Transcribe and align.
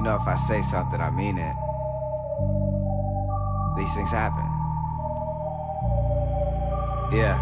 You 0.00 0.04
know, 0.04 0.16
if 0.16 0.26
I 0.26 0.34
say 0.34 0.62
something, 0.62 0.98
I 0.98 1.10
mean 1.10 1.36
it. 1.36 1.54
These 3.76 3.94
things 3.94 4.10
happen. 4.10 4.46
Yeah. 7.12 7.36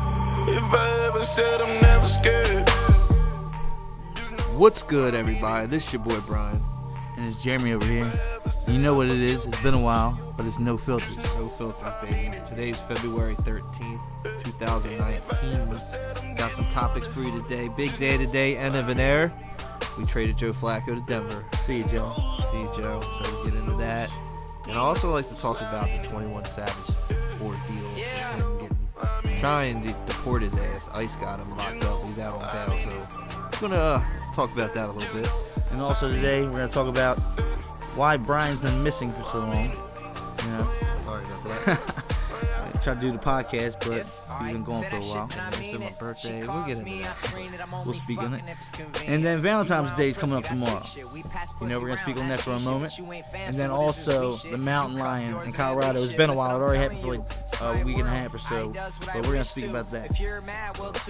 If 0.49 0.65
I 0.65 1.07
ever 1.07 1.23
said 1.23 1.61
I'm 1.61 1.81
never 1.81 2.07
scared. 2.07 2.69
What's 4.57 4.83
good, 4.83 5.15
everybody? 5.15 5.69
This 5.69 5.87
is 5.87 5.93
your 5.93 6.03
boy 6.03 6.19
Brian. 6.27 6.61
and 7.17 7.29
it's 7.29 7.41
Jeremy 7.41 7.75
over 7.75 7.87
here. 7.87 8.11
You 8.67 8.79
know 8.81 8.95
what 8.95 9.07
it 9.07 9.21
is. 9.21 9.47
It's 9.47 9.63
been 9.63 9.75
a 9.75 9.81
while, 9.81 10.19
but 10.37 10.45
it's 10.45 10.59
no 10.59 10.77
filters. 10.77 11.17
No 11.17 11.47
filters, 11.47 11.95
baby. 12.03 12.41
Today's 12.45 12.81
February 12.81 13.37
13th, 13.37 14.01
2019. 14.43 16.35
Got 16.35 16.51
some 16.51 16.67
topics 16.71 17.07
for 17.07 17.21
you 17.21 17.31
today. 17.41 17.69
Big 17.69 17.97
day 17.99 18.19
today, 18.19 18.57
end 18.57 18.75
of 18.75 18.89
an 18.89 18.99
era. 18.99 19.33
We 19.99 20.05
traded 20.07 20.39
Joe 20.39 20.53
Flacco 20.53 20.95
to 20.95 21.01
Denver. 21.07 21.45
See 21.65 21.79
you, 21.79 21.85
Joe. 21.85 22.13
See 22.51 22.61
you, 22.61 22.71
Joe. 22.77 23.01
So 23.01 23.45
we 23.45 23.51
get 23.51 23.61
into 23.61 23.75
that. 23.75 24.11
And 24.65 24.73
I 24.73 24.81
also 24.81 25.11
like 25.11 25.29
to 25.29 25.37
talk 25.37 25.61
about 25.61 25.87
the 25.87 26.09
21 26.09 26.45
Savage 26.45 26.95
ordeal. 27.43 27.59
getting, 28.61 29.41
trying 29.41 29.83
to 29.83 29.89
deport 30.07 30.43
his 30.43 30.57
ass. 30.57 30.89
ICE 30.93 31.17
got 31.17 31.41
him 31.41 31.51
locked 31.57 31.85
up. 31.85 32.05
He's 32.05 32.19
out 32.19 32.35
on 32.35 32.69
bail. 32.69 32.79
So 32.79 33.07
I'm 33.35 33.61
going 33.61 33.73
to 33.73 33.79
uh, 33.79 34.03
talk 34.35 34.53
about 34.53 34.75
that 34.75 34.89
a 34.89 34.93
little 34.93 35.21
bit. 35.21 35.31
And 35.73 35.83
also 35.83 36.09
today 36.09 36.43
we're 36.47 36.53
gonna 36.53 36.69
talk 36.69 36.89
about 36.89 37.19
why 37.95 38.17
Brian's 38.17 38.61
been 38.61 38.83
missing 38.83 39.13
for 39.13 39.23
so 39.25 39.41
long. 39.41 39.65
You 39.65 40.51
know, 40.51 40.69
Sorry 41.05 41.25
about 41.25 41.65
that. 41.67 42.05
I 42.79 42.81
tried 42.81 42.95
to 42.95 43.01
do 43.01 43.11
the 43.11 43.19
podcast, 43.19 43.81
but 43.81 44.07
we've 44.41 44.53
been 44.53 44.63
going 44.63 44.85
for 44.85 44.97
a 44.97 45.01
while. 45.01 45.29
It's 45.49 45.59
been 45.59 45.81
my 45.81 45.93
birthday. 45.99 46.47
We'll 46.47 46.63
get 46.63 46.79
into 46.79 47.03
that. 47.03 47.85
We'll 47.85 47.93
speak 47.93 48.19
on 48.19 48.35
it. 48.35 48.43
And 49.09 49.25
then 49.25 49.41
Valentine's 49.41 49.93
Day 49.95 50.11
is 50.11 50.17
coming 50.17 50.37
up 50.37 50.45
tomorrow. 50.45 50.85
You 50.95 51.67
know, 51.67 51.81
we're 51.81 51.89
gonna 51.89 51.97
speak 51.97 52.21
on 52.21 52.29
that 52.29 52.41
for 52.41 52.53
a 52.53 52.61
moment. 52.61 52.93
And 53.35 53.57
then 53.57 53.71
also 53.71 54.37
the 54.37 54.57
mountain 54.57 54.97
lion 54.97 55.45
in 55.45 55.53
Colorado. 55.53 56.01
It's 56.05 56.13
been 56.13 56.31
a 56.31 56.37
while. 56.37 56.55
It 56.55 56.63
already 56.63 56.79
happened 56.79 57.01
for 57.01 57.17
like 57.17 57.83
a 57.83 57.85
week 57.85 57.99
and 57.99 58.07
a 58.07 58.11
half 58.11 58.33
or 58.33 58.39
so. 58.39 58.73
But 58.73 59.27
we're 59.27 59.33
gonna 59.33 59.45
speak 59.45 59.69
about 59.69 59.91
that. 59.91 60.11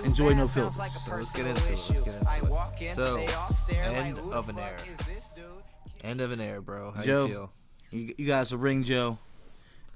Enjoy 0.02 0.32
no 0.32 0.46
filters. 0.46 0.76
So 1.04 1.16
let's 1.16 1.32
get 1.32 1.46
into 1.48 1.62
it. 1.64 1.78
Let's 1.90 2.00
get 2.00 2.14
into 2.14 3.16
it. 3.18 3.28
So, 3.28 3.74
end 3.74 4.18
of 4.32 4.48
an 4.48 4.58
era. 4.58 4.78
End 6.02 6.20
of 6.22 6.32
an 6.32 6.40
era, 6.40 6.62
bro. 6.62 6.92
How 6.92 7.02
Joe. 7.02 7.26
you 7.26 7.32
feel? 7.32 7.52
You, 7.90 8.14
you 8.16 8.26
guys 8.26 8.52
will 8.52 8.58
ring 8.58 8.84
Joe, 8.84 9.18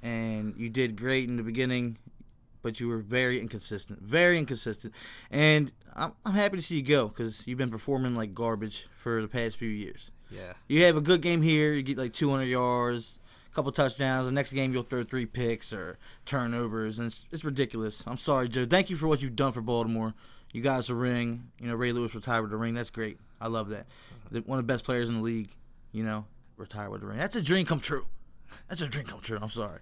and 0.03 0.55
you 0.57 0.69
did 0.69 0.97
great 0.97 1.29
in 1.29 1.37
the 1.37 1.43
beginning, 1.43 1.99
but 2.63 2.81
you 2.81 2.89
were 2.89 2.99
very 2.99 3.41
inconsistent, 3.41 4.01
very 4.03 4.39
inconsistent. 4.39 4.95
And 5.31 5.73
I'm, 5.95 6.13
I'm 6.25 6.35
happy 6.35 6.57
to 6.57 6.63
see 6.63 6.77
you 6.77 6.83
go 6.83 7.09
because 7.09 7.47
you've 7.47 7.59
been 7.59 7.71
performing 7.71 8.15
like 8.15 8.35
garbage 8.35 8.87
for 8.95 9.21
the 9.23 9.29
past 9.29 9.57
few 9.57 9.69
years. 9.69 10.11
Yeah. 10.31 10.55
You 10.69 10.83
have 10.85 10.97
a 10.97 11.01
good 11.01 11.21
game 11.21 11.43
here, 11.43 11.73
you 11.75 11.83
get 11.83 11.99
like 11.99 12.13
200 12.13 12.45
yards, 12.45 13.19
a 13.51 13.55
couple 13.55 13.71
touchdowns. 13.73 14.27
The 14.27 14.33
next 14.33 14.53
game 14.53 14.73
you'll 14.73 14.83
throw 14.83 15.05
three 15.05 15.27
picks 15.27 15.73
or 15.73 15.99
turnovers, 16.25 16.99
and 16.99 17.07
it's, 17.09 17.27
it's 17.31 17.45
ridiculous. 17.45 18.03
I'm 18.07 18.17
sorry, 18.19 18.49
Joe. 18.49 18.67
Thank 18.67 18.89
you 18.91 18.97
for 18.97 19.07
what 19.09 19.21
you've 19.23 19.37
done 19.37 19.53
for 19.53 19.61
Baltimore. 19.61 20.15
You 20.53 20.63
guys 20.63 20.89
a 20.91 20.95
ring. 20.95 21.51
You 21.59 21.69
know 21.69 21.75
Ray 21.75 21.93
Lewis 21.93 22.15
retired 22.15 22.43
with 22.43 22.53
a 22.53 22.57
ring. 22.57 22.75
That's 22.75 22.91
great. 22.91 23.19
I 23.41 23.49
love 23.49 23.69
that. 23.71 23.87
Uh-huh. 23.87 24.29
The- 24.33 24.41
One 24.41 24.59
of 24.59 24.67
the 24.67 24.73
best 24.73 24.85
players 24.85 25.09
in 25.09 25.17
the 25.17 25.23
league. 25.23 25.51
You 25.93 26.05
know, 26.05 26.25
retire 26.57 26.89
with 26.89 27.03
a 27.03 27.07
ring. 27.07 27.19
That's 27.19 27.37
a 27.37 27.43
dream 27.43 27.67
come 27.67 27.81
true. 27.81 28.07
That's 28.69 28.83
a 28.83 28.89
dream 28.89 29.05
come 29.05 29.21
true. 29.21 29.39
I'm 29.41 29.51
sorry, 29.51 29.81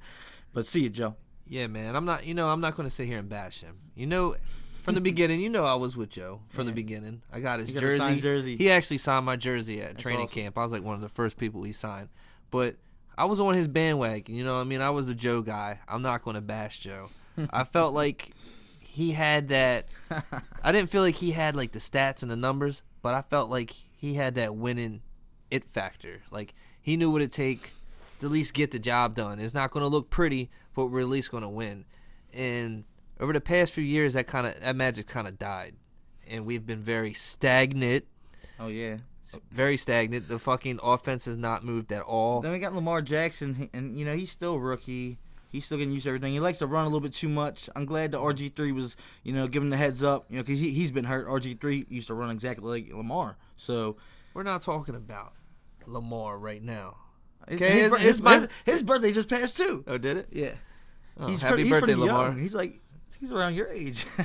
but 0.53 0.67
see 0.67 0.83
you, 0.83 0.89
Joe. 0.91 1.17
Yeah, 1.47 1.67
man. 1.67 1.97
I'm 1.97 2.05
not. 2.05 2.27
You 2.27 2.35
know, 2.35 2.49
I'm 2.49 2.61
not 2.61 2.77
going 2.77 2.89
to 2.89 2.95
sit 2.95 3.07
here 3.07 3.19
and 3.19 3.29
bash 3.29 3.61
him. 3.61 3.77
You 3.95 4.07
know, 4.07 4.37
from 4.83 4.95
the 4.95 5.01
beginning, 5.01 5.41
you 5.43 5.49
know, 5.49 5.65
I 5.65 5.75
was 5.75 5.97
with 5.97 6.11
Joe 6.11 6.41
from 6.49 6.67
the 6.67 6.73
beginning. 6.73 7.23
I 7.33 7.41
got 7.41 7.61
his 7.61 7.73
got 7.73 7.81
jersey. 7.81 8.21
jersey. 8.21 8.57
He 8.57 8.71
actually 8.71 8.99
signed 8.99 9.27
my 9.27 9.37
jersey 9.37 9.83
at 9.83 9.99
training 9.99 10.27
awesome. 10.27 10.43
camp. 10.43 10.59
I 10.59 10.63
was 10.63 10.73
like 10.73 10.83
one 10.83 10.95
of 10.95 11.01
the 11.01 11.09
first 11.09 11.37
people 11.37 11.63
he 11.63 11.73
signed. 11.73 12.09
But 12.51 12.77
I 13.19 13.25
was 13.25 13.41
on 13.41 13.55
his 13.55 13.69
bandwagon. 13.69 14.35
You 14.35 14.45
know, 14.45 14.55
what 14.55 14.61
I 14.61 14.65
mean, 14.65 14.81
I 14.81 14.91
was 14.91 15.09
a 15.09 15.15
Joe 15.15 15.43
guy. 15.43 15.79
I'm 15.89 16.03
not 16.03 16.23
going 16.23 16.37
to 16.37 16.41
bash 16.41 16.79
Joe. 16.79 17.11
I 17.51 17.65
felt 17.65 17.95
like 17.95 18.33
he 18.81 19.13
had 19.13 19.49
that. 19.49 19.89
I 20.63 20.73
didn't 20.73 20.91
feel 20.91 21.03
like 21.03 21.17
he 21.17 21.33
had 21.33 21.57
like 21.57 21.73
the 21.73 21.79
stats 21.79 22.23
and 22.23 22.31
the 22.31 22.37
numbers, 22.37 22.83
but 23.03 23.15
I 23.15 23.23
felt 23.23 23.51
like 23.51 23.73
he 23.97 24.15
had 24.15 24.37
that 24.37 24.55
winning 24.55 25.03
it 25.51 25.65
factor. 25.65 26.23
Like 26.31 26.55
he 26.81 26.97
knew 26.97 27.11
what 27.11 27.23
it 27.23 27.33
take 27.33 27.73
to 28.21 28.27
at 28.27 28.33
least 28.33 28.55
get 28.55 28.71
the 28.71 28.79
job 28.79 29.15
done. 29.15 29.41
It's 29.41 29.55
not 29.55 29.71
going 29.71 29.83
to 29.83 29.89
look 29.89 30.11
pretty, 30.11 30.51
but 30.75 30.87
we're 30.87 31.01
at 31.01 31.09
least 31.09 31.31
going 31.31 31.43
to 31.43 31.49
win. 31.49 31.85
And 32.33 32.85
over 33.19 33.33
the 33.33 33.41
past 33.41 33.73
few 33.73 33.85
years, 33.85 34.15
that 34.15 34.27
kind 34.27 34.47
of 34.47 34.59
that 34.61 34.77
magic 34.77 35.07
kind 35.07 35.27
of 35.27 35.39
died, 35.39 35.75
and 36.27 36.47
we've 36.47 36.65
been 36.67 36.83
very 36.83 37.13
stagnant. 37.13 38.05
Oh 38.59 38.69
yeah. 38.69 38.99
Very 39.53 39.77
stagnant. 39.77 40.29
The 40.29 40.41
fucking 40.41 40.81
offense 40.83 41.27
has 41.27 41.37
not 41.37 41.65
moved 41.65 41.93
at 41.93 42.03
all. 42.03 42.41
Then 42.41 42.51
we 42.53 42.59
got 42.59 42.75
Lamar 42.75 43.01
Jackson, 43.01 43.71
and 43.73 43.97
you 43.97 44.05
know 44.05 44.17
he's 44.17 44.31
still 44.31 44.55
a 44.55 44.59
rookie. 44.59 45.19
He's 45.51 45.65
still 45.65 45.79
getting 45.79 45.93
used 45.93 46.05
to 46.05 46.11
everything. 46.11 46.33
He 46.33 46.41
likes 46.41 46.59
to 46.59 46.67
run 46.67 46.85
a 46.85 46.89
little 46.89 47.01
bit 47.01 47.13
too 47.13 47.29
much. 47.29 47.69
I'm 47.75 47.85
glad 47.85 48.13
the 48.13 48.19
RG 48.19 48.55
three 48.55 48.71
was, 48.71 48.97
you 49.25 49.33
know, 49.33 49.49
giving 49.49 49.71
the 49.71 49.77
heads 49.77 50.03
up. 50.03 50.27
You 50.29 50.37
know, 50.37 50.43
because 50.43 50.61
he 50.61 50.71
he's 50.71 50.91
been 50.93 51.05
hurt. 51.05 51.29
RG 51.29 51.61
three 51.61 51.87
used 51.89 52.09
to 52.09 52.15
run 52.15 52.31
exactly 52.31 52.69
like 52.69 52.95
Lamar. 52.97 53.37
So 53.57 53.97
We're 54.33 54.45
not 54.45 54.63
talking 54.63 54.95
about 54.95 55.35
Lamar 55.87 56.39
right 56.39 56.63
now. 56.63 56.97
Okay, 57.51 57.81
his, 57.81 57.99
his, 57.99 58.23
my- 58.23 58.35
his, 58.37 58.49
his 58.65 58.83
birthday 58.83 59.13
just 59.13 59.29
passed 59.29 59.57
too. 59.57 59.85
Oh, 59.87 59.99
did 59.99 60.17
it? 60.19 60.29
Yeah, 60.33 60.53
Oh, 61.19 61.27
he's 61.27 61.41
happy 61.41 61.51
pretty, 61.55 61.63
he's 61.65 61.73
birthday, 61.73 61.87
pretty 61.95 62.01
Lamar. 62.01 62.27
young. 62.29 62.39
He's 62.39 62.55
like 62.55 62.81
he's 63.19 63.33
around 63.33 63.55
your 63.55 63.69
age. 63.69 64.07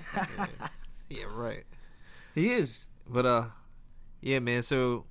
Yeah, 1.09 1.25
right. 1.33 1.63
he 2.33 2.51
is. 2.51 2.85
But 3.07 3.25
uh, 3.27 3.45
yeah, 4.21 4.39
man. 4.39 4.63
So, 4.63 5.05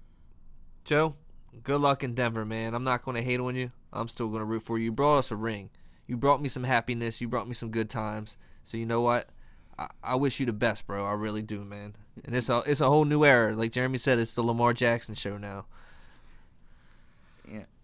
Joe, 0.84 1.14
good 1.62 1.80
luck 1.80 2.02
in 2.02 2.14
Denver, 2.14 2.44
man. 2.44 2.74
I'm 2.74 2.82
not 2.84 3.04
going 3.04 3.16
to 3.16 3.22
hate 3.22 3.38
on 3.40 3.54
you. 3.54 3.70
I'm 3.92 4.08
still 4.08 4.28
going 4.28 4.40
to 4.40 4.44
root 4.44 4.62
for 4.64 4.76
you. 4.76 4.86
You 4.86 4.92
brought 4.92 5.18
us 5.18 5.30
a 5.30 5.36
ring. 5.36 5.70
You 6.08 6.16
brought 6.16 6.42
me 6.42 6.48
some 6.48 6.64
happiness. 6.64 7.20
You 7.20 7.28
brought 7.28 7.46
me 7.46 7.54
some 7.54 7.70
good 7.70 7.88
times. 7.88 8.36
So 8.64 8.76
you 8.76 8.86
know 8.86 9.02
what? 9.02 9.28
I, 9.78 9.86
I 10.02 10.14
wish 10.16 10.40
you 10.40 10.46
the 10.46 10.52
best, 10.52 10.86
bro. 10.86 11.04
I 11.04 11.12
really 11.12 11.42
do, 11.42 11.64
man. 11.64 11.94
And 12.24 12.34
it's 12.34 12.48
a 12.48 12.62
it's 12.66 12.80
a 12.80 12.88
whole 12.88 13.04
new 13.04 13.24
era. 13.24 13.54
Like 13.54 13.70
Jeremy 13.72 13.98
said, 13.98 14.18
it's 14.18 14.34
the 14.34 14.42
Lamar 14.42 14.72
Jackson 14.72 15.14
show 15.14 15.38
now. 15.38 15.66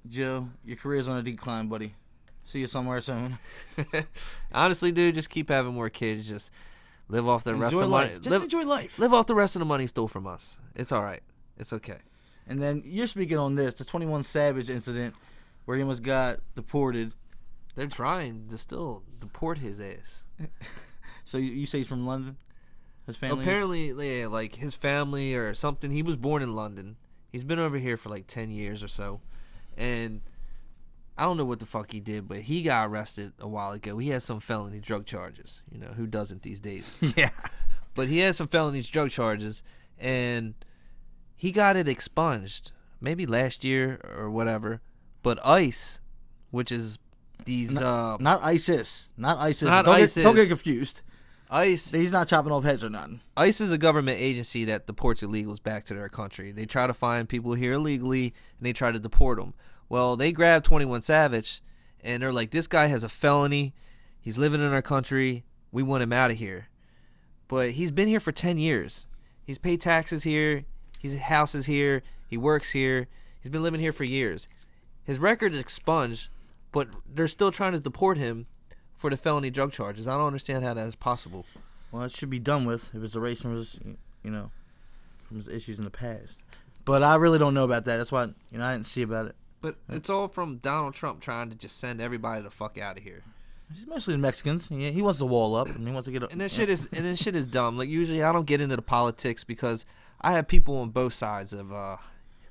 Joe, 0.09 0.49
your 0.65 0.77
career's 0.77 1.09
on 1.09 1.19
a 1.19 1.22
decline, 1.22 1.69
buddy. 1.69 1.94
See 2.44 2.61
you 2.61 2.66
somewhere 2.66 3.00
soon. 3.00 3.38
Honestly, 4.53 4.93
dude, 4.93 5.15
just 5.15 5.31
keep 5.31 5.50
having 5.50 5.75
more 5.75 5.91
kids. 5.91 6.28
Just 6.28 6.50
live 7.09 7.28
off 7.28 7.44
the 7.44 7.55
rest 7.55 7.75
of 7.75 7.81
the 7.81 7.88
money. 7.88 8.09
Just 8.09 8.31
live, 8.31 8.43
enjoy 8.43 8.65
life. 8.65 8.99
live 8.99 9.12
off 9.12 9.27
the 9.27 9.34
rest 9.34 9.56
of 9.56 9.60
the 9.60 9.66
money 9.66 9.87
stole 9.87 10.09
from 10.09 10.27
us. 10.27 10.59
It's 10.75 10.91
all 10.91 11.05
right. 11.05 11.22
It's 11.59 11.72
okay. 11.72 11.99
And 12.47 12.60
then 12.60 12.83
you're 12.84 13.06
speaking 13.06 13.39
on 13.39 13.55
this, 13.55 13.75
the 13.75 13.84
21 13.84 14.25
Savage 14.25 14.71
incident, 14.71 15.15
where 15.65 15.77
he 15.77 15.83
almost 15.83 16.03
got 16.03 16.41
deported. 16.56 17.12
They're 17.77 17.87
trying 17.87 18.49
to 18.49 18.59
still 18.59 19.05
deport 19.21 19.59
his 19.59 19.81
ass. 19.81 20.25
So 21.31 21.39
you, 21.39 21.65
say 21.65 21.78
he's 21.78 21.87
from 21.87 22.06
London? 22.06 22.39
His 23.06 23.16
family? 23.16 23.43
is? 23.43 23.47
Apparently, 23.47 23.91
yeah, 23.93 24.27
like 24.27 24.56
his 24.56 24.75
family 24.75 25.37
or 25.37 25.55
something. 25.55 25.93
He 25.93 26.03
was 26.03 26.16
born 26.16 26.43
in 26.43 26.56
London. 26.56 26.97
He's 27.31 27.44
been 27.44 27.60
over 27.60 27.78
here 27.78 27.97
for 27.97 28.09
like 28.09 28.27
ten 28.27 28.50
years 28.50 28.83
or 28.83 28.89
so, 28.89 29.21
and 29.80 30.20
I 31.16 31.24
don't 31.24 31.36
know 31.36 31.44
what 31.44 31.58
the 31.58 31.66
fuck 31.66 31.91
he 31.91 32.00
did, 32.00 32.28
but 32.28 32.38
he 32.38 32.62
got 32.62 32.88
arrested 32.88 33.32
a 33.41 33.48
while 33.48 33.72
ago. 33.72 33.98
He 33.98 34.10
has 34.10 34.22
some 34.24 34.41
felony 34.41 34.78
drug 34.78 35.06
charges. 35.06 35.62
You 35.70 35.78
know 35.78 35.88
who 35.88 36.06
doesn't 36.06 36.42
these 36.42 36.60
days? 36.60 36.94
Yeah. 37.16 37.30
but 37.94 38.08
he 38.08 38.18
has 38.18 38.36
some 38.36 38.48
felony 38.48 38.82
drug 38.82 39.10
charges, 39.10 39.62
and 39.98 40.54
he 41.36 41.50
got 41.50 41.76
it 41.76 41.88
expunged 41.88 42.72
maybe 43.00 43.26
last 43.26 43.64
year 43.64 44.00
or 44.16 44.30
whatever. 44.30 44.80
But 45.22 45.44
ICE, 45.44 46.00
which 46.50 46.70
is 46.70 46.98
these 47.44 47.78
uh, 47.80 48.16
Not 48.20 48.42
ISIS. 48.42 49.10
Not 49.16 49.38
ISIS. 49.38 49.68
Not 49.68 49.86
don't 49.86 49.94
ISIS. 49.94 50.16
Get, 50.16 50.22
don't 50.22 50.36
get 50.36 50.48
confused. 50.48 51.02
ICE 51.50 51.91
He's 51.91 52.12
not 52.12 52.28
chopping 52.28 52.52
off 52.52 52.62
heads 52.62 52.84
or 52.84 52.91
nothing. 52.91 53.20
ICE 53.36 53.60
is 53.60 53.72
a 53.72 53.78
government 53.78 54.20
agency 54.20 54.64
that 54.66 54.86
deports 54.86 55.22
illegals 55.22 55.62
back 55.62 55.84
to 55.86 55.94
their 55.94 56.09
country. 56.09 56.53
They 56.53 56.65
try 56.65 56.86
to 56.86 56.94
find 56.94 57.28
people 57.28 57.54
here 57.54 57.72
illegally 57.72 58.33
and 58.59 58.66
they 58.66 58.72
try 58.72 58.92
to 58.92 59.00
deport 59.00 59.38
them. 59.38 59.54
Well, 59.91 60.16
they 60.16 60.33
grabbed 60.33 60.65
21 60.65 61.03
Savage 61.03 61.60
and 62.03 62.22
they're 62.22 62.33
like, 62.33 62.53
this 62.53 62.66
guy 62.66 62.87
has 62.87 63.04
a 63.04 63.09
felony. 63.09 63.75
He's 64.21 64.39
living 64.39 64.63
in 64.63 64.72
our 64.72 64.81
country. 64.81 65.45
We 65.72 65.83
want 65.83 66.03
him 66.03 66.13
out 66.13 66.31
of 66.31 66.39
here. 66.39 66.69
But 67.48 67.72
he's 67.72 67.91
been 67.91 68.09
here 68.09 68.21
for 68.21 68.33
10 68.33 68.57
years. 68.57 69.07
He's 69.45 69.59
paid 69.59 69.81
taxes 69.81 70.22
here. 70.22 70.65
His 71.01 71.19
house 71.19 71.54
is 71.54 71.66
here. 71.66 72.03
He 72.28 72.37
works 72.37 72.71
here. 72.71 73.09
He's 73.42 73.51
been 73.51 73.63
living 73.63 73.81
here 73.81 73.92
for 73.92 74.04
years. 74.04 74.48
His 75.03 75.19
record 75.19 75.53
is 75.53 75.60
expunged, 75.60 76.28
but 76.71 76.89
they're 77.13 77.27
still 77.27 77.51
trying 77.51 77.72
to 77.72 77.81
deport 77.81 78.16
him 78.16 78.47
for 78.97 79.10
the 79.10 79.16
felony 79.16 79.51
drug 79.51 79.72
charges. 79.72 80.07
I 80.07 80.16
don't 80.16 80.27
understand 80.27 80.63
how 80.63 80.75
that 80.75 80.86
is 80.86 80.95
possible. 80.95 81.45
Well, 81.91 82.04
it 82.04 82.13
should 82.13 82.31
be 82.31 82.39
done 82.39 82.65
with 82.65 82.95
if 82.95 83.03
it's 83.03 83.16
erased 83.16 83.43
from 83.43 83.57
his, 83.57 83.81
you 84.22 84.31
know, 84.31 84.53
from 85.27 85.39
his 85.39 85.48
issues 85.48 85.78
in 85.78 85.84
the 85.84 85.91
past. 85.91 86.45
But 86.84 87.03
I 87.03 87.16
really 87.16 87.39
don't 87.39 87.54
know 87.54 87.65
about 87.65 87.86
that. 87.86 87.97
That's 87.97 88.13
why, 88.13 88.27
you 88.53 88.59
know, 88.59 88.66
I 88.66 88.72
didn't 88.72 88.86
see 88.86 89.03
about 89.03 89.27
it. 89.27 89.36
But 89.60 89.77
it's 89.89 90.09
all 90.09 90.28
from 90.28 90.57
Donald 90.59 90.95
Trump 90.95 91.21
trying 91.21 91.51
to 91.51 91.57
just 91.57 91.78
send 91.78 92.01
everybody 92.01 92.42
the 92.42 92.51
fuck 92.51 92.78
out 92.78 92.97
of 92.98 93.04
here. 93.04 93.22
It's 93.71 93.86
mostly 93.86 94.15
the 94.15 94.18
Mexicans. 94.18 94.71
Yeah, 94.71 94.91
he 94.91 95.03
wants 95.03 95.18
to 95.18 95.27
wall 95.27 95.54
up 95.54 95.68
and 95.68 95.86
he 95.86 95.92
wants 95.92 96.07
to 96.07 96.12
get. 96.12 96.22
A, 96.22 96.28
And 96.30 96.41
this 96.41 96.53
shit 96.54 96.68
is 96.68 96.86
and 96.92 97.04
this 97.04 97.21
shit 97.22 97.36
is 97.36 97.47
dumb. 97.47 97.77
Like 97.78 97.89
usually 97.89 98.22
I 98.22 98.33
don't 98.33 98.47
get 98.47 98.60
into 98.60 98.74
the 98.77 98.83
politics 98.83 99.45
because 99.45 99.84
I 100.21 100.33
have 100.33 100.48
people 100.48 100.78
on 100.78 100.91
both 100.91 101.12
sides 101.12 101.53
of 101.53 101.72
uh 101.72 101.98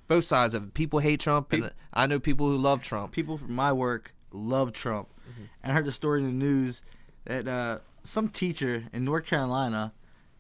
both 0.08 0.24
sides 0.24 0.54
of 0.54 0.64
it. 0.64 0.74
People 0.74 1.00
hate 1.00 1.20
Trump, 1.20 1.52
and 1.54 1.72
I 1.94 2.08
know 2.08 2.20
people 2.20 2.48
who 2.48 2.56
love 2.58 2.82
Trump. 2.82 3.12
people 3.12 3.38
from 3.38 3.54
my 3.54 3.72
work 3.74 4.14
love 4.32 4.74
Trump. 4.74 5.10
And 5.62 5.72
I 5.72 5.76
heard 5.76 5.86
the 5.86 5.92
story 5.92 6.22
in 6.22 6.26
the 6.26 6.34
news 6.34 6.82
that 7.26 7.48
uh, 7.48 7.80
some 8.04 8.30
teacher 8.30 8.86
in 8.92 9.06
North 9.06 9.26
Carolina 9.28 9.94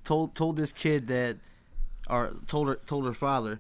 told 0.04 0.34
told 0.34 0.56
this 0.56 0.72
kid 0.72 1.08
that, 1.08 1.38
or 2.10 2.34
told 2.48 2.68
her 2.70 2.76
told 2.88 3.06
her 3.06 3.14
father, 3.14 3.60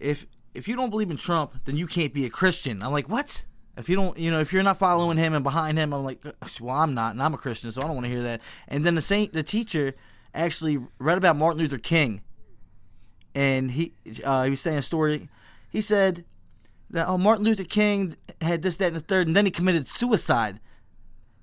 if 0.00 0.26
if 0.54 0.68
you 0.68 0.76
don't 0.76 0.90
believe 0.90 1.10
in 1.10 1.16
Trump, 1.16 1.54
then 1.64 1.76
you 1.76 1.86
can't 1.86 2.12
be 2.12 2.24
a 2.24 2.30
Christian. 2.30 2.82
I'm 2.82 2.92
like, 2.92 3.08
what? 3.08 3.44
If 3.76 3.88
you 3.88 3.96
don't, 3.96 4.16
you 4.16 4.30
know, 4.30 4.38
if 4.38 4.52
you're 4.52 4.62
not 4.62 4.78
following 4.78 5.18
him 5.18 5.34
and 5.34 5.42
behind 5.42 5.78
him, 5.78 5.92
I'm 5.92 6.04
like, 6.04 6.24
well, 6.60 6.76
I'm 6.76 6.94
not, 6.94 7.12
and 7.12 7.22
I'm 7.22 7.34
a 7.34 7.38
Christian, 7.38 7.72
so 7.72 7.82
I 7.82 7.86
don't 7.86 7.94
want 7.94 8.06
to 8.06 8.12
hear 8.12 8.22
that. 8.22 8.40
And 8.68 8.86
then 8.86 8.94
the 8.94 9.00
saint, 9.00 9.32
the 9.32 9.42
teacher, 9.42 9.94
actually 10.32 10.78
read 10.98 11.18
about 11.18 11.36
Martin 11.36 11.60
Luther 11.60 11.78
King, 11.78 12.22
and 13.34 13.72
he 13.72 13.92
uh, 14.24 14.44
he 14.44 14.50
was 14.50 14.60
saying 14.60 14.78
a 14.78 14.82
story. 14.82 15.28
He 15.70 15.80
said 15.80 16.24
that 16.90 17.08
oh 17.08 17.18
Martin 17.18 17.44
Luther 17.44 17.64
King 17.64 18.16
had 18.40 18.62
this, 18.62 18.76
that, 18.76 18.88
and 18.88 18.96
the 18.96 19.00
third, 19.00 19.26
and 19.26 19.34
then 19.34 19.44
he 19.44 19.50
committed 19.50 19.88
suicide. 19.88 20.60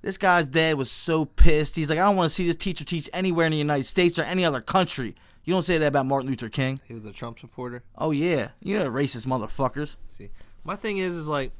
This 0.01 0.17
guy's 0.17 0.47
dad 0.47 0.77
was 0.77 0.89
so 0.89 1.25
pissed. 1.25 1.75
He's 1.75 1.89
like, 1.89 1.99
I 1.99 2.05
don't 2.05 2.15
want 2.15 2.29
to 2.29 2.33
see 2.33 2.47
this 2.47 2.55
teacher 2.55 2.83
teach 2.83 3.09
anywhere 3.13 3.45
in 3.45 3.51
the 3.51 3.57
United 3.57 3.85
States 3.85 4.17
or 4.17 4.23
any 4.23 4.43
other 4.43 4.61
country. 4.61 5.15
You 5.43 5.53
don't 5.53 5.63
say 5.63 5.77
that 5.77 5.87
about 5.87 6.05
Martin 6.05 6.29
Luther 6.29 6.49
King. 6.49 6.79
He 6.85 6.93
was 6.93 7.05
a 7.05 7.11
Trump 7.11 7.39
supporter. 7.39 7.83
Oh 7.97 8.11
yeah, 8.11 8.49
you 8.61 8.77
know 8.77 8.89
racist 8.89 9.25
motherfuckers. 9.25 9.97
See, 10.05 10.29
my 10.63 10.75
thing 10.75 10.97
is, 10.97 11.17
is 11.17 11.27
like, 11.27 11.51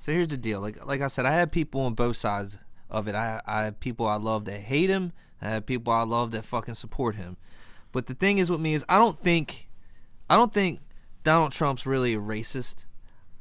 so 0.00 0.12
here's 0.12 0.28
the 0.28 0.36
deal. 0.36 0.60
Like, 0.60 0.84
like 0.86 1.00
I 1.00 1.08
said, 1.08 1.26
I 1.26 1.32
had 1.32 1.50
people 1.50 1.80
on 1.80 1.94
both 1.94 2.16
sides 2.16 2.58
of 2.90 3.08
it. 3.08 3.14
I, 3.14 3.40
I 3.46 3.64
have 3.64 3.80
people 3.80 4.06
I 4.06 4.16
love 4.16 4.44
that 4.44 4.60
hate 4.60 4.90
him. 4.90 5.12
I 5.42 5.48
have 5.50 5.66
people 5.66 5.92
I 5.92 6.04
love 6.04 6.30
that 6.30 6.44
fucking 6.44 6.74
support 6.74 7.16
him. 7.16 7.36
But 7.92 8.06
the 8.06 8.14
thing 8.14 8.38
is 8.38 8.50
with 8.50 8.60
me 8.60 8.74
is, 8.74 8.84
I 8.88 8.98
don't 8.98 9.20
think, 9.22 9.68
I 10.30 10.36
don't 10.36 10.52
think 10.52 10.80
Donald 11.24 11.52
Trump's 11.52 11.86
really 11.86 12.14
a 12.14 12.20
racist. 12.20 12.84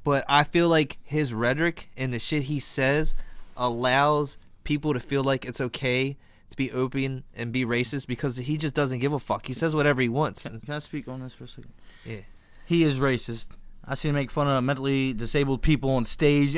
But 0.03 0.23
I 0.27 0.43
feel 0.43 0.69
like 0.69 0.97
his 1.03 1.33
rhetoric 1.33 1.89
and 1.97 2.13
the 2.13 2.19
shit 2.19 2.43
he 2.43 2.59
says 2.59 3.15
allows 3.57 4.37
people 4.63 4.93
to 4.93 4.99
feel 4.99 5.23
like 5.23 5.45
it's 5.45 5.61
okay 5.61 6.17
to 6.55 6.63
be 6.63 6.71
open 6.71 7.23
and 7.35 7.51
be 7.51 7.65
racist 7.65 8.07
because 8.07 8.37
he 8.37 8.57
just 8.57 8.75
doesn't 8.75 8.99
give 8.99 9.13
a 9.13 9.19
fuck. 9.19 9.47
He 9.47 9.53
says 9.53 9.75
whatever 9.75 10.01
he 10.01 10.09
wants. 10.09 10.43
Can, 10.43 10.59
can 10.59 10.73
I 10.73 10.79
speak 10.79 11.07
on 11.07 11.21
this 11.21 11.33
for 11.33 11.43
a 11.45 11.47
second? 11.47 11.73
Yeah. 12.05 12.21
He 12.65 12.83
is 12.83 12.99
racist. 12.99 13.47
I 13.87 13.93
see 13.95 14.09
him 14.09 14.15
make 14.15 14.31
fun 14.31 14.47
of 14.47 14.63
mentally 14.63 15.13
disabled 15.13 15.61
people 15.61 15.91
on 15.91 16.05
stage. 16.05 16.55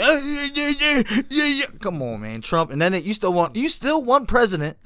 Come 1.82 2.02
on, 2.02 2.22
man, 2.22 2.42
Trump. 2.42 2.72
And 2.72 2.82
then 2.82 2.94
it, 2.94 3.04
you 3.04 3.14
still 3.14 3.34
want 3.34 3.56
you 3.56 3.70
still 3.70 4.04
want 4.04 4.28
president. 4.28 4.78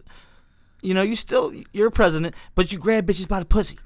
You 0.81 0.93
know, 0.95 1.03
you 1.03 1.15
still 1.15 1.53
you're 1.71 1.91
president, 1.91 2.33
but 2.55 2.71
you 2.71 2.79
grab 2.79 3.05
bitches 3.05 3.27
by 3.27 3.39
the 3.39 3.45
pussy. 3.45 3.77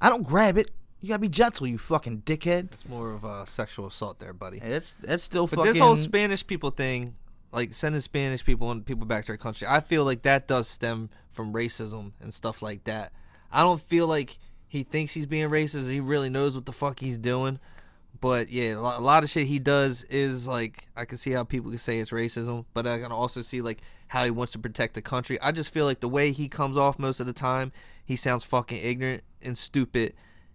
I 0.00 0.10
don't 0.10 0.22
grab 0.26 0.58
it. 0.58 0.70
You 1.00 1.08
gotta 1.08 1.20
be 1.20 1.28
gentle, 1.28 1.66
you 1.66 1.78
fucking 1.78 2.22
dickhead. 2.26 2.72
It's 2.72 2.86
more 2.86 3.12
of 3.12 3.24
a 3.24 3.46
sexual 3.46 3.86
assault 3.86 4.18
there, 4.18 4.32
buddy. 4.32 4.58
Hey, 4.58 4.70
that's 4.70 4.92
that's 4.94 5.22
still 5.22 5.46
But 5.46 5.56
fucking. 5.56 5.72
this 5.72 5.80
whole 5.80 5.96
Spanish 5.96 6.46
people 6.46 6.70
thing, 6.70 7.14
like 7.52 7.72
sending 7.72 8.00
Spanish 8.00 8.44
people 8.44 8.70
and 8.70 8.84
people 8.84 9.06
back 9.06 9.24
to 9.24 9.32
their 9.32 9.36
country, 9.36 9.66
I 9.68 9.80
feel 9.80 10.04
like 10.04 10.22
that 10.22 10.48
does 10.48 10.68
stem 10.68 11.10
from 11.30 11.52
racism 11.52 12.12
and 12.20 12.32
stuff 12.32 12.62
like 12.62 12.84
that. 12.84 13.12
I 13.50 13.62
don't 13.62 13.80
feel 13.80 14.06
like 14.06 14.38
he 14.68 14.82
thinks 14.82 15.14
he's 15.14 15.26
being 15.26 15.48
racist. 15.48 15.90
He 15.90 16.00
really 16.00 16.28
knows 16.28 16.54
what 16.54 16.66
the 16.66 16.72
fuck 16.72 17.00
he's 17.00 17.18
doing. 17.18 17.58
But 18.20 18.50
yeah, 18.50 18.74
a 18.74 19.00
lot 19.00 19.22
of 19.22 19.30
shit 19.30 19.46
he 19.46 19.58
does 19.58 20.02
is 20.04 20.48
like 20.48 20.88
I 20.96 21.04
can 21.04 21.18
see 21.18 21.30
how 21.30 21.44
people 21.44 21.70
can 21.70 21.78
say 21.78 21.98
it's 21.98 22.10
racism, 22.10 22.64
but 22.74 22.86
I 22.86 22.98
can 22.98 23.12
also 23.12 23.42
see 23.42 23.62
like 23.62 23.80
how 24.08 24.24
he 24.24 24.30
wants 24.30 24.52
to 24.54 24.58
protect 24.58 24.94
the 24.94 25.02
country. 25.02 25.40
I 25.40 25.52
just 25.52 25.72
feel 25.72 25.84
like 25.84 26.00
the 26.00 26.08
way 26.08 26.32
he 26.32 26.48
comes 26.48 26.76
off 26.76 26.98
most 26.98 27.20
of 27.20 27.26
the 27.26 27.32
time, 27.32 27.72
he 28.04 28.16
sounds 28.16 28.44
fucking 28.44 28.78
ignorant 28.78 29.22
and 29.40 29.56
stupid, 29.56 30.14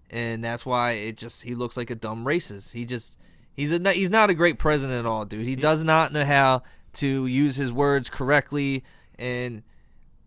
and 0.09 0.43
that's 0.43 0.65
why 0.65 0.91
it 0.91 1.15
just 1.15 1.43
he 1.43 1.55
looks 1.55 1.77
like 1.77 1.89
a 1.89 1.95
dumb 1.95 2.25
racist. 2.25 2.73
He 2.73 2.85
just 2.85 3.17
he's 3.55 3.71
a 3.71 3.91
he's 3.91 4.09
not 4.09 4.29
a 4.29 4.33
great 4.33 4.59
president 4.59 4.99
at 4.99 5.05
all, 5.05 5.23
dude. 5.23 5.47
He 5.47 5.55
does 5.55 5.83
not 5.85 6.11
know 6.11 6.25
how 6.25 6.63
to 6.93 7.25
use 7.27 7.55
his 7.55 7.71
words 7.71 8.09
correctly, 8.09 8.83
and 9.17 9.63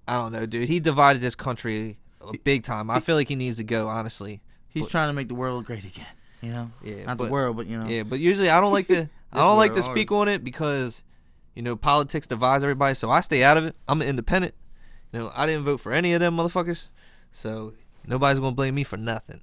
I 0.08 0.16
don't 0.16 0.32
know, 0.32 0.46
dude. 0.46 0.68
He 0.68 0.80
divided 0.80 1.20
this 1.20 1.34
country 1.34 1.98
big 2.44 2.64
time. 2.64 2.90
I 2.90 3.00
feel 3.00 3.16
like 3.16 3.28
he 3.28 3.36
needs 3.36 3.56
to 3.58 3.64
go, 3.64 3.88
honestly. 3.88 4.40
he's 4.68 4.88
trying 4.88 5.08
to 5.08 5.12
make 5.12 5.28
the 5.28 5.34
world 5.34 5.64
great 5.64 5.84
again. 5.84 6.06
You 6.42 6.52
know, 6.52 6.70
Yeah, 6.82 7.04
not 7.06 7.18
but- 7.18 7.24
the 7.26 7.30
world, 7.32 7.56
but 7.56 7.66
you 7.66 7.78
know, 7.78 7.86
Yeah, 7.86 8.02
but 8.02 8.18
usually 8.20 8.50
I 8.50 8.60
don't 8.60 8.72
like 8.72 8.88
to 8.88 9.08
I 9.32 9.38
don't 9.38 9.56
like 9.56 9.72
to 9.74 9.80
world 9.80 9.90
speak 9.92 10.12
on 10.12 10.28
it 10.28 10.44
because 10.44 11.02
you 11.54 11.62
know 11.62 11.76
politics 11.76 12.26
divides 12.26 12.62
everybody. 12.62 12.94
So 12.94 13.10
I 13.10 13.20
stay 13.20 13.42
out 13.42 13.56
of 13.56 13.64
it. 13.64 13.76
I'm 13.88 14.00
an 14.02 14.08
independent. 14.08 14.54
You 15.12 15.20
know, 15.20 15.32
I 15.34 15.46
didn't 15.46 15.64
vote 15.64 15.78
for 15.78 15.92
any 15.92 16.12
of 16.12 16.20
them 16.20 16.36
motherfuckers, 16.36 16.88
so 17.32 17.74
nobody's 18.06 18.38
gonna 18.38 18.54
blame 18.54 18.74
me 18.74 18.84
for 18.84 18.96
nothing. 18.96 19.40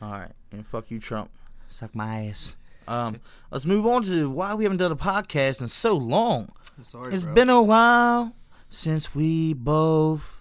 All 0.00 0.12
right, 0.12 0.32
and 0.50 0.66
fuck 0.66 0.90
you, 0.90 0.98
Trump. 0.98 1.30
Suck 1.68 1.94
my 1.94 2.26
ass. 2.26 2.56
Um, 2.88 3.16
let's 3.50 3.64
move 3.66 3.86
on 3.86 4.02
to 4.04 4.28
why 4.30 4.54
we 4.54 4.64
haven't 4.64 4.78
done 4.78 4.92
a 4.92 4.96
podcast 4.96 5.60
in 5.60 5.68
so 5.68 5.96
long. 5.96 6.50
I'm 6.76 6.84
sorry. 6.84 7.12
It's 7.14 7.24
been 7.24 7.48
a 7.50 7.62
while 7.62 8.34
since 8.68 9.14
we 9.14 9.52
both. 9.54 10.40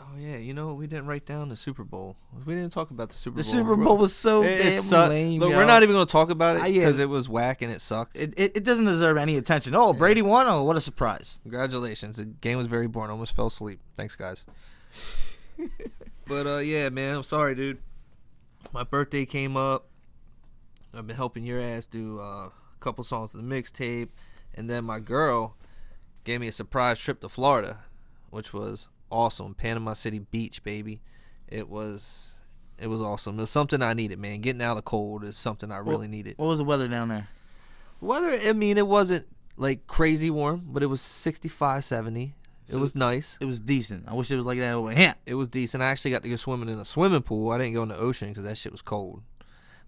Oh 0.00 0.16
yeah, 0.18 0.36
you 0.36 0.54
know? 0.54 0.74
We 0.74 0.86
didn't 0.86 1.06
write 1.06 1.26
down 1.26 1.48
the 1.48 1.56
Super 1.56 1.82
Bowl. 1.82 2.16
We 2.46 2.54
didn't 2.54 2.72
talk 2.72 2.90
about 2.90 3.10
the 3.10 3.16
Super 3.16 3.34
Bowl. 3.36 3.42
The 3.42 3.50
Bowl. 3.50 3.60
Super 3.60 3.76
Bowl 3.84 3.96
was 3.98 4.14
so 4.14 4.42
It, 4.42 4.58
damn 4.58 4.72
it 4.74 4.76
sucked. 4.76 5.10
lame. 5.10 5.40
Look, 5.40 5.50
we're 5.50 5.64
not 5.66 5.82
even 5.82 5.94
gonna 5.94 6.06
talk 6.06 6.30
about 6.30 6.56
it 6.56 6.62
Ah, 6.62 6.66
yeah. 6.66 6.80
because 6.84 6.98
it 7.00 7.08
was 7.08 7.28
whack 7.28 7.62
and 7.62 7.72
it 7.72 7.80
sucked. 7.80 8.16
It, 8.16 8.32
it, 8.36 8.56
it 8.58 8.64
doesn't 8.64 8.84
deserve 8.84 9.16
any 9.16 9.36
attention. 9.36 9.74
Oh, 9.74 9.92
Brady 9.92 10.22
won. 10.22 10.46
Oh, 10.46 10.62
what 10.62 10.76
a 10.76 10.80
surprise! 10.80 11.38
Congratulations. 11.42 12.16
The 12.18 12.24
game 12.26 12.58
was 12.58 12.66
very 12.68 12.86
boring. 12.86 13.10
I 13.10 13.12
almost 13.12 13.34
fell 13.34 13.46
asleep. 13.48 13.80
Thanks, 13.96 14.14
guys. 14.14 14.44
but 16.26 16.46
uh 16.46 16.58
yeah, 16.58 16.88
man, 16.90 17.16
I'm 17.16 17.22
sorry, 17.22 17.54
dude. 17.54 17.78
My 18.72 18.84
birthday 18.84 19.26
came 19.26 19.56
up. 19.56 19.86
I've 20.96 21.06
been 21.06 21.16
helping 21.16 21.44
your 21.44 21.60
ass 21.60 21.86
do 21.86 22.18
uh, 22.20 22.46
a 22.46 22.52
couple 22.80 23.04
songs 23.04 23.34
of 23.34 23.42
the 23.42 23.46
mixtape, 23.48 24.08
and 24.54 24.68
then 24.70 24.84
my 24.84 25.00
girl 25.00 25.56
gave 26.24 26.40
me 26.40 26.48
a 26.48 26.52
surprise 26.52 26.98
trip 26.98 27.20
to 27.20 27.28
Florida, 27.28 27.80
which 28.30 28.52
was 28.52 28.88
awesome. 29.10 29.54
Panama 29.54 29.92
City 29.92 30.18
Beach, 30.20 30.62
baby. 30.62 31.00
It 31.48 31.68
was 31.68 32.34
it 32.78 32.88
was 32.88 33.00
awesome. 33.00 33.38
It 33.38 33.42
was 33.42 33.50
something 33.50 33.82
I 33.82 33.94
needed, 33.94 34.18
man. 34.18 34.40
Getting 34.40 34.62
out 34.62 34.72
of 34.72 34.76
the 34.76 34.82
cold 34.82 35.24
is 35.24 35.36
something 35.36 35.70
I 35.70 35.78
really 35.78 36.08
needed. 36.08 36.34
What 36.38 36.46
was 36.46 36.58
the 36.58 36.64
weather 36.64 36.88
down 36.88 37.08
there? 37.08 37.28
Weather, 38.00 38.36
I 38.44 38.52
mean, 38.52 38.76
it 38.78 38.86
wasn't 38.86 39.26
like 39.56 39.86
crazy 39.86 40.30
warm, 40.30 40.62
but 40.66 40.82
it 40.82 40.86
was 40.86 41.00
65, 41.00 41.84
70. 41.84 42.34
So- 42.66 42.76
it 42.76 42.80
was 42.80 42.94
nice. 42.96 43.38
It 43.40 43.44
was 43.44 43.60
decent. 43.60 44.08
I 44.08 44.14
wish 44.14 44.30
it 44.30 44.36
was 44.36 44.46
like 44.46 44.58
that 44.58 44.72
over 44.72 44.90
here. 44.90 45.14
It 45.26 45.34
was 45.34 45.48
decent. 45.48 45.82
I 45.82 45.86
actually 45.86 46.10
got 46.10 46.22
to 46.24 46.28
go 46.30 46.36
swimming 46.36 46.68
in 46.68 46.78
a 46.78 46.84
swimming 46.84 47.22
pool. 47.22 47.50
I 47.52 47.58
didn't 47.58 47.74
go 47.74 47.82
in 47.82 47.90
the 47.90 47.96
ocean 47.96 48.28
because 48.30 48.44
that 48.44 48.56
shit 48.58 48.72
was 48.72 48.82
cold. 48.82 49.22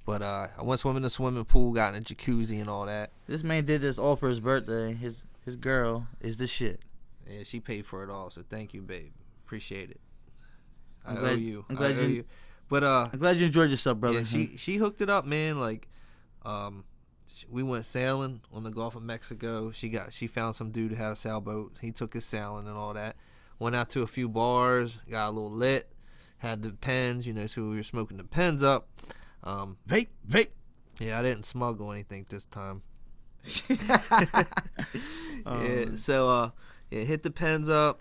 But 0.06 0.22
uh, 0.22 0.46
I 0.58 0.62
went 0.62 0.80
swimming 0.80 0.98
in 0.98 1.02
the 1.02 1.10
swimming 1.10 1.44
pool, 1.44 1.72
got 1.72 1.94
in 1.94 2.00
a 2.00 2.04
jacuzzi 2.04 2.60
and 2.60 2.70
all 2.70 2.86
that. 2.86 3.10
This 3.26 3.42
man 3.42 3.64
did 3.64 3.80
this 3.82 3.98
all 3.98 4.16
for 4.16 4.28
his 4.28 4.40
birthday. 4.40 4.94
His 4.94 5.24
his 5.44 5.56
girl 5.56 6.06
is 6.20 6.38
the 6.38 6.46
shit. 6.46 6.80
Yeah, 7.28 7.42
she 7.44 7.58
paid 7.60 7.84
for 7.86 8.04
it 8.04 8.10
all. 8.10 8.30
So 8.30 8.42
thank 8.48 8.72
you, 8.72 8.82
babe. 8.82 9.10
Appreciate 9.44 9.90
it. 9.90 10.00
I 11.04 11.10
I'm 11.10 11.16
owe 11.16 11.20
glad- 11.20 11.38
you. 11.40 11.64
I'm 11.68 11.78
I 11.78 11.84
owe 11.86 11.88
you- 11.88 12.06
you. 12.08 12.24
But 12.68 12.82
uh, 12.82 13.08
I'm 13.12 13.18
glad 13.20 13.36
you 13.36 13.46
enjoyed 13.46 13.70
yourself, 13.70 13.98
brother. 13.98 14.18
yeah, 14.18 14.24
she 14.24 14.56
she 14.56 14.76
hooked 14.76 15.00
it 15.00 15.08
up, 15.10 15.24
man. 15.24 15.58
Like, 15.60 15.88
um, 16.44 16.84
we 17.48 17.62
went 17.62 17.84
sailing 17.84 18.40
on 18.52 18.62
the 18.64 18.70
Gulf 18.72 18.96
of 18.96 19.02
Mexico. 19.02 19.70
She 19.72 19.88
got 19.88 20.12
she 20.12 20.26
found 20.28 20.54
some 20.56 20.70
dude 20.70 20.90
who 20.92 20.96
had 20.96 21.12
a 21.12 21.16
sailboat. 21.16 21.78
He 21.80 21.90
took 21.92 22.14
us 22.16 22.24
sailing 22.24 22.66
and 22.66 22.76
all 22.76 22.92
that. 22.94 23.14
Went 23.60 23.74
out 23.76 23.88
to 23.90 24.02
a 24.02 24.06
few 24.06 24.28
bars, 24.28 24.98
got 25.10 25.28
a 25.28 25.30
little 25.30 25.50
lit, 25.50 25.88
had 26.38 26.62
the 26.62 26.70
pens, 26.72 27.26
you 27.26 27.32
know, 27.32 27.46
so 27.46 27.62
we 27.68 27.76
were 27.76 27.82
smoking 27.84 28.16
the 28.18 28.24
pens 28.24 28.62
up. 28.64 28.88
Um, 29.46 29.76
vape, 29.88 30.08
vape. 30.28 30.48
yeah, 31.00 31.18
I 31.18 31.22
didn't 31.22 31.44
smuggle 31.44 31.92
anything 31.92 32.26
this 32.28 32.46
time. 32.46 32.82
Um, 35.46 35.64
yeah, 35.64 35.84
so 35.94 36.28
uh, 36.28 36.50
yeah, 36.90 37.02
hit 37.02 37.22
the 37.22 37.30
pens 37.30 37.68
up. 37.68 38.00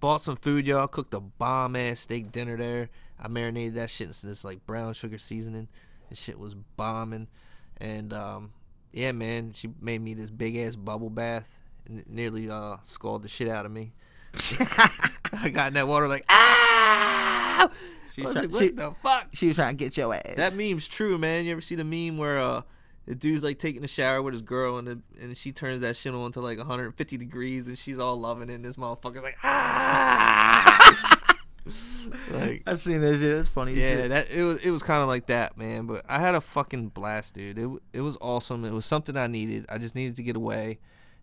Bought 0.00 0.22
some 0.22 0.34
food, 0.34 0.66
y'all. 0.66 0.88
Cooked 0.88 1.14
a 1.14 1.20
bomb 1.20 1.76
ass 1.76 2.00
steak 2.00 2.32
dinner 2.32 2.56
there. 2.56 2.90
I 3.20 3.28
marinated 3.28 3.74
that 3.74 3.88
shit 3.88 4.08
in 4.08 4.28
this 4.28 4.44
like 4.44 4.66
brown 4.66 4.92
sugar 4.94 5.16
seasoning. 5.16 5.68
This 6.08 6.18
shit 6.18 6.40
was 6.40 6.54
bombing, 6.54 7.28
and 7.76 8.12
um, 8.12 8.52
yeah, 8.92 9.12
man, 9.12 9.52
she 9.54 9.68
made 9.80 10.00
me 10.00 10.14
this 10.14 10.30
big 10.30 10.56
ass 10.56 10.74
bubble 10.74 11.10
bath. 11.10 11.62
And 11.86 12.04
nearly 12.08 12.50
uh 12.50 12.78
scalded 12.82 13.26
the 13.26 13.28
shit 13.28 13.48
out 13.48 13.64
of 13.64 13.70
me. 13.70 13.92
I 14.34 15.50
got 15.52 15.68
in 15.68 15.74
that 15.74 15.86
water 15.86 16.08
like 16.08 16.24
ah. 16.28 17.70
She 18.16 18.22
was 18.22 18.32
try- 18.32 18.42
like, 18.42 18.52
what 18.52 18.62
she- 18.62 18.70
the 18.70 18.94
fuck? 19.02 19.28
She 19.34 19.46
was 19.48 19.56
trying 19.56 19.76
to 19.76 19.84
get 19.84 19.94
your 19.98 20.14
ass. 20.14 20.36
That 20.36 20.54
meme's 20.54 20.88
true, 20.88 21.18
man. 21.18 21.44
You 21.44 21.52
ever 21.52 21.60
see 21.60 21.74
the 21.74 21.84
meme 21.84 22.16
where 22.16 22.38
uh 22.38 22.62
the 23.04 23.14
dude's 23.14 23.44
like 23.44 23.58
taking 23.58 23.84
a 23.84 23.88
shower 23.88 24.22
with 24.22 24.32
his 24.32 24.42
girl 24.42 24.78
and 24.78 24.88
the, 24.88 24.98
and 25.20 25.36
she 25.36 25.52
turns 25.52 25.82
that 25.82 25.96
shit 25.96 26.14
on 26.14 26.32
to 26.32 26.40
like 26.40 26.56
150 26.58 27.16
degrees 27.18 27.68
and 27.68 27.76
she's 27.78 27.98
all 27.98 28.16
loving 28.16 28.48
it 28.48 28.54
and 28.54 28.64
this 28.64 28.76
motherfucker's 28.76 29.22
like 29.22 29.36
ah 29.44 31.22
like 32.32 32.62
I 32.66 32.74
seen 32.76 33.02
that 33.02 33.18
shit. 33.18 33.36
That's 33.36 33.48
funny. 33.48 33.74
yeah 33.74 33.96
shit. 33.96 34.08
that 34.08 34.30
it 34.30 34.42
was 34.42 34.58
it 34.60 34.70
was 34.70 34.82
kind 34.82 35.02
of 35.02 35.08
like 35.08 35.26
that 35.26 35.56
man 35.58 35.86
but 35.86 36.04
I 36.08 36.18
had 36.20 36.34
a 36.34 36.40
fucking 36.40 36.88
blast 36.88 37.34
dude 37.34 37.58
it 37.58 37.68
it 37.92 38.00
was 38.00 38.16
awesome 38.20 38.64
it 38.64 38.72
was 38.72 38.84
something 38.86 39.16
I 39.16 39.26
needed 39.26 39.66
I 39.68 39.78
just 39.78 39.94
needed 39.94 40.16
to 40.16 40.22
get 40.22 40.34
away 40.36 40.78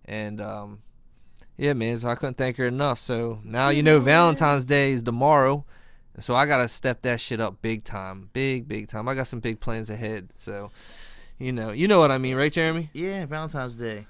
and 0.05 0.39
um 0.39 0.79
yeah 1.57 1.73
man 1.73 1.97
so 1.97 2.07
I 2.09 2.15
couldn't 2.15 2.37
thank 2.37 2.57
her 2.57 2.65
enough 2.67 2.99
so 2.99 3.39
now 3.43 3.69
you 3.69 3.83
know 3.83 3.99
Valentine's 3.99 4.63
Day 4.65 4.91
is 4.93 5.03
tomorrow 5.03 5.65
So 6.19 6.35
I 6.35 6.45
gotta 6.45 6.67
step 6.67 7.01
that 7.03 7.19
shit 7.19 7.39
up 7.39 7.61
big 7.61 7.83
time, 7.83 8.29
big 8.33 8.67
big 8.67 8.87
time. 8.87 9.07
I 9.07 9.15
got 9.15 9.27
some 9.27 9.39
big 9.39 9.59
plans 9.59 9.89
ahead. 9.89 10.29
So, 10.33 10.71
you 11.39 11.51
know, 11.51 11.71
you 11.71 11.87
know 11.87 11.99
what 11.99 12.11
I 12.11 12.17
mean, 12.17 12.35
right, 12.35 12.51
Jeremy? 12.51 12.89
Yeah, 12.93 13.25
Valentine's 13.25 13.75
Day. 13.75 14.05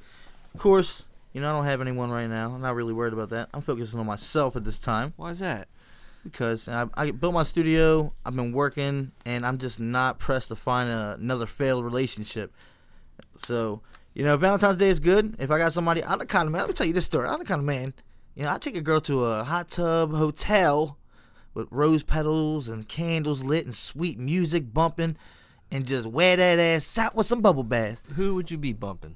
Of 0.54 0.60
course, 0.60 1.06
you 1.32 1.42
know 1.42 1.50
I 1.50 1.54
don't 1.54 1.66
have 1.66 1.82
anyone 1.82 2.12
right 2.12 2.28
now. 2.28 2.54
I'm 2.54 2.62
not 2.62 2.76
really 2.76 2.94
worried 2.94 3.14
about 3.14 3.30
that. 3.30 3.50
I'm 3.54 3.62
focusing 3.62 4.00
on 4.00 4.06
myself 4.06 4.56
at 4.56 4.64
this 4.64 4.80
time 4.80 5.14
Why 5.16 5.32
is 5.32 5.40
that? 5.40 5.68
because 6.24 6.68
I, 6.68 6.88
I 6.94 7.12
built 7.12 7.34
my 7.34 7.44
studio. 7.44 8.14
I've 8.26 8.36
been 8.36 8.54
working, 8.54 9.12
and 9.26 9.46
I'm 9.46 9.58
just 9.58 9.80
not 9.80 10.20
pressed 10.20 10.48
to 10.50 10.56
find 10.56 10.90
a, 10.90 11.18
another 11.20 11.46
failed 11.46 11.84
relationship. 11.84 12.54
So, 13.38 13.82
you 14.14 14.24
know, 14.24 14.38
Valentine's 14.38 14.78
Day 14.78 14.90
is 14.90 15.00
good. 15.00 15.36
If 15.40 15.52
I 15.52 15.58
got 15.58 15.74
somebody, 15.74 16.04
I'm 16.04 16.20
the 16.20 16.26
kind 16.26 16.48
of 16.48 16.52
man. 16.52 16.62
Let 16.62 16.70
me 16.70 16.74
tell 16.74 16.88
you 16.88 16.94
this 16.94 17.06
story. 17.06 17.28
I'm 17.28 17.40
the 17.40 17.46
kind 17.46 17.60
of 17.60 17.66
man. 17.66 17.94
You 18.36 18.44
know, 18.44 18.52
I 18.52 18.58
take 18.58 18.78
a 18.78 18.82
girl 18.82 19.02
to 19.02 19.26
a 19.26 19.44
hot 19.44 19.70
tub 19.70 20.14
hotel 20.14 20.98
with 21.54 21.68
rose 21.72 22.04
petals 22.04 22.68
and 22.68 22.88
candles 22.88 23.44
lit 23.44 23.66
and 23.66 23.76
sweet 23.76 24.18
music 24.20 24.74
bumping, 24.74 25.18
and 25.72 25.86
just 25.86 26.08
wear 26.08 26.36
that 26.36 26.60
ass 26.60 26.98
out 26.98 27.16
with 27.16 27.26
some 27.26 27.42
bubble 27.42 27.64
bath. 27.64 28.04
Who 28.16 28.36
would 28.36 28.52
you 28.52 28.58
be 28.58 28.74
bumping? 28.74 29.16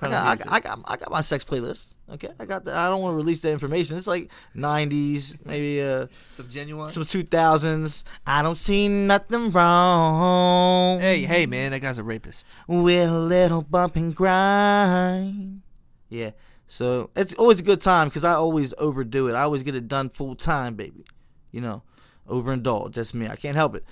I 0.00 0.08
got, 0.08 0.12
I, 0.22 0.36
got, 0.36 0.52
I 0.52 0.60
got, 0.60 0.80
I 0.84 0.96
got 0.96 1.10
my 1.10 1.20
sex 1.20 1.44
playlist. 1.44 1.94
Okay, 2.10 2.28
I 2.38 2.44
got 2.44 2.64
the. 2.64 2.72
I 2.72 2.88
don't 2.88 3.02
want 3.02 3.12
to 3.14 3.16
release 3.16 3.40
that 3.40 3.50
information. 3.50 3.96
It's 3.96 4.06
like 4.06 4.30
'90s, 4.54 5.44
maybe 5.44 5.82
uh, 5.82 6.06
Some 6.30 6.48
genuine. 6.48 6.88
some 6.88 7.02
2000s. 7.02 8.04
I 8.26 8.42
don't 8.42 8.56
see 8.56 8.86
nothing 8.88 9.50
wrong. 9.50 11.00
hey, 11.00 11.22
hey, 11.22 11.46
man, 11.46 11.72
that 11.72 11.80
guy's 11.80 11.98
a 11.98 12.04
rapist. 12.04 12.48
with 12.68 13.10
a 13.10 13.18
little 13.18 13.62
bump 13.62 13.96
and 13.96 14.14
grind. 14.14 15.62
Yeah, 16.08 16.30
so 16.68 17.10
it's 17.16 17.34
always 17.34 17.58
a 17.58 17.64
good 17.64 17.80
time 17.80 18.08
because 18.08 18.22
I 18.24 18.34
always 18.34 18.72
overdo 18.78 19.26
it. 19.26 19.34
I 19.34 19.42
always 19.42 19.64
get 19.64 19.74
it 19.74 19.88
done 19.88 20.08
full 20.10 20.36
time, 20.36 20.74
baby. 20.74 21.04
You 21.52 21.60
know, 21.60 21.82
overindulge. 22.28 22.94
That's 22.94 23.14
me. 23.14 23.28
I 23.28 23.36
can't 23.36 23.56
help 23.56 23.74
it. 23.74 23.84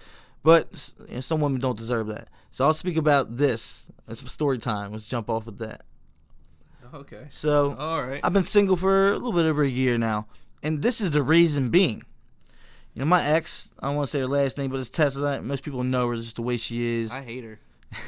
But 0.43 0.93
you 1.09 1.15
know, 1.15 1.21
some 1.21 1.41
women 1.41 1.61
don't 1.61 1.77
deserve 1.77 2.07
that. 2.09 2.29
So 2.51 2.65
I'll 2.65 2.75
speak 2.75 2.97
about 2.97 3.37
this. 3.37 3.91
It's 4.09 4.21
some 4.21 4.29
story 4.29 4.59
time. 4.59 4.93
Let's 4.93 5.07
jump 5.07 5.29
off 5.31 5.47
with 5.47 5.59
that. 5.59 5.83
Okay. 6.93 7.27
So 7.31 7.75
All 7.79 8.07
right. 8.07 8.21
I've 8.23 8.33
been 8.33 8.45
single 8.45 8.77
for 8.77 9.09
a 9.09 9.13
little 9.15 9.33
bit 9.33 9.47
over 9.47 9.63
a 9.63 9.69
year 9.69 9.99
now, 9.99 10.27
and 10.63 10.83
this 10.83 11.01
is 11.01 11.11
the 11.11 11.23
reason 11.23 11.71
being. 11.71 12.05
You 12.95 13.01
know, 13.01 13.07
my 13.07 13.25
ex, 13.25 13.71
I 13.81 13.89
don't 13.89 13.97
want 13.97 14.07
to 14.07 14.11
say 14.13 14.21
her 14.21 14.29
last 14.29 14.57
name, 14.57 14.71
but 14.71 14.79
it's 14.79 14.91
Tessa. 14.91 15.43
Most 15.43 15.65
people 15.65 15.83
know 15.83 16.09
her 16.09 16.17
just 16.17 16.37
the 16.37 16.43
way 16.43 16.57
she 16.57 17.01
is. 17.01 17.11
I 17.11 17.23
hate 17.23 17.43
her. 17.43 17.59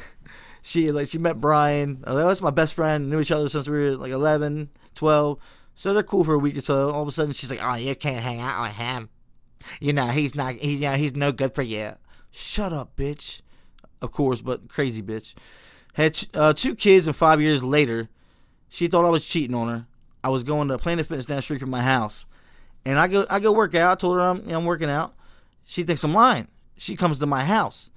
she 0.61 0.91
like 0.91 1.09
she 1.09 1.17
met 1.17 1.41
Brian. 1.41 2.03
Uh, 2.05 2.15
that's 2.15 2.41
my 2.41 2.51
best 2.51 2.73
friend. 2.73 3.09
Knew 3.09 3.19
each 3.19 3.31
other 3.31 3.49
since 3.49 3.67
we 3.67 3.77
were 3.77 3.95
like 3.95 4.11
11, 4.11 4.69
12. 4.95 5.39
So 5.75 5.93
they're 5.93 6.03
cool 6.03 6.23
for 6.23 6.35
a 6.35 6.39
week 6.39 6.55
or 6.55 6.61
so. 6.61 6.91
All 6.91 7.01
of 7.01 7.07
a 7.07 7.11
sudden, 7.11 7.33
she's 7.33 7.49
like, 7.49 7.59
"Oh, 7.61 7.75
you 7.75 7.93
can't 7.95 8.23
hang 8.23 8.39
out 8.39 8.61
with 8.61 8.77
him. 8.77 9.09
You 9.79 9.93
know, 9.93 10.07
he's 10.07 10.35
not. 10.35 10.55
He's 10.55 10.79
you 10.79 10.89
know, 10.89 10.93
he's 10.93 11.15
no 11.15 11.31
good 11.31 11.53
for 11.53 11.61
you." 11.61 11.93
Shut 12.31 12.73
up, 12.73 12.95
bitch. 12.95 13.41
Of 14.01 14.11
course, 14.11 14.41
but 14.41 14.69
crazy 14.69 15.01
bitch. 15.01 15.33
Had 15.93 16.17
uh, 16.33 16.53
two 16.53 16.75
kids, 16.75 17.07
and 17.07 17.15
five 17.15 17.41
years 17.41 17.63
later, 17.63 18.09
she 18.69 18.87
thought 18.87 19.05
I 19.05 19.09
was 19.09 19.27
cheating 19.27 19.55
on 19.55 19.67
her. 19.69 19.87
I 20.23 20.29
was 20.29 20.43
going 20.43 20.67
to 20.67 20.77
Planet 20.77 21.07
Fitness 21.07 21.25
down 21.25 21.37
the 21.37 21.41
street 21.41 21.59
from 21.59 21.69
my 21.69 21.81
house, 21.81 22.25
and 22.85 22.99
I 22.99 23.07
go 23.07 23.25
I 23.29 23.39
go 23.39 23.51
work 23.51 23.73
out. 23.75 23.91
I 23.91 23.95
told 23.95 24.17
her 24.17 24.21
I'm 24.21 24.47
I'm 24.49 24.65
working 24.65 24.89
out. 24.89 25.15
She 25.65 25.83
thinks 25.83 26.03
I'm 26.03 26.13
lying. 26.13 26.47
She 26.77 26.95
comes 26.95 27.19
to 27.19 27.25
my 27.25 27.43
house, 27.43 27.89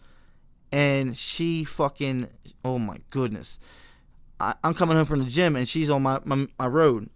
and 0.73 1.17
she 1.17 1.65
fucking 1.65 2.29
oh 2.65 2.79
my 2.79 2.99
goodness. 3.11 3.61
I, 4.39 4.55
I'm 4.65 4.73
coming 4.73 4.97
home 4.97 5.05
from 5.05 5.19
the 5.19 5.31
gym, 5.31 5.55
and 5.57 5.69
she's 5.69 5.91
on 5.91 6.03
my 6.03 6.21
my, 6.25 6.47
my 6.59 6.67
road, 6.67 7.11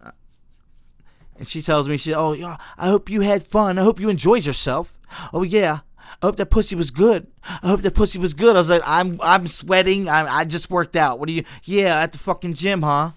and 1.37 1.47
she 1.47 1.63
tells 1.63 1.89
me 1.89 1.97
she 1.97 2.15
oh 2.15 2.57
I 2.79 2.89
hope 2.89 3.11
you 3.11 3.21
had 3.23 3.47
fun. 3.47 3.79
I 3.79 3.83
hope 3.83 4.01
you 4.01 4.09
enjoyed 4.09 4.45
yourself. 4.47 4.99
Oh 5.33 5.43
yeah. 5.43 5.81
I 6.23 6.27
hope 6.27 6.37
that 6.37 6.51
pussy 6.51 6.77
was 6.77 6.91
good. 6.91 7.27
I 7.45 7.69
hope 7.69 7.83
that 7.83 7.95
pussy 7.95 8.19
was 8.19 8.35
good. 8.35 8.57
I 8.57 8.61
was 8.61 8.71
like, 8.71 8.83
I'm 8.85 9.21
I'm 9.23 9.49
sweating. 9.49 10.09
I 10.09 10.27
I 10.27 10.45
just 10.45 10.71
worked 10.71 10.97
out. 10.97 11.19
What 11.19 11.29
are 11.29 11.33
you? 11.33 11.45
Yeah, 11.65 12.01
at 12.01 12.13
the 12.13 12.19
fucking 12.19 12.55
gym, 12.55 12.83
huh? 12.83 13.13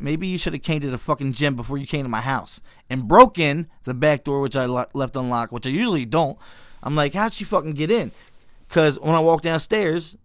Maybe 0.00 0.26
you 0.28 0.38
should 0.38 0.52
have 0.52 0.62
came 0.62 0.80
to 0.80 0.90
the 0.90 0.98
fucking 0.98 1.32
gym 1.32 1.56
before 1.56 1.76
you 1.76 1.86
came 1.86 2.04
to 2.04 2.08
my 2.08 2.20
house 2.20 2.60
and 2.88 3.08
broke 3.08 3.38
in 3.38 3.68
the 3.84 3.94
back 3.94 4.24
door, 4.24 4.40
which 4.40 4.56
I 4.56 4.64
lo- 4.66 4.86
left 4.94 5.16
unlocked, 5.16 5.52
which 5.52 5.66
I 5.66 5.70
usually 5.70 6.04
don't. 6.04 6.38
I'm 6.82 6.94
like, 6.94 7.14
how'd 7.14 7.34
she 7.34 7.44
fucking 7.44 7.72
get 7.72 7.90
in? 7.90 8.12
Because 8.68 8.98
when 9.00 9.14
I 9.14 9.20
walked 9.20 9.44
downstairs, 9.44 10.16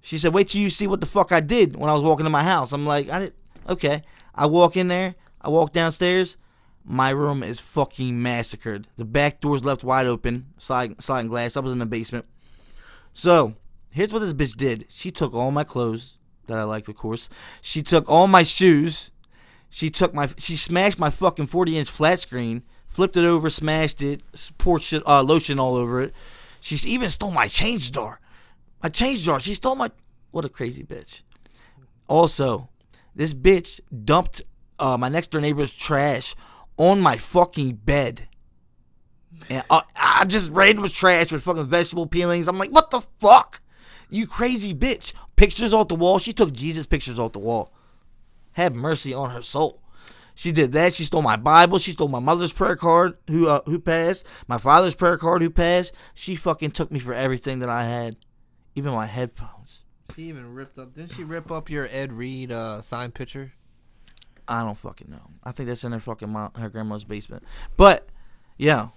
she 0.00 0.16
said, 0.16 0.32
wait 0.32 0.48
till 0.48 0.60
you 0.60 0.70
see 0.70 0.86
what 0.86 1.00
the 1.00 1.06
fuck 1.06 1.32
I 1.32 1.40
did 1.40 1.76
when 1.76 1.90
I 1.90 1.92
was 1.92 2.02
walking 2.02 2.24
to 2.24 2.30
my 2.30 2.44
house. 2.44 2.72
I'm 2.72 2.86
like, 2.86 3.10
I 3.10 3.18
did, 3.18 3.34
okay. 3.68 4.02
I 4.34 4.46
walk 4.46 4.76
in 4.76 4.88
there, 4.88 5.16
I 5.40 5.48
walk 5.48 5.72
downstairs. 5.72 6.36
My 6.90 7.10
room 7.10 7.44
is 7.44 7.60
fucking 7.60 8.20
massacred. 8.20 8.88
The 8.96 9.04
back 9.04 9.40
door's 9.40 9.64
left 9.64 9.84
wide 9.84 10.08
open, 10.08 10.46
sliding, 10.58 10.96
sliding 10.98 11.30
glass. 11.30 11.56
I 11.56 11.60
was 11.60 11.70
in 11.70 11.78
the 11.78 11.86
basement. 11.86 12.24
So, 13.12 13.54
here's 13.90 14.12
what 14.12 14.18
this 14.18 14.34
bitch 14.34 14.56
did. 14.56 14.86
She 14.88 15.12
took 15.12 15.32
all 15.32 15.52
my 15.52 15.62
clothes 15.62 16.18
that 16.48 16.58
I 16.58 16.64
liked, 16.64 16.88
of 16.88 16.96
course. 16.96 17.28
She 17.60 17.80
took 17.80 18.10
all 18.10 18.26
my 18.26 18.42
shoes. 18.42 19.12
She 19.68 19.88
took 19.88 20.12
my, 20.12 20.30
she 20.36 20.56
smashed 20.56 20.98
my 20.98 21.10
fucking 21.10 21.46
40 21.46 21.78
inch 21.78 21.88
flat 21.88 22.18
screen, 22.18 22.64
flipped 22.88 23.16
it 23.16 23.24
over, 23.24 23.50
smashed 23.50 24.02
it, 24.02 24.22
poured 24.58 24.82
shit, 24.82 25.06
uh, 25.06 25.22
lotion 25.22 25.60
all 25.60 25.76
over 25.76 26.02
it. 26.02 26.12
She 26.60 26.74
even 26.88 27.08
stole 27.08 27.30
my 27.30 27.46
change 27.46 27.92
jar. 27.92 28.18
My 28.82 28.88
change 28.88 29.22
jar. 29.22 29.38
She 29.38 29.54
stole 29.54 29.76
my, 29.76 29.92
what 30.32 30.44
a 30.44 30.48
crazy 30.48 30.82
bitch. 30.82 31.22
Also, 32.08 32.68
this 33.14 33.32
bitch 33.32 33.78
dumped 34.04 34.42
uh, 34.80 34.96
my 34.98 35.08
next 35.08 35.30
door 35.30 35.40
neighbor's 35.40 35.72
trash 35.72 36.34
on 36.80 36.98
my 36.98 37.18
fucking 37.18 37.74
bed. 37.74 38.26
And 39.50 39.62
uh, 39.68 39.82
I 39.94 40.24
just 40.24 40.48
ran 40.48 40.80
with 40.80 40.94
trash 40.94 41.30
with 41.30 41.42
fucking 41.42 41.66
vegetable 41.66 42.06
peelings. 42.06 42.48
I'm 42.48 42.56
like, 42.58 42.70
what 42.70 42.90
the 42.90 43.02
fuck? 43.20 43.60
You 44.08 44.26
crazy 44.26 44.74
bitch. 44.74 45.12
Pictures 45.36 45.74
off 45.74 45.88
the 45.88 45.94
wall. 45.94 46.18
She 46.18 46.32
took 46.32 46.52
Jesus 46.52 46.86
pictures 46.86 47.18
off 47.18 47.32
the 47.32 47.38
wall. 47.38 47.74
Have 48.56 48.74
mercy 48.74 49.12
on 49.12 49.28
her 49.30 49.42
soul. 49.42 49.82
She 50.34 50.52
did 50.52 50.72
that. 50.72 50.94
She 50.94 51.04
stole 51.04 51.20
my 51.20 51.36
Bible. 51.36 51.78
She 51.78 51.92
stole 51.92 52.08
my 52.08 52.18
mother's 52.18 52.52
prayer 52.52 52.76
card, 52.76 53.18
who 53.28 53.46
uh, 53.46 53.60
who 53.66 53.78
passed. 53.78 54.26
My 54.48 54.56
father's 54.56 54.94
prayer 54.94 55.18
card, 55.18 55.42
who 55.42 55.50
passed. 55.50 55.92
She 56.14 56.34
fucking 56.34 56.70
took 56.70 56.90
me 56.90 56.98
for 56.98 57.12
everything 57.12 57.58
that 57.58 57.68
I 57.68 57.84
had, 57.84 58.16
even 58.74 58.94
my 58.94 59.06
headphones. 59.06 59.84
She 60.16 60.22
even 60.22 60.54
ripped 60.54 60.78
up. 60.78 60.94
Didn't 60.94 61.12
she 61.12 61.24
rip 61.24 61.50
up 61.50 61.68
your 61.68 61.88
Ed 61.90 62.14
Reed 62.14 62.50
uh, 62.50 62.80
signed 62.80 63.12
picture? 63.12 63.52
I 64.50 64.64
don't 64.64 64.76
fucking 64.76 65.08
know. 65.08 65.30
I 65.44 65.52
think 65.52 65.68
that's 65.68 65.84
in 65.84 65.92
her 65.92 66.00
fucking 66.00 66.28
mom, 66.28 66.50
her 66.56 66.68
grandma's 66.68 67.04
basement. 67.04 67.44
But 67.76 68.08
yeah, 68.58 68.88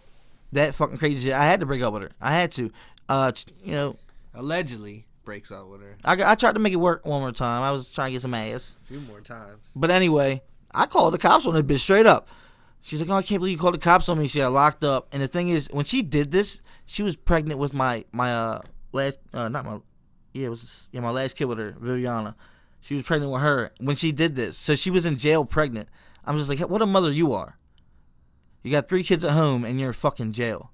that 0.51 0.74
fucking 0.74 0.98
crazy 0.98 1.27
shit. 1.29 1.33
I 1.33 1.45
had 1.45 1.60
to 1.60 1.67
break 1.67 1.81
up 1.83 1.93
with 1.93 2.03
her. 2.03 2.12
I 2.19 2.33
had 2.33 2.51
to. 2.53 2.72
Uh, 3.07 3.31
you 3.63 3.75
know, 3.75 3.95
Allegedly 4.33 5.05
breaks 5.25 5.51
up 5.51 5.67
with 5.67 5.81
her 5.81 5.95
I, 6.03 6.31
I 6.31 6.36
tried 6.36 6.53
to 6.53 6.60
make 6.60 6.74
it 6.74 6.77
work 6.77 7.05
one 7.05 7.22
more 7.22 7.31
time. 7.31 7.62
I 7.62 7.72
was 7.72 7.91
trying 7.91 8.10
to 8.10 8.13
get 8.13 8.22
some 8.22 8.33
ass. 8.33 8.77
a 8.81 8.88
few 8.88 9.00
more 9.01 9.22
times. 9.22 9.72
But 9.75 9.91
anyway, 9.91 10.41
I 10.72 10.86
called 10.86 11.13
the 11.13 11.17
cops 11.17 11.45
on 11.45 11.53
that 11.53 11.67
bitch 11.67 11.79
straight 11.79 12.05
up. 12.07 12.27
She's 12.81 13.00
like, 13.00 13.10
"Oh, 13.10 13.13
I 13.13 13.22
can't 13.22 13.39
believe 13.39 13.53
you 13.53 13.57
called 13.60 13.75
the 13.75 13.79
cops 13.79 14.10
on 14.10 14.17
me." 14.17 14.27
She 14.27 14.39
got 14.39 14.51
locked 14.51 14.83
up. 14.83 15.07
And 15.12 15.22
the 15.22 15.27
thing 15.27 15.50
is, 15.50 15.69
when 15.72 15.86
she 15.86 16.01
did 16.01 16.31
this, 16.31 16.62
she 16.86 17.03
was 17.03 17.15
pregnant 17.15 17.60
with 17.60 17.74
my 17.74 18.05
my 18.12 18.33
uh 18.33 18.62
last 18.91 19.19
uh 19.33 19.50
not 19.50 19.65
my 19.65 19.79
yeah 20.33 20.48
it 20.48 20.50
was 20.50 20.89
yeah 20.91 21.01
my 21.01 21.12
last 21.12 21.36
kid 21.38 21.45
with 21.45 21.60
her 21.60 21.75
Viviana. 21.79 22.36
She 22.83 22.95
was 22.95 23.03
pregnant 23.03 23.31
with 23.31 23.41
her 23.41 23.71
when 23.79 23.95
she 23.95 24.11
did 24.11 24.35
this, 24.35 24.57
so 24.57 24.75
she 24.75 24.91
was 24.91 25.05
in 25.05 25.17
jail 25.17 25.45
pregnant. 25.45 25.87
I'm 26.25 26.37
just 26.37 26.49
like, 26.49 26.59
what 26.59 26.81
a 26.81 26.85
mother 26.85 27.13
you 27.13 27.31
are. 27.31 27.57
You 28.61 28.71
got 28.71 28.89
three 28.89 29.03
kids 29.03 29.23
at 29.23 29.31
home 29.31 29.63
and 29.63 29.79
you're 29.79 29.91
in 29.91 29.93
fucking 29.93 30.33
jail. 30.33 30.69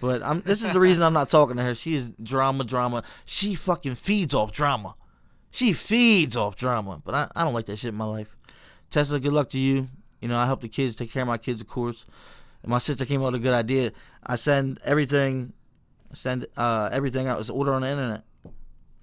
But 0.00 0.20
I'm 0.24 0.40
this 0.40 0.64
is 0.64 0.72
the 0.72 0.80
reason 0.80 1.04
I'm 1.04 1.12
not 1.12 1.28
talking 1.28 1.56
to 1.56 1.62
her. 1.62 1.72
She 1.72 1.94
is 1.94 2.10
drama, 2.20 2.64
drama. 2.64 3.04
She 3.24 3.54
fucking 3.54 3.94
feeds 3.94 4.34
off 4.34 4.50
drama. 4.50 4.96
She 5.52 5.72
feeds 5.74 6.36
off 6.36 6.56
drama. 6.56 7.00
But 7.04 7.14
I, 7.14 7.30
I 7.36 7.44
don't 7.44 7.54
like 7.54 7.66
that 7.66 7.78
shit 7.78 7.90
in 7.90 7.94
my 7.94 8.04
life. 8.04 8.36
Tessa, 8.90 9.20
good 9.20 9.32
luck 9.32 9.48
to 9.50 9.58
you. 9.58 9.88
You 10.20 10.26
know, 10.26 10.36
I 10.36 10.46
help 10.46 10.60
the 10.60 10.68
kids 10.68 10.96
take 10.96 11.12
care 11.12 11.22
of 11.22 11.28
my 11.28 11.38
kids, 11.38 11.60
of 11.60 11.68
course. 11.68 12.04
And 12.64 12.70
my 12.70 12.78
sister 12.78 13.04
came 13.04 13.22
up 13.22 13.32
with 13.32 13.40
a 13.40 13.44
good 13.44 13.54
idea. 13.54 13.92
I 14.24 14.34
send 14.34 14.80
everything, 14.84 15.52
send 16.14 16.48
uh, 16.56 16.88
everything 16.90 17.28
out. 17.28 17.38
It's 17.38 17.48
order 17.48 17.74
on 17.74 17.82
the 17.82 17.88
internet. 17.88 18.24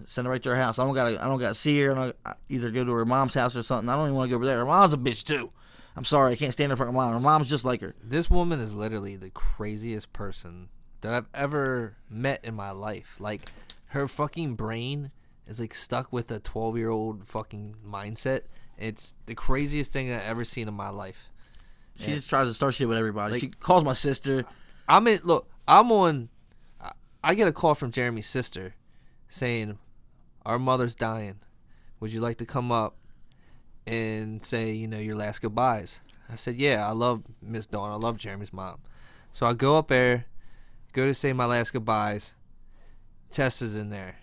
Send 0.09 0.25
her 0.25 0.31
right 0.31 0.41
to 0.43 0.49
her 0.49 0.55
house. 0.55 0.79
I 0.79 0.85
don't 0.85 0.93
gotta, 0.95 1.23
I 1.23 1.27
don't 1.27 1.39
gotta 1.39 1.55
see 1.55 1.79
her. 1.81 1.91
I 1.91 1.95
don't, 1.95 2.15
I 2.25 2.33
either 2.49 2.71
go 2.71 2.83
to 2.83 2.91
her 2.93 3.05
mom's 3.05 3.33
house 3.33 3.55
or 3.55 3.63
something. 3.63 3.89
I 3.89 3.95
don't 3.95 4.05
even 4.07 4.15
want 4.15 4.29
to 4.29 4.31
go 4.31 4.35
over 4.37 4.45
there. 4.45 4.57
Her 4.57 4.65
mom's 4.65 4.93
a 4.93 4.97
bitch 4.97 5.23
too. 5.23 5.51
I'm 5.95 6.05
sorry, 6.05 6.33
I 6.33 6.35
can't 6.37 6.53
stand 6.53 6.71
her 6.71 6.75
fucking 6.75 6.93
mom. 6.93 7.11
Her 7.13 7.19
mom's 7.19 7.49
just 7.49 7.65
like 7.65 7.81
her. 7.81 7.93
This 8.01 8.29
woman 8.29 8.59
is 8.59 8.73
literally 8.73 9.15
the 9.17 9.29
craziest 9.29 10.13
person 10.13 10.69
that 11.01 11.13
I've 11.13 11.27
ever 11.33 11.97
met 12.09 12.39
in 12.45 12.55
my 12.55 12.71
life. 12.71 13.15
Like, 13.19 13.41
her 13.87 14.07
fucking 14.07 14.55
brain 14.55 15.11
is 15.47 15.59
like 15.59 15.73
stuck 15.73 16.13
with 16.13 16.31
a 16.31 16.39
12 16.39 16.77
year 16.77 16.89
old 16.89 17.27
fucking 17.27 17.75
mindset. 17.85 18.41
It's 18.77 19.13
the 19.25 19.35
craziest 19.35 19.91
thing 19.91 20.11
I've 20.13 20.23
ever 20.23 20.45
seen 20.45 20.67
in 20.69 20.73
my 20.73 20.89
life. 20.89 21.29
She 21.97 22.07
Yeah. 22.09 22.15
just 22.15 22.29
tries 22.29 22.47
to 22.47 22.53
start 22.53 22.73
shit 22.73 22.87
with 22.87 22.97
everybody. 22.97 23.33
Like- 23.33 23.41
she 23.41 23.49
calls 23.49 23.83
my 23.83 23.93
sister. 23.93 24.45
I'm 24.87 25.05
in. 25.07 25.19
Look, 25.23 25.49
I'm 25.67 25.91
on. 25.91 26.29
I 27.23 27.35
get 27.35 27.47
a 27.47 27.51
call 27.53 27.75
from 27.75 27.91
Jeremy's 27.91 28.27
sister, 28.27 28.73
saying, 29.29 29.77
"Our 30.45 30.59
mother's 30.59 30.95
dying. 30.95 31.39
Would 31.99 32.13
you 32.13 32.21
like 32.21 32.37
to 32.37 32.45
come 32.45 32.71
up 32.71 32.95
and 33.85 34.43
say, 34.43 34.71
you 34.71 34.87
know, 34.87 34.99
your 34.99 35.15
last 35.15 35.41
goodbyes?" 35.41 36.01
I 36.29 36.35
said, 36.35 36.55
"Yeah, 36.55 36.87
I 36.87 36.91
love 36.91 37.23
Miss 37.41 37.65
Dawn. 37.65 37.91
I 37.91 37.95
love 37.95 38.17
Jeremy's 38.17 38.53
mom." 38.53 38.79
So 39.31 39.45
I 39.45 39.53
go 39.53 39.77
up 39.77 39.87
there, 39.87 40.25
Go 40.93 41.05
to 41.05 41.13
say 41.13 41.31
my 41.31 41.45
last 41.45 41.71
goodbyes. 41.71 42.35
Tessa's 43.31 43.77
in 43.77 43.89
there. 43.89 44.17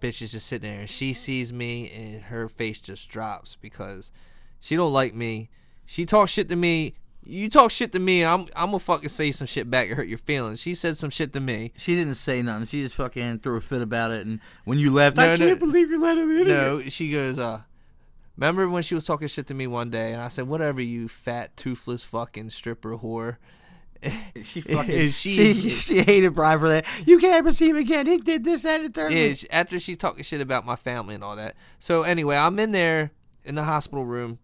Bitch 0.00 0.22
is 0.22 0.32
just 0.32 0.46
sitting 0.46 0.70
there, 0.70 0.86
she 0.86 1.12
sees 1.12 1.52
me, 1.52 1.90
and 1.90 2.22
her 2.24 2.48
face 2.48 2.78
just 2.78 3.08
drops 3.10 3.56
because 3.60 4.12
she 4.60 4.76
don't 4.76 4.92
like 4.92 5.14
me. 5.14 5.50
She 5.84 6.06
talks 6.06 6.32
shit 6.32 6.48
to 6.48 6.56
me. 6.56 6.94
You 7.28 7.50
talk 7.50 7.70
shit 7.72 7.90
to 7.92 7.98
me, 7.98 8.22
and 8.22 8.30
I'm 8.30 8.40
I'm 8.54 8.66
gonna 8.68 8.78
fucking 8.78 9.08
say 9.08 9.32
some 9.32 9.46
shit 9.46 9.68
back 9.68 9.88
and 9.88 9.96
hurt 9.96 10.06
your 10.06 10.18
feelings. 10.18 10.60
She 10.60 10.74
said 10.76 10.96
some 10.96 11.10
shit 11.10 11.32
to 11.32 11.40
me. 11.40 11.72
She 11.76 11.96
didn't 11.96 12.14
say 12.14 12.40
nothing. 12.40 12.66
She 12.66 12.82
just 12.82 12.94
fucking 12.94 13.40
threw 13.40 13.56
a 13.56 13.60
fit 13.60 13.82
about 13.82 14.12
it. 14.12 14.26
And 14.26 14.38
when 14.64 14.78
you 14.78 14.92
left, 14.92 15.16
No, 15.16 15.24
I 15.24 15.36
no. 15.36 15.38
can't 15.46 15.58
believe 15.58 15.90
you 15.90 16.00
let 16.00 16.16
him 16.16 16.30
in. 16.30 16.46
No, 16.48 16.78
she 16.80 17.10
goes, 17.10 17.38
uh, 17.38 17.62
remember 18.36 18.68
when 18.68 18.84
she 18.84 18.94
was 18.94 19.04
talking 19.04 19.26
shit 19.28 19.48
to 19.48 19.54
me 19.54 19.66
one 19.66 19.90
day, 19.90 20.12
and 20.12 20.22
I 20.22 20.28
said, 20.28 20.46
whatever, 20.46 20.80
you 20.80 21.08
fat, 21.08 21.56
toothless 21.56 22.02
fucking 22.02 22.50
stripper 22.50 22.96
whore. 22.98 23.38
She 24.42 24.60
fucking 24.60 25.10
she, 25.10 25.30
she- 25.54 25.70
she 25.70 25.98
hated 26.02 26.34
Brian 26.34 26.60
for 26.60 26.68
that. 26.68 26.84
You 27.06 27.18
can't 27.18 27.34
ever 27.34 27.50
see 27.50 27.70
him 27.70 27.76
again. 27.76 28.06
He 28.06 28.18
did 28.18 28.44
this 28.44 28.64
and 28.64 28.84
the 28.84 28.88
third. 28.90 29.10
Yeah, 29.10 29.32
she- 29.32 29.50
after 29.50 29.80
she's 29.80 29.96
talking 29.96 30.22
shit 30.22 30.40
about 30.40 30.64
my 30.66 30.76
family 30.76 31.14
and 31.16 31.24
all 31.24 31.34
that. 31.36 31.56
So 31.80 32.02
anyway, 32.02 32.36
I'm 32.36 32.58
in 32.60 32.70
there 32.72 33.10
in 33.44 33.54
the 33.56 33.64
hospital 33.64 34.04
room 34.04 34.38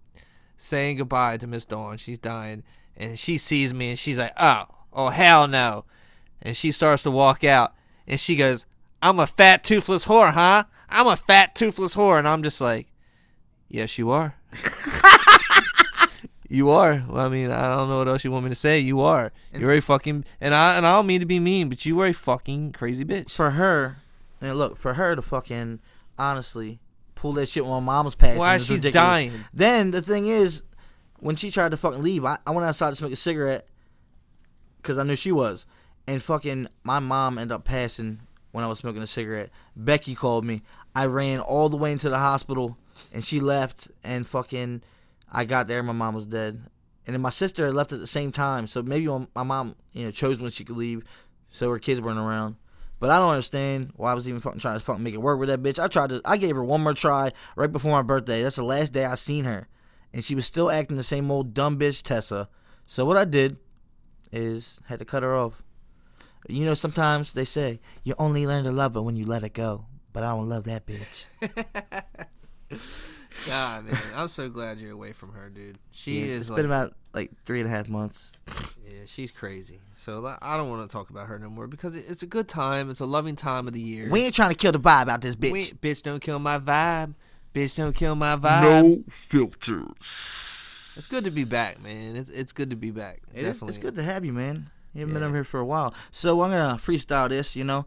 saying 0.57 0.97
goodbye 0.97 1.37
to 1.39 1.47
Miss 1.47 1.65
Dawn. 1.65 1.97
She's 1.97 2.19
dying, 2.19 2.63
and 2.97 3.19
she 3.19 3.39
sees 3.39 3.73
me, 3.73 3.91
and 3.91 3.99
she's 3.99 4.19
like, 4.19 4.33
"Oh, 4.39 4.65
oh 4.93 5.09
hell 5.09 5.49
no!" 5.49 5.85
And 6.41 6.57
she 6.57 6.73
starts 6.73 7.03
to 7.05 7.11
walk 7.11 7.45
out, 7.45 7.75
and 8.07 8.19
she 8.19 8.37
goes, 8.37 8.67
"I'm 9.01 9.21
a 9.21 9.27
fat 9.27 9.65
toothless 9.65 10.07
whore, 10.07 10.33
huh? 10.33 10.65
I'm 10.89 11.07
a 11.07 11.17
fat 11.17 11.55
toothless 11.55 11.95
whore," 11.95 12.19
and 12.19 12.29
I'm 12.29 12.43
just 12.43 12.61
like, 12.61 12.89
"Yes, 13.69 13.99
you 13.99 14.11
are." 14.11 14.37
You 16.53 16.69
are. 16.69 17.03
Well, 17.09 17.25
I 17.25 17.31
mean, 17.31 17.51
I 17.51 17.75
don't 17.75 17.89
know 17.89 17.97
what 17.97 18.09
else 18.09 18.25
you 18.25 18.31
want 18.31 18.45
me 18.45 18.51
to 18.51 18.55
say. 18.55 18.79
You 18.79 19.01
are. 19.01 19.33
You're 19.55 19.73
a 19.73 19.81
fucking 19.81 20.27
and 20.39 20.55
I 20.55 20.77
and 20.77 20.87
I 20.87 20.97
don't 20.97 21.07
mean 21.07 21.21
to 21.21 21.27
be 21.27 21.41
mean, 21.41 21.71
but 21.71 21.87
you 21.87 21.99
are 22.03 22.09
a 22.09 22.13
fucking 22.13 22.73
crazy 22.73 23.07
bitch. 23.07 23.31
for 23.31 23.53
her, 23.53 24.03
and 24.39 24.59
look 24.59 24.77
for 24.77 24.95
her 24.95 25.17
to 25.17 25.23
fucking 25.23 25.81
honestly 26.19 26.79
pull 27.23 27.33
that 27.35 27.49
shit 27.49 27.65
when 27.65 27.73
my 27.73 27.81
mom 27.81 28.05
was 28.05 28.17
passing. 28.17 28.39
Why 28.39 28.57
she's 28.57 28.71
ridiculous. 28.71 28.95
dying. 28.95 29.33
Then 29.55 29.93
the 29.93 30.03
thing 30.03 30.27
is, 30.27 30.65
when 31.21 31.37
she 31.37 31.53
tried 31.53 31.71
to 31.71 31.77
fucking 31.77 32.03
leave, 32.03 32.25
I, 32.25 32.39
I 32.45 32.51
went 32.51 32.67
outside 32.67 32.91
to 32.91 32.97
smoke 32.97 33.13
a 33.13 33.17
cigarette 33.17 33.69
because 34.79 34.99
I 34.99 35.05
knew 35.05 35.15
she 35.15 35.31
was, 35.31 35.65
and 36.09 36.21
fucking 36.21 36.67
my 36.83 36.99
mom 36.99 37.39
ended 37.39 37.55
up 37.55 37.65
passing 37.65 38.23
when 38.51 38.65
I 38.65 38.67
was 38.67 38.81
smoking 38.81 39.03
a 39.03 39.07
cigarette. 39.07 39.51
Becky 39.77 40.17
called 40.17 40.45
me. 40.45 40.63
I 40.97 41.07
ran 41.07 41.39
all 41.39 41.69
the 41.69 41.77
way 41.77 41.93
into 41.93 42.11
the 42.11 42.19
hospital, 42.19 42.77
and 43.15 43.25
she 43.25 43.39
left, 43.39 43.89
and 44.03 44.27
fucking 44.27 44.83
I 45.31 45.45
got 45.45 45.69
there, 45.69 45.81
my 45.85 45.93
mom 45.93 46.17
was 46.17 46.27
dead. 46.27 46.61
And 47.07 47.15
then 47.15 47.21
my 47.21 47.31
sister 47.31 47.73
left 47.73 47.93
at 47.93 48.01
the 48.01 48.07
same 48.09 48.33
time, 48.33 48.67
so 48.67 48.83
maybe 48.83 49.07
my 49.07 49.45
mom, 49.45 49.77
you 49.93 50.07
know, 50.07 50.11
chose 50.11 50.41
when 50.41 50.51
she 50.51 50.65
could 50.65 50.77
leave, 50.77 51.05
so 51.51 51.71
her 51.71 51.79
kids 51.79 52.01
weren't 52.01 52.19
around. 52.19 52.57
But 53.03 53.11
I 53.11 53.19
don't 53.19 53.31
understand 53.31 53.91
why 53.97 54.13
I 54.13 54.15
was 54.15 54.29
even 54.29 54.39
fucking 54.39 54.61
trying 54.61 54.79
to 54.79 54.85
fucking 54.85 55.03
make 55.03 55.13
it 55.13 55.21
work 55.21 55.41
with 55.41 55.49
that 55.49 55.61
bitch. 55.61 55.83
I 55.83 55.89
tried 55.89 56.11
to, 56.11 56.21
I 56.25 56.37
gave 56.37 56.55
her 56.55 56.63
one 56.63 56.83
more 56.83 56.95
try 56.95 57.33
right 57.57 57.73
before 57.73 57.91
my 57.91 58.03
birthday. 58.03 58.45
That's 58.45 58.55
the 58.55 58.63
last 58.63 58.93
day 58.93 59.05
I 59.05 59.17
seen 59.17 59.45
her, 59.45 59.67
and 60.13 60.23
she 60.23 60.37
was 60.37 60.47
still 60.47 60.71
acting 60.71 60.97
the 60.97 61.03
same 61.03 61.29
old 61.29 61.53
dumb 61.53 61.81
bitch 61.81 62.05
Tessa. 62.05 62.49
So 62.87 63.05
what 63.05 63.17
I 63.17 63.25
did 63.25 63.57
is 64.31 64.81
had 64.85 65.01
to 65.01 65.05
cut 65.05 65.25
her 65.25 65.35
off. 65.35 65.65
You 66.49 66.65
know, 66.65 66.75
sometimes 66.75 67.33
they 67.33 67.45
say 67.45 67.81
you 68.05 68.15
only 68.21 68.47
learn 68.47 68.63
to 68.67 68.71
love 68.71 68.95
her 68.95 69.03
when 69.03 69.17
you 69.17 69.27
let 69.27 69.43
it 69.43 69.53
go, 69.53 69.87
but 70.13 70.23
I 70.23 70.29
don't 70.29 70.49
love 70.49 70.63
that 70.67 70.87
bitch. 70.87 71.29
God, 73.49 73.87
man, 73.87 73.99
I'm 74.15 74.29
so 74.29 74.49
glad 74.49 74.79
you're 74.79 74.93
away 74.93 75.13
from 75.13 75.33
her, 75.33 75.51
dude. 75.51 75.81
She 75.91 76.21
Yeah, 76.21 76.27
is 76.27 76.41
It's 76.43 76.51
like, 76.51 76.59
been 76.59 76.67
about 76.67 76.95
like 77.13 77.33
three 77.45 77.59
and 77.59 77.69
a 77.69 77.73
half 77.73 77.89
months. 77.89 78.37
Yeah, 79.03 79.07
she's 79.07 79.31
crazy. 79.31 79.81
So 79.97 80.35
I 80.41 80.57
don't 80.57 80.71
want 80.71 80.89
to 80.89 80.93
talk 80.93 81.11
about 81.11 81.27
her 81.29 81.39
no 81.39 81.49
more 81.51 81.67
because 81.67 81.97
it's 81.97 82.23
a 82.23 82.27
good 82.27 82.49
time. 82.49 82.91
It's 82.91 83.01
a 83.01 83.05
loving 83.07 83.37
time 83.37 83.67
of 83.67 83.73
the 83.73 83.81
year. 83.81 84.09
We 84.11 84.21
ain't 84.23 84.35
trying 84.35 84.51
to 84.51 84.57
kill 84.57 84.73
the 84.73 84.81
vibe 84.81 85.09
out 85.09 85.21
this 85.21 85.37
bitch. 85.37 85.53
We 85.53 85.63
bitch, 85.67 86.03
don't 86.03 86.21
kill 86.21 86.39
my 86.39 86.59
vibe. 86.59 87.15
Bitch, 87.55 87.77
don't 87.77 87.95
kill 87.95 88.15
my 88.15 88.37
vibe. 88.37 88.63
No 88.63 89.03
filters. 89.09 90.95
It's 90.97 91.09
good 91.09 91.25
to 91.25 91.31
be 91.31 91.45
back, 91.45 91.83
man. 91.83 92.17
It's 92.17 92.31
it's 92.31 92.53
good 92.53 92.71
to 92.71 92.77
be 92.77 92.91
back. 92.91 93.21
It 93.35 93.41
is, 93.41 93.45
Definitely. 93.55 93.69
it's 93.69 93.79
good 93.79 93.95
to 93.97 94.03
have 94.03 94.25
you, 94.25 94.33
man. 94.33 94.71
You 94.95 95.01
haven't 95.01 95.15
been 95.15 95.23
Yeah. 95.23 95.29
over 95.29 95.37
here 95.39 95.45
for 95.45 95.61
a 95.61 95.65
while, 95.65 95.95
so 96.11 96.43
I'm 96.43 96.51
gonna 96.51 96.77
freestyle 96.77 97.29
this. 97.29 97.57
You 97.57 97.65
know, 97.65 97.87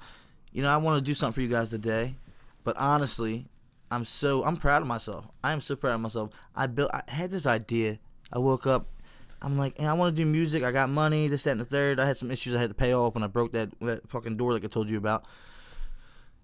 you 0.52 0.62
know, 0.64 0.70
I 0.70 0.78
want 0.78 0.98
to 0.98 1.02
do 1.08 1.14
something 1.14 1.34
for 1.34 1.42
you 1.42 1.48
guys 1.48 1.70
today, 1.70 2.16
but 2.64 2.76
honestly, 2.78 3.48
I'm 3.92 4.06
so 4.06 4.44
I'm 4.44 4.58
proud 4.58 4.82
of 4.82 4.88
myself. 4.88 5.26
I 5.44 5.54
am 5.54 5.62
so 5.62 5.76
proud 5.76 5.94
of 5.96 6.02
myself. 6.02 6.32
I 6.56 6.66
built. 6.68 6.90
I 6.94 7.04
had 7.08 7.30
this 7.32 7.46
idea. 7.46 8.00
I 8.34 8.40
woke 8.40 8.66
up. 8.66 8.88
I'm 9.46 9.60
like, 9.60 9.80
I 9.80 9.94
want 9.94 10.16
to 10.16 10.24
do 10.24 10.28
music. 10.28 10.64
I 10.64 10.72
got 10.72 10.90
money. 10.90 11.28
This, 11.28 11.44
that, 11.44 11.52
and 11.52 11.62
the 11.62 11.66
third. 11.66 12.00
I 12.00 12.08
had 12.08 12.18
some 12.18 12.32
issues 12.32 12.56
I 12.56 12.60
had 12.60 12.72
to 12.72 12.74
pay 12.74 12.94
off 12.94 13.14
when 13.14 13.24
I 13.24 13.28
broke 13.28 13.52
that 13.52 13.70
that 13.82 14.10
fucking 14.10 14.38
door, 14.38 14.54
like 14.54 14.66
I 14.66 14.68
told 14.68 14.90
you 14.90 14.98
about. 14.98 15.24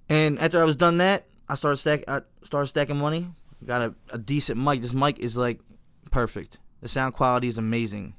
And 0.08 0.38
after 0.38 0.62
I 0.62 0.66
was 0.66 0.76
done 0.76 1.00
that, 1.00 1.26
I 1.50 1.56
started 1.56 1.78
stack. 1.78 2.04
I 2.08 2.22
started 2.44 2.68
stacking 2.68 2.98
money. 2.98 3.30
Got 3.66 3.82
a, 3.82 3.96
a 4.14 4.20
decent 4.20 4.60
mic. 4.60 4.84
This 4.84 4.94
mic 4.94 5.18
is 5.18 5.36
like 5.36 5.62
perfect. 6.12 6.60
The 6.82 6.88
sound 6.88 7.16
quality 7.16 7.48
is 7.48 7.58
amazing. 7.58 8.14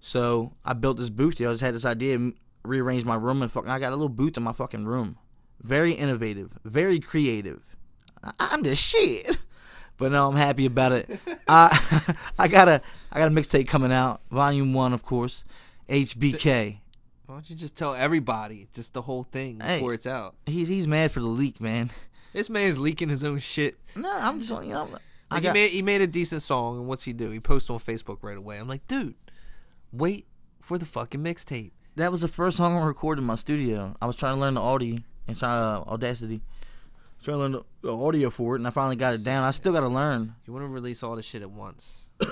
So 0.00 0.54
I 0.64 0.72
built 0.72 0.96
this 0.96 1.10
booth. 1.10 1.34
I 1.34 1.44
just 1.44 1.60
had 1.60 1.74
this 1.74 1.84
idea, 1.84 2.32
rearranged 2.64 3.04
my 3.04 3.14
room, 3.14 3.42
and 3.42 3.52
fucking 3.52 3.70
I 3.70 3.78
got 3.78 3.92
a 3.92 3.96
little 3.96 4.08
booth 4.08 4.38
in 4.38 4.42
my 4.42 4.52
fucking 4.52 4.86
room. 4.86 5.18
Very 5.60 5.92
innovative, 5.92 6.58
very 6.64 6.98
creative. 6.98 7.76
I, 8.24 8.32
I'm 8.38 8.62
the 8.62 8.74
shit. 8.74 9.36
But 9.98 10.12
no, 10.12 10.28
I'm 10.28 10.36
happy 10.36 10.66
about 10.66 10.92
it. 10.92 11.18
I 11.48 12.16
I 12.38 12.48
got 12.48 12.68
a 12.68 12.82
I 13.10 13.18
got 13.18 13.28
a 13.28 13.34
mixtape 13.34 13.66
coming 13.68 13.92
out, 13.92 14.20
volume 14.30 14.72
one, 14.74 14.92
of 14.92 15.04
course. 15.04 15.44
HBK. 15.88 16.78
Why 17.26 17.34
don't 17.34 17.48
you 17.50 17.56
just 17.56 17.76
tell 17.76 17.94
everybody 17.94 18.68
just 18.74 18.94
the 18.94 19.02
whole 19.02 19.24
thing 19.24 19.60
Hey. 19.60 19.76
before 19.78 19.94
it's 19.94 20.06
out? 20.06 20.34
He's 20.46 20.68
he's 20.68 20.86
mad 20.86 21.10
for 21.12 21.20
the 21.20 21.26
leak, 21.26 21.60
man. 21.60 21.90
This 22.32 22.50
man's 22.50 22.78
leaking 22.78 23.08
his 23.08 23.24
own 23.24 23.38
shit. 23.38 23.78
No, 23.94 24.10
I'm 24.12 24.40
just 24.40 24.50
you 24.64 24.72
know. 24.72 24.88
I 25.30 25.36
Like 25.36 25.42
got, 25.42 25.56
he 25.56 25.62
made 25.62 25.70
he 25.70 25.82
made 25.82 26.00
a 26.02 26.06
decent 26.06 26.42
song, 26.42 26.78
and 26.78 26.86
what's 26.86 27.04
he 27.04 27.12
do? 27.12 27.30
He 27.30 27.40
posts 27.40 27.70
on 27.70 27.78
Facebook 27.78 28.18
right 28.22 28.36
away. 28.36 28.58
I'm 28.58 28.68
like, 28.68 28.86
dude, 28.86 29.14
wait 29.92 30.26
for 30.60 30.78
the 30.78 30.84
fucking 30.84 31.22
mixtape. 31.22 31.70
that 31.96 32.10
was 32.12 32.20
the 32.20 32.28
first 32.28 32.58
song 32.58 32.76
I 32.76 32.84
recorded 32.84 33.22
in 33.22 33.26
my 33.26 33.34
studio. 33.36 33.96
I 34.00 34.06
was 34.06 34.16
trying 34.16 34.34
to 34.34 34.40
learn 34.40 34.54
the 34.54 34.60
audio 34.60 34.98
and 35.26 35.36
trying 35.36 35.58
to 35.58 35.80
uh, 35.88 35.92
Audacity, 35.94 36.42
trying 37.22 37.36
to 37.36 37.38
learn 37.38 37.64
the, 37.82 37.96
audio 37.96 38.30
for 38.30 38.54
it, 38.54 38.58
and 38.58 38.66
I 38.66 38.70
finally 38.70 38.96
got 38.96 39.14
it 39.14 39.24
down. 39.24 39.44
I 39.44 39.50
still 39.50 39.72
got 39.72 39.80
to 39.80 39.88
learn. 39.88 40.34
You 40.46 40.52
want 40.52 40.64
to 40.64 40.68
release 40.68 41.02
all 41.02 41.16
this 41.16 41.26
shit 41.26 41.42
at 41.42 41.50
once? 41.50 42.10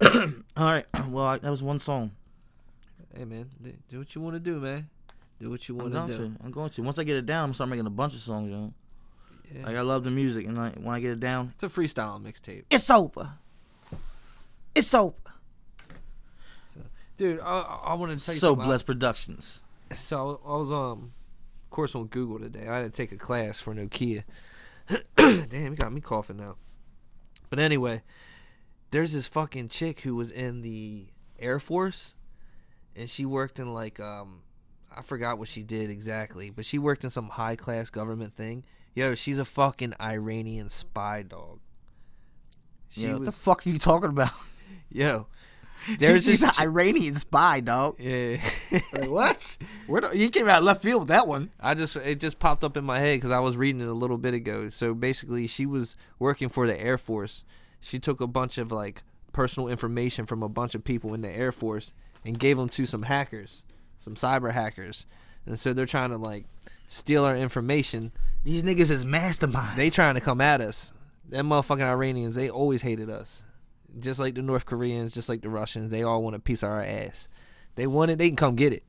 All 0.00 0.32
right, 0.56 0.84
well 1.08 1.24
I, 1.24 1.38
that 1.38 1.50
was 1.50 1.62
one 1.62 1.78
song. 1.78 2.10
Hey 3.16 3.24
man, 3.24 3.48
do, 3.88 3.98
what 3.98 4.14
you 4.14 4.20
want 4.20 4.34
to 4.36 4.40
do, 4.40 4.60
man. 4.60 4.88
Do 5.40 5.50
what 5.50 5.68
you 5.68 5.74
want 5.74 5.94
to 5.94 6.06
do. 6.06 6.16
to. 6.18 6.32
I'm 6.44 6.50
going 6.50 6.70
to. 6.70 6.82
Once 6.82 6.98
I 6.98 7.04
get 7.04 7.16
it 7.16 7.24
down, 7.26 7.44
I'm 7.44 7.46
gonna 7.48 7.54
start 7.54 7.70
making 7.70 7.86
a 7.86 7.90
bunch 7.90 8.12
of 8.14 8.20
songs. 8.20 8.50
You 8.50 8.56
know, 8.56 8.74
Yeah. 9.54 9.66
like 9.66 9.76
I 9.76 9.80
love 9.80 10.04
the 10.04 10.10
music, 10.10 10.46
and 10.46 10.56
like 10.56 10.74
when 10.74 10.94
I 10.94 11.00
get 11.00 11.12
it 11.12 11.20
down, 11.20 11.52
It's 11.54 11.62
a 11.62 11.68
freestyle 11.68 12.22
mixtape, 12.22 12.64
it's 12.70 12.90
over. 12.90 13.30
It's 14.74 14.92
over. 14.92 15.14
dude. 17.16 17.40
I, 17.40 17.60
I 17.60 17.94
wanted 17.94 18.18
to 18.18 18.24
tell 18.24 18.34
you 18.34 18.40
So 18.40 18.54
blessed 18.54 18.84
productions. 18.84 19.62
So 19.92 20.40
I 20.44 20.56
was 20.56 20.70
um, 20.70 21.12
of 21.66 21.70
course, 21.70 21.96
on 21.96 22.06
Google 22.06 22.38
today. 22.38 22.68
I 22.68 22.78
had 22.78 22.84
to 22.84 22.90
take 22.90 23.10
a 23.10 23.16
class 23.16 23.58
for 23.58 23.74
Nokia. 23.74 24.22
Damn, 25.16 25.72
you 25.72 25.76
got 25.76 25.92
me 25.92 26.00
coughing 26.00 26.36
now. 26.36 26.56
But 27.50 27.58
anyway, 27.58 28.02
there's 28.92 29.12
this 29.12 29.26
fucking 29.26 29.68
chick 29.68 30.00
who 30.00 30.14
was 30.14 30.30
in 30.30 30.62
the 30.62 31.08
Air 31.40 31.58
Force, 31.58 32.14
and 32.94 33.10
she 33.10 33.26
worked 33.26 33.58
in 33.58 33.74
like 33.74 33.98
um, 33.98 34.42
I 34.96 35.02
forgot 35.02 35.38
what 35.38 35.48
she 35.48 35.64
did 35.64 35.90
exactly, 35.90 36.50
but 36.50 36.64
she 36.64 36.78
worked 36.78 37.02
in 37.02 37.10
some 37.10 37.30
high 37.30 37.56
class 37.56 37.90
government 37.90 38.32
thing. 38.32 38.64
Yo, 38.94 39.16
she's 39.16 39.38
a 39.38 39.44
fucking 39.44 39.94
Iranian 40.00 40.68
spy 40.68 41.22
dog. 41.22 41.58
She 42.88 43.02
Yo, 43.02 43.14
what 43.14 43.20
was 43.20 43.36
the 43.36 43.42
fuck 43.42 43.66
are 43.66 43.70
you 43.70 43.78
talking 43.80 44.10
about? 44.10 44.30
yo. 44.88 45.26
There's 45.98 46.24
She's 46.24 46.40
this 46.40 46.58
an 46.58 46.64
Iranian 46.66 47.14
spy, 47.14 47.60
dog. 47.60 47.96
yeah. 48.00 48.38
Like, 48.92 49.10
what? 49.10 49.58
Where 49.86 50.00
the, 50.00 50.16
you 50.16 50.30
came 50.30 50.48
out 50.48 50.62
left 50.62 50.82
field 50.82 51.02
with 51.02 51.08
that 51.08 51.28
one. 51.28 51.50
I 51.60 51.74
just 51.74 51.96
it 51.96 52.20
just 52.20 52.38
popped 52.38 52.64
up 52.64 52.76
in 52.76 52.84
my 52.84 52.98
head 52.98 53.16
because 53.16 53.30
I 53.30 53.40
was 53.40 53.56
reading 53.56 53.80
it 53.80 53.88
a 53.88 53.94
little 53.94 54.18
bit 54.18 54.34
ago. 54.34 54.68
So 54.68 54.94
basically, 54.94 55.46
she 55.46 55.66
was 55.66 55.96
working 56.18 56.48
for 56.48 56.66
the 56.66 56.80
Air 56.80 56.98
Force. 56.98 57.44
She 57.80 57.98
took 57.98 58.20
a 58.20 58.26
bunch 58.26 58.58
of 58.58 58.72
like 58.72 59.02
personal 59.32 59.68
information 59.68 60.26
from 60.26 60.42
a 60.42 60.48
bunch 60.48 60.74
of 60.74 60.82
people 60.82 61.14
in 61.14 61.22
the 61.22 61.30
Air 61.30 61.52
Force 61.52 61.94
and 62.24 62.38
gave 62.38 62.56
them 62.56 62.68
to 62.70 62.86
some 62.86 63.02
hackers, 63.02 63.64
some 63.98 64.14
cyber 64.14 64.52
hackers, 64.52 65.06
and 65.44 65.58
so 65.58 65.72
they're 65.72 65.86
trying 65.86 66.10
to 66.10 66.16
like 66.16 66.46
steal 66.88 67.24
our 67.24 67.36
information. 67.36 68.12
These 68.44 68.62
niggas 68.62 68.90
is 68.90 69.04
masterminds. 69.04 69.76
They 69.76 69.90
trying 69.90 70.14
to 70.14 70.20
come 70.20 70.40
at 70.40 70.60
us. 70.60 70.92
Them 71.28 71.48
motherfucking 71.48 71.82
Iranians, 71.82 72.34
they 72.34 72.48
always 72.48 72.82
hated 72.82 73.10
us. 73.10 73.42
Just 73.98 74.20
like 74.20 74.34
the 74.34 74.42
North 74.42 74.66
Koreans, 74.66 75.14
just 75.14 75.28
like 75.28 75.40
the 75.40 75.48
Russians, 75.48 75.90
they 75.90 76.02
all 76.02 76.22
want 76.22 76.36
a 76.36 76.40
piece 76.40 76.62
of 76.62 76.70
our 76.70 76.82
ass. 76.82 77.28
They 77.76 77.86
want 77.86 78.10
it, 78.10 78.18
they 78.18 78.28
can 78.28 78.36
come 78.36 78.56
get 78.56 78.72
it. 78.72 78.82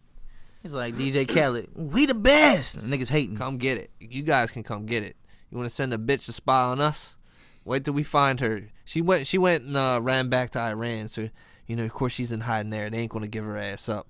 He's 0.63 0.73
like 0.73 0.95
DJ 0.95 1.27
Khaled. 1.33 1.69
We 1.75 2.05
the 2.05 2.13
best. 2.13 2.77
Niggas 2.79 3.09
hating. 3.09 3.37
Come 3.37 3.57
get 3.57 3.77
it. 3.77 3.91
You 3.99 4.23
guys 4.23 4.51
can 4.51 4.63
come 4.63 4.85
get 4.85 5.03
it. 5.03 5.15
You 5.49 5.57
want 5.57 5.69
to 5.69 5.73
send 5.73 5.93
a 5.93 5.97
bitch 5.97 6.25
to 6.25 6.33
spy 6.33 6.63
on 6.63 6.81
us? 6.81 7.17
Wait 7.63 7.85
till 7.85 7.93
we 7.93 8.03
find 8.03 8.39
her. 8.39 8.63
She 8.85 9.01
went. 9.01 9.27
She 9.27 9.37
went 9.37 9.63
and 9.63 9.77
uh, 9.77 9.99
ran 10.01 10.29
back 10.29 10.51
to 10.51 10.59
Iran. 10.59 11.07
So 11.07 11.29
you 11.67 11.75
know, 11.75 11.83
of 11.83 11.93
course, 11.93 12.13
she's 12.13 12.31
in 12.31 12.41
hiding 12.41 12.69
there. 12.69 12.89
They 12.89 12.99
ain't 12.99 13.11
gonna 13.11 13.27
give 13.27 13.45
her 13.45 13.57
ass 13.57 13.89
up. 13.89 14.07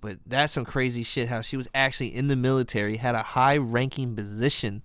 But 0.00 0.18
that's 0.26 0.52
some 0.52 0.64
crazy 0.64 1.02
shit. 1.02 1.28
How 1.28 1.40
she 1.40 1.56
was 1.56 1.68
actually 1.74 2.14
in 2.14 2.28
the 2.28 2.36
military, 2.36 2.96
had 2.96 3.14
a 3.14 3.22
high-ranking 3.22 4.14
position, 4.14 4.82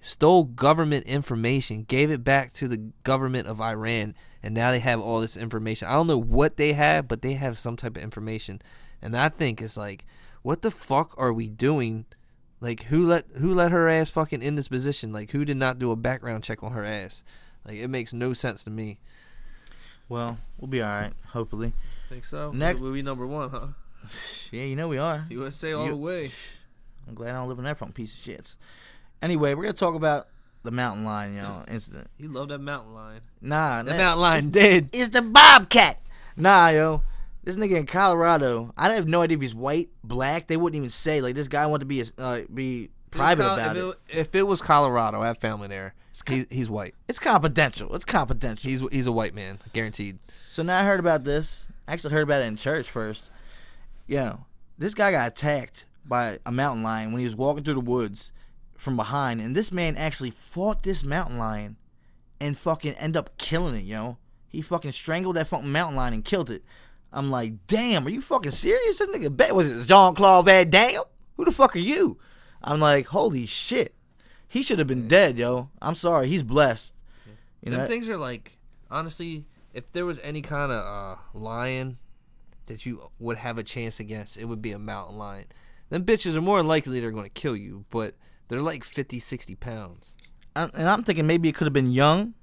stole 0.00 0.44
government 0.44 1.06
information, 1.06 1.84
gave 1.84 2.10
it 2.10 2.24
back 2.24 2.52
to 2.54 2.68
the 2.68 2.78
government 3.04 3.48
of 3.48 3.60
Iran, 3.60 4.14
and 4.42 4.54
now 4.54 4.70
they 4.70 4.78
have 4.78 5.00
all 5.00 5.20
this 5.20 5.36
information. 5.36 5.88
I 5.88 5.92
don't 5.94 6.06
know 6.06 6.18
what 6.18 6.56
they 6.56 6.72
have, 6.72 7.06
but 7.08 7.22
they 7.22 7.34
have 7.34 7.58
some 7.58 7.76
type 7.76 7.96
of 7.96 8.02
information, 8.02 8.60
and 9.02 9.16
I 9.16 9.28
think 9.28 9.60
it's 9.60 9.76
like, 9.76 10.04
what 10.42 10.62
the 10.62 10.70
fuck 10.70 11.14
are 11.18 11.32
we 11.32 11.48
doing? 11.48 12.06
Like 12.62 12.84
who 12.84 13.06
let 13.06 13.24
who 13.38 13.54
let 13.54 13.70
her 13.72 13.88
ass 13.88 14.10
fucking 14.10 14.42
in 14.42 14.54
this 14.54 14.68
position? 14.68 15.12
Like 15.12 15.30
who 15.30 15.44
did 15.46 15.56
not 15.56 15.78
do 15.78 15.90
a 15.92 15.96
background 15.96 16.44
check 16.44 16.62
on 16.62 16.72
her 16.72 16.84
ass? 16.84 17.24
Like 17.66 17.76
it 17.76 17.88
makes 17.88 18.12
no 18.12 18.32
sense 18.34 18.64
to 18.64 18.70
me. 18.70 18.98
Well, 20.08 20.38
we'll 20.58 20.68
be 20.68 20.82
all 20.82 20.88
right. 20.88 21.12
Hopefully. 21.28 21.72
Think 22.08 22.24
so? 22.24 22.50
Next- 22.52 22.80
we 22.80 23.00
number 23.02 23.26
one, 23.26 23.50
huh? 23.50 23.66
Yeah, 24.50 24.64
you 24.64 24.76
know 24.76 24.88
we 24.88 24.98
are. 24.98 25.24
USA 25.30 25.72
all 25.72 25.84
You- 25.84 25.90
the 25.92 25.96
way. 25.96 26.30
I'm 27.08 27.14
glad 27.14 27.30
I 27.30 27.38
don't 27.38 27.48
live 27.48 27.58
in 27.58 27.64
that 27.64 27.78
fucking 27.78 27.92
piece 27.92 28.16
of 28.16 28.22
shit. 28.24 28.56
Anyway, 29.22 29.54
we're 29.54 29.62
gonna 29.64 29.72
talk 29.74 29.94
about 29.94 30.28
the 30.62 30.70
mountain 30.70 31.04
lion, 31.04 31.34
you 31.36 31.42
know, 31.42 31.64
incident. 31.68 32.08
You 32.18 32.28
love 32.28 32.48
that 32.48 32.58
mountain 32.60 32.94
lion. 32.94 33.20
Nah, 33.40 33.82
That 33.82 33.96
mountain 33.96 34.20
lion 34.20 34.50
dead. 34.50 34.90
It's 34.92 35.10
the 35.10 35.22
bobcat. 35.22 36.00
Nah, 36.36 36.68
yo. 36.68 37.02
This 37.42 37.56
nigga 37.56 37.76
in 37.78 37.86
Colorado, 37.86 38.72
I 38.76 38.92
have 38.92 39.08
no 39.08 39.22
idea 39.22 39.36
if 39.38 39.40
he's 39.42 39.54
white, 39.54 39.88
black. 40.04 40.46
They 40.46 40.58
wouldn't 40.58 40.76
even 40.76 40.90
say. 40.90 41.22
Like 41.22 41.34
this 41.34 41.48
guy 41.48 41.64
wanted 41.66 41.80
to 41.80 41.86
be 41.86 42.02
a, 42.02 42.04
uh, 42.18 42.40
be 42.52 42.90
private 43.10 43.44
Col- 43.44 43.54
about 43.54 43.76
if 43.76 43.84
it. 43.84 44.18
If 44.18 44.34
it 44.34 44.42
was 44.46 44.60
Colorado, 44.60 45.22
I 45.22 45.28
have 45.28 45.38
family 45.38 45.66
there. 45.68 45.94
He's, 46.28 46.44
he's 46.50 46.68
white. 46.68 46.94
It's 47.08 47.18
confidential. 47.18 47.94
It's 47.94 48.04
confidential. 48.04 48.68
He's 48.70 48.82
he's 48.92 49.06
a 49.06 49.12
white 49.12 49.34
man, 49.34 49.58
guaranteed. 49.72 50.18
So 50.50 50.62
now 50.62 50.80
I 50.80 50.84
heard 50.84 51.00
about 51.00 51.24
this. 51.24 51.66
I 51.88 51.94
actually 51.94 52.12
heard 52.12 52.24
about 52.24 52.42
it 52.42 52.46
in 52.46 52.56
church 52.56 52.90
first. 52.90 53.30
Yo, 54.06 54.40
this 54.76 54.92
guy 54.92 55.10
got 55.12 55.28
attacked 55.28 55.86
by 56.04 56.38
a 56.44 56.52
mountain 56.52 56.82
lion 56.82 57.12
when 57.12 57.20
he 57.20 57.24
was 57.24 57.34
walking 57.36 57.64
through 57.64 57.74
the 57.74 57.80
woods 57.80 58.32
from 58.80 58.96
behind, 58.96 59.40
and 59.40 59.54
this 59.54 59.70
man 59.70 59.96
actually 59.96 60.30
fought 60.30 60.82
this 60.82 61.04
mountain 61.04 61.36
lion 61.36 61.76
and 62.40 62.56
fucking 62.56 62.94
end 62.94 63.16
up 63.16 63.36
killing 63.36 63.74
it, 63.76 63.84
yo. 63.84 64.16
He 64.48 64.62
fucking 64.62 64.92
strangled 64.92 65.36
that 65.36 65.48
fucking 65.48 65.70
mountain 65.70 65.96
lion 65.96 66.14
and 66.14 66.24
killed 66.24 66.50
it. 66.50 66.64
I'm 67.12 67.30
like, 67.30 67.66
damn, 67.66 68.06
are 68.06 68.10
you 68.10 68.22
fucking 68.22 68.52
serious? 68.52 68.98
This 68.98 69.08
nigga 69.08 69.36
bet 69.36 69.54
was 69.54 69.68
it 69.68 69.86
Jean 69.86 70.14
Claude 70.14 70.46
Van 70.46 70.70
Damme? 70.70 71.02
Who 71.36 71.44
the 71.44 71.52
fuck 71.52 71.76
are 71.76 71.80
you? 71.80 72.18
I'm 72.62 72.80
like, 72.80 73.08
holy 73.08 73.46
shit. 73.46 73.94
He 74.48 74.62
should 74.62 74.78
have 74.78 74.88
been 74.88 75.08
dead, 75.08 75.38
yo. 75.38 75.68
I'm 75.82 75.94
sorry. 75.94 76.28
He's 76.28 76.42
blessed. 76.42 76.94
You 77.62 77.72
Them 77.72 77.80
know, 77.80 77.86
things 77.86 78.08
are 78.08 78.16
like, 78.16 78.58
honestly, 78.90 79.44
if 79.74 79.92
there 79.92 80.06
was 80.06 80.18
any 80.20 80.40
kind 80.40 80.72
of 80.72 80.78
uh, 80.78 81.20
lion 81.34 81.98
that 82.66 82.86
you 82.86 83.10
would 83.18 83.36
have 83.36 83.58
a 83.58 83.62
chance 83.62 84.00
against, 84.00 84.38
it 84.38 84.46
would 84.46 84.62
be 84.62 84.72
a 84.72 84.78
mountain 84.78 85.18
lion. 85.18 85.44
Them 85.90 86.04
bitches 86.04 86.34
are 86.34 86.40
more 86.40 86.62
likely 86.62 86.98
they're 87.00 87.10
going 87.10 87.24
to 87.24 87.30
kill 87.30 87.56
you, 87.56 87.84
but 87.90 88.14
they're 88.50 88.60
like 88.60 88.84
50, 88.84 89.18
60 89.18 89.54
pounds. 89.54 90.14
I- 90.54 90.68
and 90.74 90.86
I'm 90.88 91.02
thinking 91.04 91.26
maybe 91.26 91.48
it 91.48 91.54
could 91.54 91.64
have 91.66 91.72
been 91.72 91.90
young. 91.90 92.34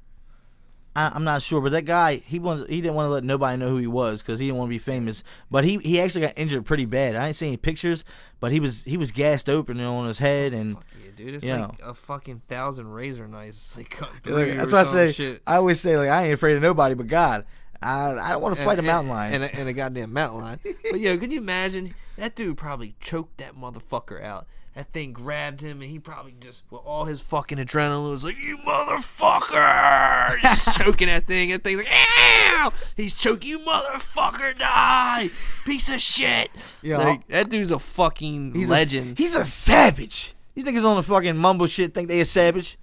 I, 0.95 1.11
I'm 1.13 1.23
not 1.23 1.43
sure, 1.43 1.61
but 1.61 1.73
that 1.73 1.83
guy 1.83 2.15
he 2.15 2.39
wanted 2.39 2.69
he 2.71 2.81
didn't 2.81 2.95
want 2.95 3.05
to 3.05 3.11
let 3.11 3.23
nobody 3.23 3.55
know 3.55 3.69
who 3.69 3.77
he 3.77 3.85
was 3.85 4.23
because 4.23 4.39
he 4.39 4.47
didn't 4.47 4.57
want 4.57 4.69
to 4.69 4.73
be 4.73 4.79
famous. 4.79 5.23
But 5.51 5.63
he 5.63 5.77
he 5.77 6.01
actually 6.01 6.21
got 6.21 6.33
injured 6.37 6.65
pretty 6.65 6.85
bad. 6.85 7.15
I 7.15 7.27
ain't 7.27 7.35
seen 7.35 7.49
any 7.49 7.57
pictures, 7.57 8.03
but 8.39 8.51
he 8.51 8.59
was 8.59 8.83
he 8.83 8.97
was 8.97 9.11
gassed 9.11 9.47
open 9.47 9.79
on 9.79 10.07
his 10.07 10.17
head 10.17 10.55
and. 10.55 10.73
Fuck 10.77 10.85
yeah, 11.03 11.11
dude. 11.15 11.35
It's 11.35 11.45
Yeah. 11.45 11.67
like 11.67 11.81
a 11.83 11.93
fucking 11.93 12.41
thousand 12.47 12.87
razor 12.87 13.27
knives. 13.27 13.57
It's 13.57 13.77
like 13.77 13.91
cutting 13.91 14.19
through 14.23 14.45
you 14.45 14.53
That's 14.55 14.71
what 14.71 14.87
I 14.87 14.91
say. 14.91 15.11
Shit. 15.11 15.41
I 15.45 15.57
always 15.57 15.79
say 15.79 15.95
like 15.97 16.09
I 16.09 16.23
ain't 16.25 16.33
afraid 16.33 16.55
of 16.55 16.63
nobody 16.63 16.95
but 16.95 17.05
God. 17.05 17.45
I 17.79 18.13
I 18.19 18.31
don't 18.31 18.41
want 18.41 18.57
to 18.57 18.63
fight 18.63 18.79
a 18.79 18.81
mountain 18.81 19.11
lion. 19.11 19.33
and 19.35 19.43
a, 19.43 19.55
and 19.55 19.69
a 19.69 19.73
goddamn 19.73 20.11
mountain 20.13 20.39
lion. 20.41 20.59
but 20.89 20.99
yo, 20.99 21.15
can 21.19 21.29
you 21.29 21.37
imagine 21.37 21.93
that 22.17 22.35
dude 22.35 22.57
probably 22.57 22.95
choked 22.99 23.37
that 23.37 23.55
motherfucker 23.55 24.23
out? 24.23 24.47
That 24.77 24.93
thing 24.93 25.11
grabbed 25.11 25.59
him, 25.61 25.81
and 25.81 25.89
he 25.89 25.97
probably 25.97 26.35
just 26.39 26.63
with 26.69 26.81
all 26.85 27.05
his 27.05 27.19
fucking 27.19 27.57
adrenaline 27.57 28.11
was 28.11 28.23
like, 28.23 28.37
"You 28.39 28.59
motherfucker!" 28.59 30.37
He's 30.37 30.75
choking 30.77 31.07
that 31.07 31.25
thing, 31.25 31.51
and 31.51 31.63
thing's 31.63 31.79
like, 31.79 31.91
"Ow!" 31.91 32.71
He's 32.95 33.15
choking 33.15 33.49
you, 33.49 33.57
motherfucker! 33.57 34.55
Die, 34.55 35.31
piece 35.65 35.89
of 35.89 35.99
shit. 35.99 36.51
Yo, 36.83 36.99
like 36.99 37.27
that 37.29 37.49
dude's 37.49 37.71
a 37.71 37.79
fucking 37.79 38.53
He's 38.53 38.69
legend. 38.69 39.17
A, 39.17 39.21
he's 39.23 39.35
a 39.35 39.45
savage. 39.45 40.35
These 40.53 40.65
niggas 40.65 40.85
on 40.85 40.97
the 40.97 41.01
fucking 41.01 41.35
mumble 41.35 41.65
shit 41.65 41.95
think 41.95 42.07
they 42.07 42.19
a 42.19 42.25
savage. 42.25 42.77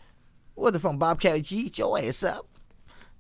What 0.57 0.72
the 0.72 0.80
fuck, 0.80 0.98
Bobcat? 0.98 1.48
You 1.52 1.66
eat 1.66 1.78
your 1.78 1.96
ass 1.96 2.24
up. 2.24 2.48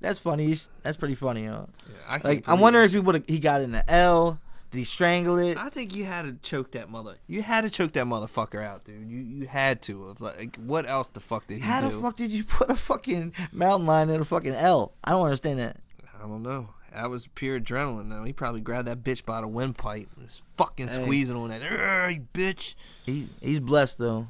That's 0.00 0.18
funny. 0.18 0.52
That's 0.82 0.96
pretty 0.96 1.14
funny. 1.14 1.48
I 1.48 1.66
Like 2.08 2.24
I 2.24 2.24
believe 2.24 2.60
wonder 2.60 2.80
this 2.80 2.90
if 2.90 2.94
he 2.94 2.98
would 2.98 3.24
he 3.28 3.38
got 3.38 3.62
in 3.62 3.70
the 3.70 3.88
L. 3.88 4.40
Did 4.74 4.80
he 4.80 4.84
strangle 4.84 5.38
it? 5.38 5.56
I 5.56 5.68
think 5.68 5.94
you 5.94 6.04
had 6.04 6.22
to 6.22 6.32
choke 6.42 6.72
that 6.72 6.90
mother. 6.90 7.14
You 7.28 7.42
had 7.42 7.60
to 7.60 7.70
choke 7.70 7.92
that 7.92 8.06
motherfucker 8.06 8.60
out, 8.60 8.84
dude. 8.84 9.08
You 9.08 9.18
you 9.18 9.46
had 9.46 9.80
to. 9.82 10.08
Have 10.08 10.20
like, 10.20 10.56
what 10.56 10.84
else 10.88 11.10
the 11.10 11.20
fuck 11.20 11.46
did 11.46 11.54
he 11.58 11.60
do? 11.60 11.66
How 11.66 11.80
do? 11.80 11.94
the 11.94 12.02
fuck 12.02 12.16
did 12.16 12.32
you 12.32 12.42
put 12.58 12.68
a 12.70 12.74
fucking 12.74 13.34
mountain 13.52 13.86
lion 13.86 14.10
in 14.10 14.20
a 14.20 14.24
fucking 14.24 14.52
L? 14.54 14.92
I 15.04 15.12
don't 15.12 15.22
understand 15.26 15.60
that. 15.60 15.76
I 16.12 16.26
don't 16.26 16.42
know. 16.42 16.70
That 16.92 17.08
was 17.08 17.28
pure 17.28 17.60
adrenaline. 17.60 18.10
Though 18.10 18.24
he 18.24 18.32
probably 18.32 18.62
grabbed 18.62 18.88
that 18.88 19.04
bitch 19.04 19.24
by 19.24 19.40
the 19.42 19.46
windpipe, 19.46 20.08
and 20.16 20.24
was 20.24 20.42
fucking 20.56 20.88
Hey. 20.88 21.04
squeezing 21.04 21.36
on 21.36 21.50
that. 21.50 21.62
"Arr, 21.62 22.10
you 22.10 22.26
bitch, 22.34 22.74
He 23.06 23.28
he's 23.40 23.60
blessed 23.60 23.98
though. 23.98 24.26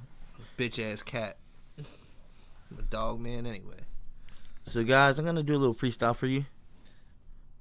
bitch 0.58 0.78
ass 0.78 1.02
cat. 1.02 1.38
I'm 1.78 2.78
a 2.78 2.82
dog 2.82 3.18
man 3.18 3.46
anyway. 3.46 3.78
So 4.64 4.84
guys, 4.84 5.18
I'm 5.18 5.24
gonna 5.24 5.42
do 5.42 5.54
a 5.56 5.56
little 5.56 5.74
freestyle 5.74 6.14
for 6.14 6.26
you, 6.26 6.44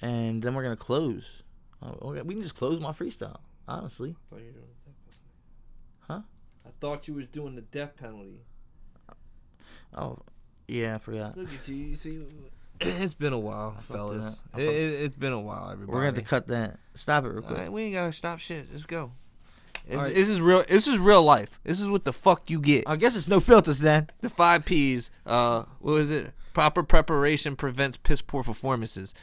and 0.01 0.41
then 0.41 0.53
we're 0.53 0.63
gonna 0.63 0.75
close. 0.75 1.43
Oh, 1.83 2.09
okay, 2.09 2.21
We 2.21 2.33
can 2.35 2.43
just 2.43 2.55
close 2.55 2.79
my 2.79 2.91
freestyle, 2.91 3.39
honestly. 3.67 4.15
Huh? 5.99 6.21
I 6.65 6.69
thought 6.79 7.07
you 7.07 7.15
was 7.15 7.27
doing 7.27 7.55
the 7.55 7.61
death 7.61 7.97
penalty. 7.97 8.41
Oh, 9.95 10.19
yeah, 10.67 10.95
I 10.95 10.97
forgot. 10.97 11.37
Look 11.37 11.53
at 11.53 11.67
you. 11.67 11.75
You 11.75 11.95
see, 11.95 12.25
it's 12.79 13.13
been 13.13 13.33
a 13.33 13.39
while, 13.39 13.73
fucked 13.73 13.87
fellas. 13.87 14.25
it 14.25 14.29
up. 14.29 14.35
I 14.53 14.59
It, 14.61 14.63
it, 14.63 15.05
it's 15.05 15.15
been 15.15 15.33
a 15.33 15.39
while, 15.39 15.69
everybody. 15.71 15.91
We're 15.91 16.03
gonna 16.03 16.15
have 16.15 16.23
to 16.23 16.29
cut 16.29 16.47
that. 16.47 16.79
Stop 16.93 17.25
it 17.25 17.29
real 17.29 17.41
quick. 17.41 17.57
right, 17.57 17.71
we 17.71 17.83
ain't 17.83 17.93
gotta 17.93 18.13
stop 18.13 18.39
shit. 18.39 18.67
Let's 18.71 18.85
go. 18.85 19.11
This, 19.85 20.13
this 20.13 20.29
is 20.29 20.39
real. 20.39 20.63
This 20.67 20.87
is 20.87 20.97
real 20.97 21.23
life. 21.23 21.59
This 21.63 21.81
is 21.81 21.89
what 21.89 22.05
the 22.05 22.13
fuck 22.13 22.49
you 22.49 22.61
get. 22.61 22.85
I 22.87 22.95
guess 22.95 23.17
it's 23.17 23.27
no 23.27 23.39
filters 23.39 23.79
then. 23.79 24.09
the 24.21 24.29
five 24.29 24.63
P's. 24.63 25.11
Uh, 25.25 25.63
what 25.79 25.93
was 25.93 26.11
it? 26.11 26.31
Proper 26.53 26.83
preparation 26.83 27.55
prevents 27.55 27.97
piss 27.97 28.21
poor 28.21 28.43
performances. 28.43 29.13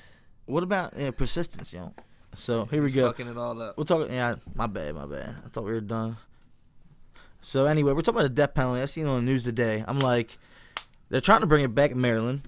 What 0.45 0.63
about 0.63 0.95
yeah, 0.99 1.13
persistence, 1.13 1.73
yo? 1.73 1.95
So 2.35 2.65
here 2.67 2.83
we 2.83 2.91
go. 2.93 3.09
Fucking 3.09 3.29
it 3.29 3.37
all 3.37 3.61
up. 3.61 3.77
We'll 3.77 3.85
talk. 3.85 4.09
Yeah, 4.09 4.37
my 4.55 4.67
bad, 4.67 4.95
my 4.95 5.07
bad. 5.07 5.35
I 5.45 5.49
thought 5.49 5.65
we 5.65 5.73
were 5.73 5.81
done. 5.81 6.17
So 7.41 7.67
anyway, 7.67 7.93
we're 7.93 8.03
talking 8.03 8.21
about 8.21 8.29
the 8.29 8.35
death 8.35 8.55
penalty. 8.55 8.83
I 8.83 8.85
seen 8.85 9.07
it 9.07 9.11
on 9.11 9.25
the 9.25 9.31
news 9.31 9.43
today. 9.45 9.85
I'm 9.89 9.99
like, 9.99 10.39
they're 11.09 11.21
trying 11.21 11.41
to 11.41 11.47
bring 11.47 11.65
it 11.65 11.75
back 11.75 11.91
in 11.91 12.01
Maryland, 12.01 12.43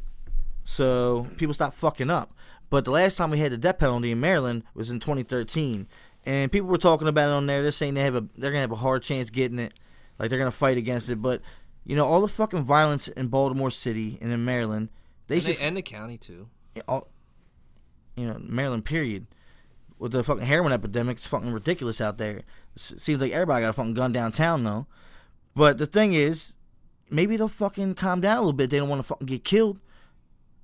so 0.64 1.27
people 1.37 1.55
stop 1.55 1.75
fucking 1.75 2.11
up. 2.11 2.33
But 2.71 2.85
the 2.85 2.90
last 2.90 3.16
time 3.16 3.31
we 3.31 3.38
had 3.38 3.53
the 3.53 3.59
death 3.59 3.79
penalty 3.79 4.12
in 4.12 4.21
Maryland 4.21 4.64
was 4.75 4.90
in 4.90 5.01
2013, 5.01 5.87
and 6.25 6.53
people 6.53 6.68
were 6.68 6.79
talking 6.79 7.09
about 7.09 7.31
it 7.31 7.33
on 7.33 7.47
there. 7.47 7.62
They're 7.62 7.71
saying 7.71 7.95
they 7.95 8.03
have 8.03 8.14
a 8.14 8.27
they're 8.37 8.51
gonna 8.51 8.61
have 8.61 8.73
a 8.73 8.77
hard 8.77 9.03
chance 9.03 9.31
getting 9.31 9.59
it, 9.59 9.75
like 10.18 10.31
they're 10.31 10.38
gonna 10.38 10.51
fight 10.51 10.77
against 10.79 11.09
it. 11.09 11.21
But 11.21 11.40
you 11.85 11.97
know, 11.97 12.07
all 12.07 12.21
the 12.21 12.29
fucking 12.29 12.62
violence 12.62 13.09
in 13.09 13.29
Baltimore 13.29 13.71
City 13.71 14.18
and 14.21 14.31
in 14.31 14.45
Maryland, 14.45 14.90
they 15.27 15.37
And, 15.37 15.45
should 15.45 15.57
they, 15.57 15.64
and 15.66 15.77
the 15.77 15.83
county 15.83 16.16
too. 16.18 16.49
all, 16.87 17.09
you 18.14 18.27
know, 18.27 18.38
Maryland, 18.40 18.85
period. 18.85 19.27
With 20.03 20.11
the 20.11 20.25
fucking 20.25 20.47
heroin 20.47 20.73
epidemic, 20.73 21.15
it's 21.15 21.29
fucking 21.29 21.53
ridiculous 21.53 22.01
out 22.01 22.19
there. 22.19 22.38
It 22.75 22.81
seems 22.81 23.21
like 23.21 23.31
everybody 23.31 23.62
got 23.62 23.71
a 23.71 23.73
fucking 23.73 23.95
gun 23.95 24.11
downtown, 24.11 24.65
though. 24.65 24.88
But 25.55 25.79
the 25.79 25.87
thing 25.87 26.12
is, 26.12 26.57
maybe 27.09 27.37
they'll 27.37 27.47
fucking 27.47 27.95
calm 27.95 28.21
down 28.21 28.38
a 28.38 28.41
little 28.41 28.53
bit. 28.53 28.69
They 28.69 28.79
don't 28.79 28.88
want 28.88 28.99
to 28.99 29.05
fucking 29.05 29.29
get 29.29 29.45
killed. 29.45 29.79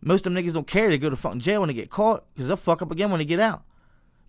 Most 0.01 0.27
of 0.27 0.35
them 0.35 0.43
niggas 0.43 0.55
don't 0.55 0.67
care. 0.67 0.89
They 0.89 0.99
go 0.99 1.09
to 1.09 1.15
fucking 1.15 1.39
jail 1.39 1.61
when 1.61 1.69
they 1.69 1.75
get 1.75 1.89
caught 1.89 2.25
because 2.35 2.49
they'll 2.49 2.57
fuck 2.57 2.83
up 2.83 2.91
again 2.91 3.13
when 3.13 3.21
they 3.21 3.25
get 3.25 3.39
out. 3.39 3.63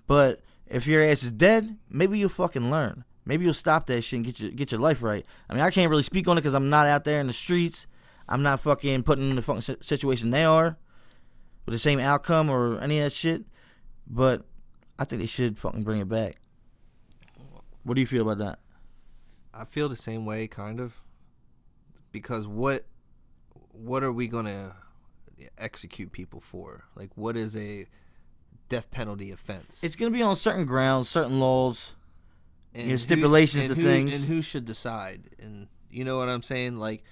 But 0.06 0.41
if 0.67 0.86
your 0.86 1.04
ass 1.04 1.24
is 1.24 1.32
dead, 1.32 1.76
maybe 1.89 2.19
you'll 2.19 2.30
fucking 2.30 2.69
learn. 2.69 3.04
Maybe 3.26 3.45
you'll 3.45 3.56
stop 3.56 3.88
that 3.88 4.04
shit 4.04 4.17
and 4.17 4.26
get 4.28 4.39
your 4.39 4.52
get 4.52 4.72
your 4.72 4.80
life 4.80 5.02
right. 5.02 5.26
I 5.50 5.56
mean, 5.56 5.63
I 5.63 5.72
can't 5.72 5.89
really 5.89 6.04
speak 6.04 6.28
on 6.28 6.38
it 6.38 6.41
because 6.41 6.54
I'm 6.54 6.69
not 6.69 6.86
out 6.86 7.04
there 7.04 7.19
in 7.19 7.26
the 7.26 7.34
streets. 7.34 7.88
I'm 8.28 8.43
not 8.43 8.60
fucking 8.60 9.02
putting 9.02 9.32
in 9.32 9.38
the 9.38 9.41
fucking 9.41 9.76
situation 9.82 10.30
they 10.30 10.45
are 10.45 10.78
with 11.65 11.74
the 11.74 11.80
same 11.80 12.00
outcome 12.00 12.48
or 12.48 12.80
any 12.80 13.00
of 13.00 13.06
that 13.06 13.13
shit. 13.13 13.45
But 14.06 14.45
I 15.00 15.06
think 15.06 15.22
they 15.22 15.28
should 15.28 15.58
fucking 15.58 15.84
bring 15.84 16.02
it 16.02 16.10
back. 16.10 16.36
What 17.84 17.96
do 17.96 18.02
you 18.02 18.08
feel 18.08 18.30
about 18.30 18.38
that? 18.40 18.60
I 19.54 19.64
feel 19.64 19.88
the 19.90 19.96
same 19.96 20.26
way, 20.26 20.48
kind 20.48 20.80
of, 20.80 21.02
because 22.12 22.48
what 22.48 22.86
what 23.72 24.04
are 24.04 24.12
we 24.12 24.28
gonna 24.28 24.76
execute 25.58 26.12
people 26.12 26.42
for? 26.42 26.84
Like, 26.96 27.12
what 27.16 27.38
is 27.38 27.56
a 27.56 27.88
death 28.68 28.92
penalty 28.92 29.32
offense? 29.32 29.84
It's 29.84 29.96
gonna 29.96 30.12
be 30.12 30.22
on 30.22 30.36
certain 30.36 30.66
grounds, 30.66 31.08
certain 31.10 31.40
laws. 31.40 31.96
and 32.76 32.84
you 32.84 32.92
know, 32.92 32.98
stipulations 32.98 33.66
and 33.66 33.76
to 33.76 33.82
who, 33.82 33.88
things. 33.88 34.14
and 34.14 34.26
who 34.26 34.42
should 34.42 34.66
decide? 34.66 35.30
And 35.42 35.68
you 35.90 36.04
know 36.04 36.18
what 36.18 36.30
I'm 36.30 36.44
saying? 36.44 36.78
Like, 36.78 37.04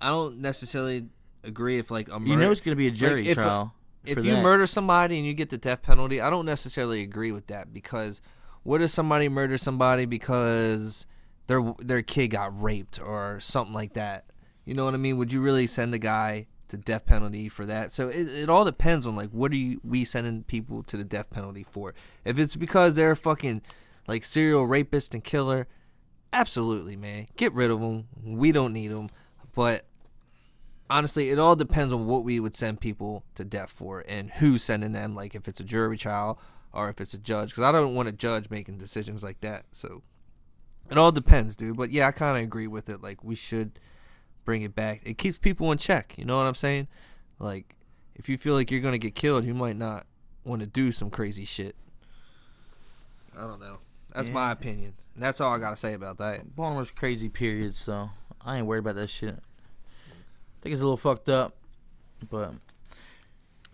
I 0.00 0.08
don't 0.08 0.38
necessarily 0.38 1.06
agree 1.44 1.78
if 1.78 1.90
like 1.90 2.08
a 2.08 2.18
murder. 2.18 2.32
You 2.32 2.36
know 2.38 2.50
it's 2.50 2.62
gonna 2.62 2.76
be 2.76 2.88
a 2.88 2.90
jury 2.90 3.28
a- 3.28 3.34
trial. 3.34 3.74
If 4.08 4.24
you 4.24 4.32
that. 4.32 4.42
murder 4.42 4.66
somebody 4.66 5.18
and 5.18 5.26
you 5.26 5.34
get 5.34 5.50
the 5.50 5.58
death 5.58 5.82
penalty, 5.82 6.20
I 6.20 6.30
don't 6.30 6.46
necessarily 6.46 7.02
agree 7.02 7.32
with 7.32 7.46
that 7.48 7.72
because 7.72 8.20
What 8.66 8.82
if 8.82 8.90
somebody 8.90 9.28
murders 9.28 9.62
somebody 9.62 10.06
because 10.06 11.06
their 11.46 11.62
their 11.78 12.02
kid 12.02 12.28
got 12.28 12.60
raped 12.60 13.00
or 13.00 13.38
something 13.38 13.72
like 13.72 13.92
that? 13.92 14.24
You 14.64 14.74
know 14.74 14.84
what 14.84 14.94
I 14.94 14.96
mean? 14.96 15.18
Would 15.18 15.32
you 15.32 15.40
really 15.40 15.68
send 15.68 15.94
a 15.94 16.00
guy 16.00 16.48
to 16.66 16.76
death 16.76 17.06
penalty 17.06 17.48
for 17.48 17.64
that? 17.64 17.92
So 17.92 18.08
it, 18.08 18.28
it 18.28 18.50
all 18.50 18.64
depends 18.64 19.06
on 19.06 19.14
like 19.14 19.30
what 19.30 19.52
are 19.52 19.56
you 19.56 19.80
we 19.84 20.04
sending 20.04 20.42
people 20.42 20.82
to 20.82 20.96
the 20.96 21.04
death 21.04 21.30
penalty 21.30 21.62
for? 21.62 21.94
If 22.24 22.40
it's 22.40 22.56
because 22.56 22.96
they're 22.96 23.14
fucking 23.14 23.62
like 24.08 24.24
serial 24.24 24.66
rapist 24.66 25.14
and 25.14 25.22
killer, 25.22 25.68
absolutely, 26.32 26.96
man, 26.96 27.28
get 27.36 27.52
rid 27.52 27.70
of 27.70 27.80
them. 27.80 28.08
We 28.20 28.50
don't 28.50 28.72
need 28.72 28.88
them. 28.88 29.10
But 29.54 29.86
honestly, 30.90 31.30
it 31.30 31.38
all 31.38 31.56
depends 31.56 31.92
on 31.92 32.06
what 32.06 32.24
we 32.24 32.40
would 32.40 32.54
send 32.54 32.80
people 32.80 33.24
to 33.34 33.44
death 33.44 33.70
for 33.70 34.04
and 34.08 34.30
who's 34.32 34.62
sending 34.62 34.92
them. 34.92 35.14
Like 35.14 35.34
if 35.34 35.48
it's 35.48 35.60
a 35.60 35.64
jury 35.64 35.98
trial 35.98 36.38
or 36.72 36.88
if 36.88 37.00
it's 37.00 37.14
a 37.14 37.18
judge, 37.18 37.50
because 37.50 37.64
I 37.64 37.72
don't 37.72 37.94
want 37.94 38.08
a 38.08 38.12
judge 38.12 38.50
making 38.50 38.78
decisions 38.78 39.22
like 39.22 39.40
that. 39.40 39.64
So 39.72 40.02
it 40.90 40.98
all 40.98 41.12
depends, 41.12 41.56
dude. 41.56 41.76
But 41.76 41.90
yeah, 41.90 42.06
I 42.06 42.12
kind 42.12 42.36
of 42.36 42.42
agree 42.42 42.66
with 42.66 42.88
it. 42.88 43.02
Like 43.02 43.24
we 43.24 43.34
should 43.34 43.78
bring 44.44 44.62
it 44.62 44.74
back. 44.74 45.00
It 45.04 45.18
keeps 45.18 45.38
people 45.38 45.72
in 45.72 45.78
check. 45.78 46.14
You 46.16 46.24
know 46.24 46.36
what 46.38 46.44
I'm 46.44 46.54
saying? 46.54 46.88
Like 47.38 47.74
if 48.14 48.28
you 48.28 48.38
feel 48.38 48.54
like 48.54 48.70
you're 48.70 48.80
gonna 48.80 48.98
get 48.98 49.14
killed, 49.14 49.44
you 49.44 49.54
might 49.54 49.76
not 49.76 50.06
want 50.44 50.60
to 50.60 50.66
do 50.66 50.92
some 50.92 51.10
crazy 51.10 51.44
shit. 51.44 51.74
I 53.36 53.42
don't 53.42 53.60
know. 53.60 53.78
That's 54.14 54.28
Yeah. 54.28 54.34
my 54.34 54.52
opinion. 54.52 54.94
And 55.14 55.22
that's 55.22 55.40
all 55.40 55.52
I 55.54 55.58
gotta 55.58 55.76
say 55.76 55.92
about 55.94 56.18
that. 56.18 56.54
Baltimore's 56.56 56.90
crazy 56.90 57.28
period, 57.28 57.74
so 57.74 58.10
I 58.40 58.58
ain't 58.58 58.66
worried 58.66 58.80
about 58.80 58.94
that 58.94 59.08
shit. 59.10 59.40
I 60.66 60.68
think 60.68 60.72
it's 60.72 60.82
a 60.82 60.84
little 60.84 60.96
fucked 60.96 61.28
up, 61.28 61.54
but 62.28 62.52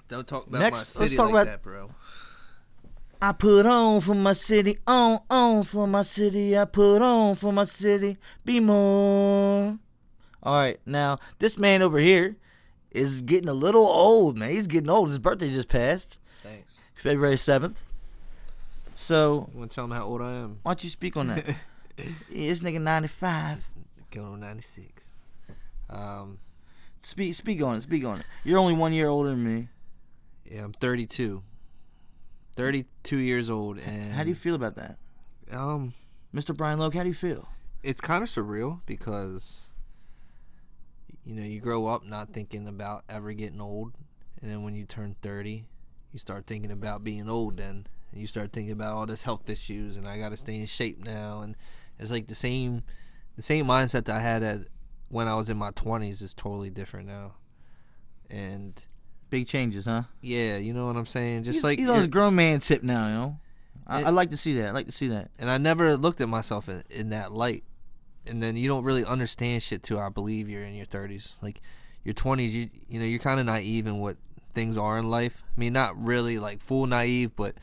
Don't 0.09 0.29
talk 0.29 0.47
about 0.47 0.59
Next, 0.61 0.73
my 0.75 0.79
let's 0.79 0.89
city 1.13 1.17
talk 1.17 1.33
like 1.33 1.33
about- 1.33 1.47
that, 1.47 1.63
bro. 1.63 1.91
I 3.23 3.33
put 3.33 3.65
on 3.65 4.03
for 4.03 4.15
my 4.15 4.35
city, 4.35 4.77
on, 4.87 5.21
on 5.31 5.63
for 5.65 5.87
my 5.87 6.03
city. 6.03 6.59
I 6.59 6.67
put 6.67 7.01
on 7.01 7.37
for 7.37 7.51
my 7.51 7.65
city, 7.65 8.19
be 8.45 8.61
more. 8.61 9.79
All 10.43 10.55
right, 10.55 10.79
now 10.85 11.19
this 11.39 11.57
man 11.57 11.81
over 11.81 11.99
here 11.99 12.37
is 12.91 13.23
getting 13.23 13.49
a 13.49 13.55
little 13.55 13.87
old, 13.87 14.37
man. 14.37 14.51
He's 14.51 14.67
getting 14.67 14.91
old. 14.91 15.09
His 15.09 15.19
birthday 15.19 15.49
just 15.51 15.71
passed, 15.71 16.19
Thanks. 16.43 16.75
February 16.97 17.37
7th. 17.37 17.85
So, 18.95 19.49
You 19.55 19.61
want 19.61 19.71
to 19.71 19.75
tell 19.77 19.85
him 19.87 19.93
how 19.93 20.05
old 20.05 20.21
I 20.21 20.33
am? 20.35 20.59
why 20.63 20.73
don't 20.73 20.85
you 20.85 20.91
speak 20.91 21.17
on 21.17 21.29
that? 21.29 21.47
yeah, 21.97 22.05
this 22.29 22.61
nigga 22.61 22.83
95. 22.83 23.67
Going 24.11 24.27
on 24.35 24.41
96. 24.41 25.11
Um, 25.89 26.39
Speak, 27.03 27.35
speak 27.35 27.61
on 27.63 27.77
it, 27.77 27.83
speak 27.83 28.05
on 28.05 28.21
it. 28.21 28.27
You're 28.45 28.59
only 28.59 28.75
one 28.75 28.93
year 28.93 29.09
older 29.09 29.31
than 29.31 29.45
me. 29.45 29.69
yeah, 30.45 30.65
I'm 30.65 30.73
32. 30.73 31.43
32 32.57 33.19
years 33.19 33.51
old, 33.51 33.79
and 33.79 34.13
How 34.13 34.23
do 34.23 34.29
you 34.29 34.35
feel 34.35 34.55
about 34.55 34.77
that? 34.77 34.99
um, 35.51 35.93
Mr. 36.35 36.57
Brian 36.57 36.79
Loke, 36.79 36.95
how 36.95 37.03
do 37.03 37.09
you 37.09 37.15
feel? 37.15 37.49
it's 37.83 38.01
kind 38.01 38.23
of 38.23 38.29
surreal 38.29 38.79
because 38.87 39.73
you 41.25 41.35
know 41.35 41.43
you 41.43 41.59
grow 41.59 41.89
up 41.89 42.05
not 42.07 42.33
thinking 42.33 42.69
about 42.69 43.03
ever 43.09 43.33
getting 43.33 43.61
old, 43.61 43.93
and 44.41 44.51
then 44.51 44.63
when 44.63 44.75
you 44.77 44.85
turn 44.85 45.17
30, 45.23 45.65
you 46.13 46.19
start 46.19 46.47
thinking 46.47 46.71
about 46.71 47.03
being 47.03 47.29
old. 47.29 47.57
Then 47.57 47.87
and 48.13 48.21
you 48.21 48.27
start 48.29 48.53
thinking 48.53 48.73
about 48.73 48.93
all 48.93 49.07
this 49.07 49.23
health 49.25 49.49
issues, 49.51 49.97
and 49.97 50.07
I 50.07 50.19
got 50.19 50.29
to 50.29 50.37
stay 50.37 50.55
in 50.57 50.67
shape 50.67 51.03
now, 51.05 51.41
and 51.41 51.57
it's 51.99 52.11
like 52.11 52.27
the 52.29 52.35
same, 52.37 52.83
the 53.35 53.43
same 53.43 53.67
mindset 53.67 54.05
that 54.05 54.17
I 54.17 54.21
had 54.21 54.43
at 54.43 54.59
when 55.13 55.29
I 55.29 55.35
was 55.37 55.49
in 55.51 55.57
my 55.57 55.71
20s 55.71 56.23
is 56.23 56.35
totally 56.35 56.71
different 56.71 57.07
now, 57.07 57.35
and 58.31 58.75
Big 59.31 59.47
changes, 59.47 59.85
huh? 59.87 60.03
yeah, 60.21 60.57
you 60.59 60.75
know 60.75 60.87
what 60.87 60.97
I'm 60.97 61.07
saying. 61.07 61.45
Just 61.45 61.57
he's, 61.59 61.65
like 61.65 61.79
he's 61.79 61.89
on 61.89 61.97
his 61.99 62.07
grown 62.07 62.35
man 62.35 62.59
tip 62.61 62.83
now, 62.83 63.07
you 63.07 63.13
know. 63.15 63.39
I, 63.87 64.01
It- 64.01 64.07
I 64.07 64.11
like 64.11 64.31
to 64.31 64.37
see 64.37 64.59
that. 64.59 64.69
I 64.69 64.71
like 64.73 64.87
to 64.87 64.93
see 64.93 65.09
that. 65.09 65.31
and 65.39 65.49
I 65.51 65.57
never 65.59 65.97
looked 65.97 66.21
at 66.21 66.29
myself 66.29 66.69
in, 66.69 66.83
in 66.91 67.11
that 67.11 67.33
light. 67.33 67.65
And 68.27 68.43
then 68.43 68.55
you 68.57 68.69
don't 68.69 68.85
really 68.85 69.05
understand 69.05 69.63
shit 69.63 69.83
till 69.83 69.99
I 69.99 70.09
believe 70.09 70.49
you're 70.49 70.63
in 70.65 70.75
your 70.75 70.87
30s. 70.87 71.43
Like 71.43 71.61
your 72.05 72.15
20s, 72.15 72.51
you 72.53 72.69
you 72.89 73.01
know 73.01 73.05
you're 73.07 73.19
kind 73.19 73.41
of 73.41 73.47
naive 73.47 73.87
in 73.87 73.99
what 73.99 74.17
things 74.55 74.77
are 74.77 74.99
in 74.99 75.11
life. 75.11 75.43
I 75.57 75.59
mean, 75.61 75.73
not 75.73 75.97
really 75.99 76.39
like 76.39 76.61
full 76.61 76.87
naive, 76.87 77.35
but 77.35 77.55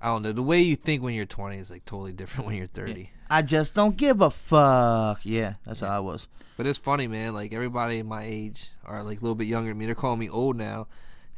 I 0.00 0.08
don't 0.08 0.22
know. 0.22 0.32
The 0.32 0.42
way 0.42 0.60
you 0.60 0.74
think 0.76 1.02
when 1.02 1.14
you're 1.14 1.24
20 1.26 1.56
is 1.58 1.70
like 1.70 1.84
totally 1.86 2.12
different 2.12 2.46
when 2.48 2.56
you're 2.56 2.66
30. 2.66 3.10
I 3.32 3.40
just 3.40 3.74
don't 3.74 3.96
give 3.96 4.20
a 4.20 4.30
fuck. 4.30 5.20
Yeah, 5.22 5.54
that's 5.64 5.80
how 5.80 5.88
I 5.88 6.00
was. 6.00 6.28
But 6.58 6.66
it's 6.66 6.78
funny, 6.78 7.06
man. 7.06 7.32
Like 7.32 7.54
everybody 7.54 8.02
my 8.02 8.24
age 8.24 8.68
or 8.86 9.02
like 9.02 9.20
a 9.20 9.22
little 9.22 9.34
bit 9.34 9.46
younger 9.46 9.70
than 9.70 9.78
me, 9.78 9.86
they're 9.86 9.94
calling 9.94 10.18
me 10.18 10.28
old 10.28 10.58
now. 10.58 10.86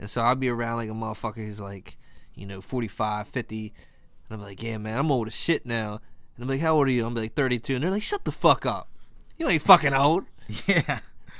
And 0.00 0.10
so 0.10 0.20
I'll 0.20 0.34
be 0.34 0.48
around 0.48 0.78
like 0.78 0.90
a 0.90 0.92
motherfucker 0.92 1.36
who's 1.36 1.60
like, 1.60 1.96
you 2.34 2.46
know, 2.46 2.60
45, 2.60 3.28
50. 3.28 3.72
And 4.28 4.36
I'm 4.36 4.42
like, 4.42 4.60
yeah, 4.60 4.76
man, 4.76 4.98
I'm 4.98 5.12
old 5.12 5.28
as 5.28 5.36
shit 5.36 5.66
now. 5.66 6.00
And 6.34 6.42
I'm 6.42 6.48
like, 6.48 6.60
how 6.60 6.74
old 6.74 6.88
are 6.88 6.90
you? 6.90 7.06
I'm 7.06 7.14
like 7.14 7.34
32. 7.34 7.76
And 7.76 7.84
they're 7.84 7.92
like, 7.92 8.02
shut 8.02 8.24
the 8.24 8.32
fuck 8.32 8.66
up. 8.66 8.88
You 9.38 9.48
ain't 9.48 9.62
fucking 9.62 9.94
old. 9.94 10.24
Yeah. 10.66 10.98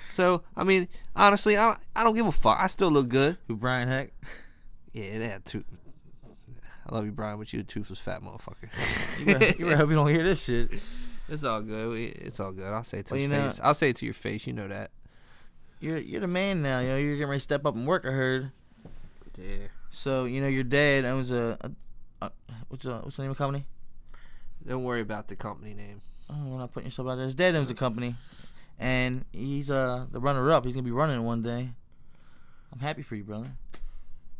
So, 0.09 0.45
I 0.57 0.63
mean, 0.63 0.87
honestly, 1.17 1.57
I 1.57 1.67
don't, 1.67 1.79
I 1.97 2.05
don't 2.05 2.15
give 2.15 2.27
a 2.27 2.33
fuck. 2.33 2.59
I 2.61 2.69
still 2.69 2.91
look 2.91 3.09
good. 3.09 3.37
Who 3.49 3.57
Brian 3.57 3.89
Heck? 3.89 4.13
Yeah, 4.93 5.19
that 5.19 5.31
had 5.31 5.45
two. 5.45 5.65
I 6.89 6.95
love 6.95 7.05
you, 7.07 7.13
Brian, 7.13 7.39
but 7.39 7.53
you 7.53 7.61
a 7.61 7.63
toothless 7.63 7.99
fat 7.99 8.23
motherfucker. 8.23 8.69
You 9.19 9.27
better, 9.27 9.47
you 9.59 9.65
better 9.67 9.77
hope 9.79 9.89
you 9.91 9.95
don't 9.97 10.09
hear 10.09 10.25
this 10.25 10.45
shit. 10.45 10.71
it's 11.29 11.45
all 11.45 11.63
good. 11.63 11.97
It's 11.99 12.39
all 12.41 12.53
good. 12.53 12.67
I'll 12.73 12.85
say 12.85 12.99
it 12.99 13.07
to 13.07 13.15
Well, 13.15 13.21
your 13.23 13.31
you 13.31 13.37
know- 13.37 13.45
face. 13.49 13.61
I'll 13.63 13.75
say 13.75 13.91
it 13.91 13.97
to 13.97 14.05
your 14.05 14.15
face. 14.15 14.47
You 14.47 14.53
know 14.53 14.69
that. 14.69 14.91
You're 15.81 15.99
you're 15.99 16.21
the 16.21 16.27
man 16.27 16.63
now. 16.63 16.81
You 16.81 16.89
know 16.89 16.97
you're 16.97 17.15
getting 17.17 17.29
ready 17.29 17.39
to 17.39 17.43
step 17.45 17.65
up 17.67 17.75
and 17.75 17.87
work. 17.87 18.05
I 18.07 18.11
heard. 18.11 18.51
Yeah. 19.39 19.67
So 19.91 20.25
you 20.25 20.41
know 20.41 20.49
your 20.49 20.65
dad 20.65 21.05
owns 21.05 21.31
a, 21.31 21.57
a, 21.61 21.71
a 22.27 22.31
what's 22.69 22.85
the 22.85 22.97
what's 22.99 23.17
the 23.17 23.23
name 23.23 23.31
of 23.31 23.37
the 23.37 23.45
company? 23.45 23.67
Don't 24.67 24.85
worry 24.85 25.01
about 25.01 25.29
the 25.29 25.37
company 25.37 25.75
name. 25.75 26.01
Oh, 26.31 26.35
we're 26.47 26.59
not 26.59 26.73
putting 26.73 26.87
yourself 26.87 27.09
out 27.09 27.17
there. 27.17 27.25
His 27.27 27.35
dad 27.35 27.55
owns 27.55 27.71
a 27.71 27.75
company, 27.75 28.15
and 28.79 29.25
he's 29.33 29.71
uh 29.71 30.07
the 30.11 30.21
runner 30.21 30.51
up. 30.53 30.65
He's 30.65 30.75
gonna 30.75 30.85
be 30.85 30.91
running 30.91 31.23
one 31.23 31.43
day. 31.43 31.71
I'm 32.73 32.81
happy 32.81 33.03
for 33.03 33.15
you, 33.15 33.25
brother. 33.25 33.53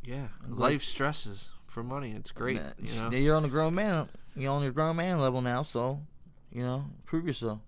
Yeah, 0.03 0.29
life 0.49 0.83
stresses 0.83 1.51
for 1.75 1.83
money. 1.83 2.13
It's 2.13 2.31
great. 2.31 2.61
You 2.79 3.03
know? 3.03 3.11
You're 3.11 3.37
on 3.37 3.43
the 3.43 3.49
grown 3.49 3.75
man. 3.75 4.09
You're 4.37 4.53
on 4.53 4.63
your 4.63 4.73
grown 4.73 4.97
man 4.97 5.21
level 5.21 5.43
now. 5.43 5.63
So, 5.63 6.01
you 6.51 6.63
know, 6.63 6.87
prove 7.05 7.27
yourself. 7.27 7.59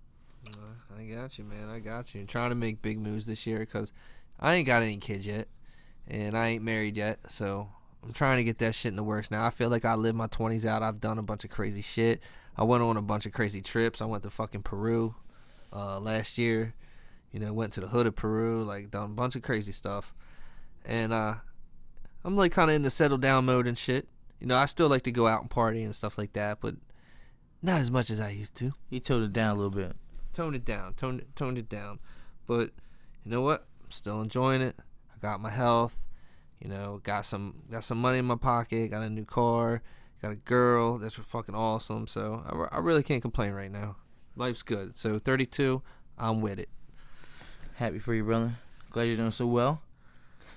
I 0.97 1.03
got 1.03 1.37
you, 1.37 1.43
man. 1.43 1.69
I 1.69 1.79
got 1.79 2.15
you. 2.15 2.25
trying 2.25 2.49
to 2.49 2.55
make 2.55 2.81
big 2.81 2.99
moves 2.99 3.27
this 3.27 3.45
year 3.45 3.59
because 3.59 3.93
I 4.39 4.55
ain't 4.55 4.65
got 4.65 4.81
any 4.81 4.97
kids 4.97 5.27
yet, 5.27 5.47
and 6.07 6.35
I 6.35 6.47
ain't 6.47 6.63
married 6.63 6.97
yet. 6.97 7.19
So 7.29 7.69
I'm 8.03 8.13
trying 8.13 8.37
to 8.37 8.43
get 8.43 8.57
that 8.59 8.73
shit 8.73 8.91
in 8.91 8.95
the 8.95 9.03
works 9.03 9.29
now. 9.29 9.45
I 9.45 9.51
feel 9.51 9.69
like 9.69 9.85
I 9.85 9.93
lived 9.93 10.17
my 10.17 10.27
20s 10.27 10.65
out. 10.65 10.81
I've 10.81 10.99
done 10.99 11.19
a 11.19 11.23
bunch 11.23 11.43
of 11.43 11.51
crazy 11.51 11.81
shit. 11.81 12.21
I 12.55 12.63
went 12.63 12.81
on 12.81 12.97
a 12.97 13.01
bunch 13.01 13.27
of 13.27 13.33
crazy 13.33 13.61
trips. 13.61 14.01
I 14.01 14.05
went 14.05 14.23
to 14.23 14.31
fucking 14.31 14.63
Peru 14.63 15.13
uh, 15.71 15.99
last 15.99 16.39
year. 16.39 16.73
You 17.31 17.41
know, 17.41 17.53
went 17.53 17.73
to 17.73 17.81
the 17.81 17.87
hood 17.87 18.07
of 18.07 18.15
Peru. 18.15 18.63
Like 18.63 18.89
done 18.89 19.03
a 19.03 19.09
bunch 19.09 19.35
of 19.35 19.43
crazy 19.43 19.73
stuff, 19.73 20.13
and 20.85 21.13
uh, 21.13 21.35
I'm 22.23 22.35
like 22.35 22.51
kind 22.51 22.69
of 22.69 22.75
in 22.75 22.81
the 22.81 22.89
settle 22.89 23.17
down 23.17 23.45
mode 23.45 23.67
and 23.67 23.77
shit. 23.77 24.07
You 24.39 24.47
know, 24.47 24.57
I 24.57 24.65
still 24.65 24.89
like 24.89 25.03
to 25.03 25.11
go 25.11 25.27
out 25.27 25.41
and 25.41 25.49
party 25.49 25.83
and 25.83 25.95
stuff 25.95 26.17
like 26.17 26.33
that, 26.33 26.59
but 26.61 26.75
not 27.61 27.79
as 27.79 27.89
much 27.89 28.09
as 28.09 28.19
I 28.19 28.29
used 28.29 28.55
to 28.55 28.73
He 28.89 28.99
toned 28.99 29.25
it 29.25 29.33
down 29.33 29.55
a 29.55 29.59
little 29.59 29.71
bit. 29.71 29.95
toned 30.33 30.55
it 30.55 30.65
down, 30.65 30.93
toned 30.93 31.21
it, 31.21 31.35
toned 31.35 31.57
it 31.57 31.69
down. 31.69 31.99
But 32.45 32.71
you 33.23 33.31
know 33.31 33.41
what? 33.41 33.65
I'm 33.83 33.91
still 33.91 34.21
enjoying 34.21 34.61
it. 34.61 34.75
I 35.13 35.17
got 35.19 35.41
my 35.41 35.49
health. 35.49 36.03
You 36.59 36.69
know, 36.69 36.99
got 37.03 37.25
some 37.25 37.63
got 37.71 37.83
some 37.83 37.99
money 37.99 38.19
in 38.19 38.25
my 38.25 38.35
pocket. 38.35 38.91
Got 38.91 39.03
a 39.03 39.09
new 39.09 39.25
car. 39.25 39.81
Got 40.21 40.31
a 40.31 40.35
girl 40.35 40.97
that's 40.97 41.15
fucking 41.15 41.55
awesome. 41.55 42.07
So 42.07 42.43
I, 42.45 42.77
I 42.77 42.79
really 42.79 43.03
can't 43.03 43.21
complain 43.21 43.51
right 43.51 43.71
now. 43.71 43.97
Life's 44.35 44.63
good. 44.63 44.97
So 44.97 45.19
32, 45.19 45.81
I'm 46.17 46.41
with 46.41 46.59
it. 46.59 46.69
Happy 47.75 47.99
for 47.99 48.13
you, 48.13 48.23
brother. 48.23 48.55
Glad 48.89 49.03
you're 49.03 49.17
doing 49.17 49.31
so 49.31 49.45
well. 49.45 49.81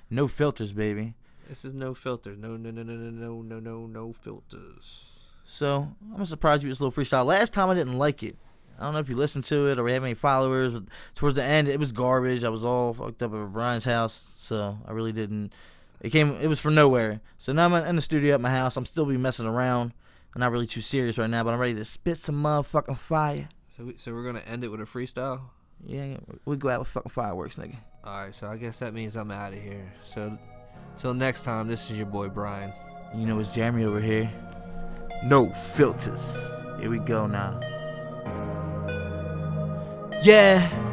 No 0.08 0.28
filters, 0.28 0.72
baby. 0.72 1.14
This 1.50 1.64
is 1.64 1.74
no 1.74 1.94
filter. 1.94 2.36
No, 2.36 2.56
no, 2.56 2.70
no, 2.70 2.84
no, 2.84 2.94
no, 2.94 3.10
no, 3.10 3.42
no, 3.42 3.58
no, 3.58 3.86
no 3.88 4.12
filters. 4.12 5.32
So 5.44 5.88
I'm 6.00 6.12
gonna 6.12 6.24
surprise 6.24 6.62
you 6.62 6.68
with 6.68 6.78
this 6.78 6.80
little 6.80 6.92
freestyle. 6.92 7.26
Last 7.26 7.52
time 7.52 7.68
I 7.68 7.74
didn't 7.74 7.98
like 7.98 8.22
it. 8.22 8.36
I 8.78 8.84
don't 8.84 8.92
know 8.92 9.00
if 9.00 9.08
you 9.08 9.16
listened 9.16 9.42
to 9.46 9.66
it 9.66 9.76
or 9.76 9.82
we 9.82 9.90
have 9.90 10.04
any 10.04 10.14
followers, 10.14 10.72
but 10.72 10.84
towards 11.16 11.34
the 11.34 11.42
end 11.42 11.66
it 11.66 11.80
was 11.80 11.90
garbage. 11.90 12.44
I 12.44 12.50
was 12.50 12.64
all 12.64 12.94
fucked 12.94 13.20
up 13.24 13.34
at 13.34 13.52
Brian's 13.52 13.84
house, 13.84 14.30
so 14.36 14.78
I 14.86 14.92
really 14.92 15.10
didn't. 15.10 15.52
It 16.00 16.10
came. 16.10 16.36
It 16.40 16.46
was 16.46 16.60
from 16.60 16.76
nowhere. 16.76 17.20
So 17.36 17.52
now 17.52 17.66
I'm 17.66 17.74
in 17.84 17.96
the 17.96 18.00
studio 18.00 18.36
at 18.36 18.40
my 18.40 18.50
house. 18.50 18.76
I'm 18.76 18.86
still 18.86 19.04
be 19.04 19.16
messing 19.16 19.46
around. 19.46 19.92
I'm 20.36 20.38
not 20.38 20.52
really 20.52 20.68
too 20.68 20.80
serious 20.80 21.18
right 21.18 21.28
now, 21.28 21.42
but 21.42 21.52
I'm 21.52 21.58
ready 21.58 21.74
to 21.74 21.84
spit 21.84 22.18
some 22.18 22.40
motherfucking 22.40 22.96
fire. 22.96 23.48
So, 23.70 23.86
we, 23.86 23.96
so 23.96 24.14
we're 24.14 24.22
gonna 24.22 24.38
end 24.46 24.62
it 24.62 24.68
with 24.68 24.82
a 24.82 24.84
freestyle. 24.84 25.40
Yeah, 25.84 26.18
we 26.44 26.56
go 26.56 26.68
out 26.68 26.78
with 26.78 26.88
fucking 26.88 27.10
fireworks, 27.10 27.56
nigga. 27.56 27.76
All 28.04 28.26
right. 28.26 28.34
So 28.36 28.46
I 28.46 28.56
guess 28.56 28.78
that 28.78 28.94
means 28.94 29.16
I'm 29.16 29.32
out 29.32 29.52
of 29.52 29.60
here. 29.60 29.92
So, 30.04 30.38
till 30.96 31.14
next 31.14 31.42
time. 31.42 31.68
This 31.68 31.90
is 31.90 31.96
your 31.96 32.06
boy 32.06 32.28
Brian. 32.28 32.72
You 33.14 33.26
know 33.26 33.38
it's 33.38 33.54
Jeremy 33.54 33.84
over 33.84 34.00
here. 34.00 34.30
No 35.24 35.50
filters. 35.50 36.46
Here 36.78 36.90
we 36.90 36.98
go 36.98 37.26
now. 37.26 37.60
Yeah. 40.22 40.89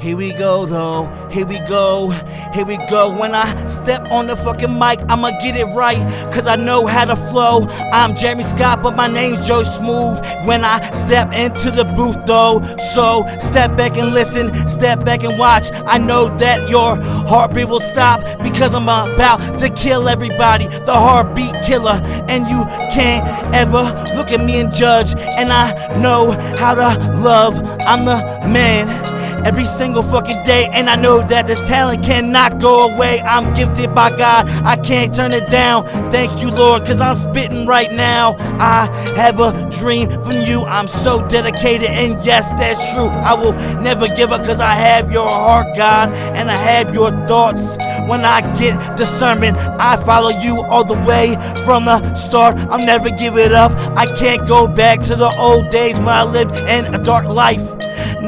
Here 0.00 0.16
we 0.16 0.32
go 0.32 0.64
though, 0.64 1.06
here 1.28 1.44
we 1.44 1.58
go, 1.66 2.10
here 2.54 2.64
we 2.64 2.76
go. 2.88 3.18
When 3.18 3.34
I 3.34 3.66
step 3.66 4.00
on 4.12 4.28
the 4.28 4.36
fucking 4.36 4.78
mic, 4.78 5.00
I'ma 5.08 5.30
get 5.42 5.56
it 5.56 5.64
right, 5.74 5.98
cause 6.32 6.46
I 6.46 6.54
know 6.54 6.86
how 6.86 7.04
to 7.04 7.16
flow. 7.16 7.66
I'm 7.92 8.14
Jeremy 8.14 8.44
Scott, 8.44 8.80
but 8.80 8.94
my 8.94 9.08
name's 9.08 9.44
Joe 9.44 9.64
Smooth. 9.64 10.20
When 10.46 10.62
I 10.62 10.92
step 10.92 11.32
into 11.34 11.72
the 11.72 11.84
booth 11.96 12.16
though, 12.26 12.62
so 12.94 13.26
step 13.40 13.76
back 13.76 13.96
and 13.96 14.14
listen, 14.14 14.68
step 14.68 15.04
back 15.04 15.24
and 15.24 15.36
watch. 15.36 15.72
I 15.72 15.98
know 15.98 16.28
that 16.36 16.68
your 16.68 16.94
heartbeat 17.26 17.66
will 17.66 17.80
stop 17.80 18.20
because 18.40 18.76
I'm 18.76 18.84
about 18.84 19.58
to 19.58 19.68
kill 19.68 20.08
everybody, 20.08 20.68
the 20.68 20.94
heartbeat 20.94 21.54
killer. 21.64 22.00
And 22.28 22.46
you 22.46 22.64
can't 22.94 23.26
ever 23.52 23.82
look 24.14 24.30
at 24.30 24.44
me 24.44 24.60
and 24.60 24.72
judge, 24.72 25.16
and 25.16 25.52
I 25.52 25.98
know 25.98 26.30
how 26.56 26.76
to 26.76 27.20
love. 27.20 27.58
I'm 27.80 28.04
the 28.04 28.18
man 28.46 29.17
every 29.44 29.64
single 29.64 30.02
fucking 30.02 30.42
day. 30.44 30.70
And 30.72 30.88
I 30.88 30.96
know 30.96 31.22
that 31.26 31.46
this 31.46 31.60
talent 31.68 32.04
cannot 32.04 32.60
go 32.60 32.94
away. 32.94 33.20
I'm 33.20 33.54
gifted 33.54 33.94
by 33.94 34.10
God, 34.16 34.48
I 34.64 34.76
can't 34.76 35.14
turn 35.14 35.32
it 35.32 35.48
down. 35.50 35.84
Thank 36.10 36.40
you, 36.40 36.50
Lord, 36.50 36.84
cause 36.86 37.00
I'm 37.00 37.16
spitting 37.16 37.66
right 37.66 37.92
now. 37.92 38.36
I 38.58 38.86
have 39.16 39.40
a 39.40 39.68
dream 39.70 40.08
from 40.22 40.32
you. 40.42 40.62
I'm 40.64 40.88
so 40.88 41.26
dedicated, 41.28 41.88
and 41.90 42.22
yes, 42.24 42.48
that's 42.52 42.92
true. 42.94 43.08
I 43.08 43.34
will 43.34 43.52
never 43.82 44.08
give 44.08 44.32
up 44.32 44.42
cause 44.44 44.60
I 44.60 44.74
have 44.74 45.12
your 45.12 45.28
heart, 45.28 45.76
God, 45.76 46.12
and 46.12 46.50
I 46.50 46.56
have 46.56 46.94
your 46.94 47.10
thoughts. 47.26 47.76
When 48.08 48.24
I 48.24 48.40
get 48.58 48.96
discernment, 48.96 49.56
I 49.58 49.96
follow 50.04 50.30
you 50.30 50.62
all 50.62 50.84
the 50.84 50.98
way 51.06 51.34
from 51.64 51.84
the 51.84 52.14
start. 52.14 52.56
I'll 52.70 52.84
never 52.84 53.10
give 53.10 53.36
it 53.36 53.52
up. 53.52 53.72
I 53.96 54.06
can't 54.16 54.46
go 54.48 54.66
back 54.66 55.02
to 55.04 55.16
the 55.16 55.34
old 55.38 55.70
days 55.70 55.98
when 55.98 56.08
I 56.08 56.24
lived 56.24 56.52
in 56.56 56.94
a 56.94 57.02
dark 57.02 57.26
life. 57.26 57.62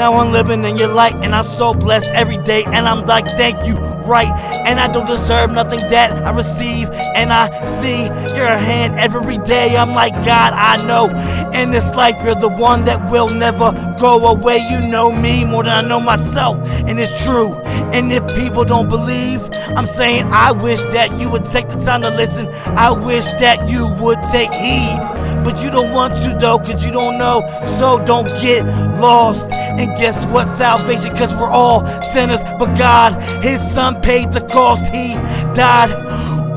Now 0.00 0.14
I'm 0.14 0.32
living 0.32 0.64
in 0.64 0.78
your 0.78 0.88
light, 0.88 1.12
and 1.16 1.34
I'm 1.34 1.44
so 1.44 1.74
blessed 1.74 2.08
every 2.12 2.38
day. 2.38 2.64
And 2.64 2.88
I'm 2.88 3.04
like, 3.04 3.26
thank 3.36 3.66
you, 3.66 3.76
right? 4.06 4.32
And 4.66 4.80
I 4.80 4.90
don't 4.90 5.06
deserve 5.06 5.52
nothing 5.52 5.80
that 5.90 6.10
I 6.26 6.30
receive. 6.30 6.88
And 6.90 7.30
I 7.30 7.66
see 7.66 8.04
your 8.34 8.46
hand 8.46 8.98
every 8.98 9.36
day. 9.36 9.76
I'm 9.76 9.94
like, 9.94 10.14
God, 10.24 10.54
I 10.54 10.82
know 10.86 11.08
in 11.52 11.70
this 11.70 11.94
life 11.94 12.16
you're 12.24 12.34
the 12.34 12.48
one 12.48 12.84
that 12.84 13.10
will 13.10 13.28
never 13.28 13.72
go 14.00 14.26
away. 14.26 14.66
You 14.70 14.80
know 14.88 15.12
me 15.12 15.44
more 15.44 15.64
than 15.64 15.84
I 15.84 15.86
know 15.86 16.00
myself, 16.00 16.58
and 16.62 16.98
it's 16.98 17.22
true. 17.26 17.52
And 17.92 18.10
if 18.10 18.26
people 18.34 18.64
don't 18.64 18.88
believe, 18.88 19.46
I'm 19.76 19.86
saying 19.86 20.24
I 20.32 20.52
wish 20.52 20.80
that 20.94 21.18
you 21.20 21.28
would 21.28 21.44
take 21.44 21.68
the 21.68 21.76
time 21.76 22.00
to 22.00 22.08
listen. 22.08 22.48
I 22.74 22.90
wish 22.90 23.32
that 23.32 23.68
you 23.68 23.86
would 24.00 24.18
take 24.32 24.50
heed. 24.54 25.19
But 25.44 25.62
you 25.62 25.70
don't 25.70 25.92
want 25.92 26.14
to 26.22 26.37
though, 26.38 26.59
cause 26.59 26.85
you 26.85 26.92
don't 26.92 27.18
know. 27.18 27.42
So 27.79 28.05
don't 28.05 28.29
get 28.40 28.64
lost. 29.00 29.50
And 29.50 29.96
guess 29.96 30.26
what? 30.26 30.48
Salvation, 30.57 31.16
cause 31.16 31.35
we're 31.35 31.50
all 31.50 31.87
sinners. 32.03 32.40
But 32.59 32.76
God, 32.76 33.20
His 33.42 33.61
Son 33.72 34.00
paid 34.00 34.33
the 34.33 34.42
cost. 34.42 34.83
He 34.94 35.14
died 35.55 35.90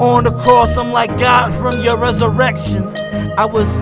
on 0.01 0.25
the 0.25 0.31
cross. 0.31 0.75
I'm 0.77 0.91
like, 0.91 1.17
God, 1.17 1.53
from 1.61 1.81
your 1.81 1.97
resurrection, 1.97 2.87
I 3.37 3.45
was 3.45 3.81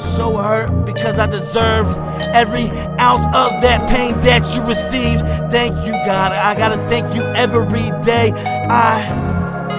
so 0.00 0.36
hurt 0.36 0.84
because 0.84 1.18
I 1.18 1.26
deserved 1.26 1.98
every 2.34 2.68
ounce 2.98 3.24
of 3.26 3.62
that 3.62 3.88
pain 3.88 4.18
that 4.20 4.54
you 4.54 4.62
received. 4.62 5.20
Thank 5.50 5.76
you, 5.86 5.92
God. 5.92 6.32
I 6.32 6.54
gotta 6.56 6.76
thank 6.88 7.14
you 7.14 7.22
every 7.22 7.90
day. 8.04 8.32
I 8.68 8.98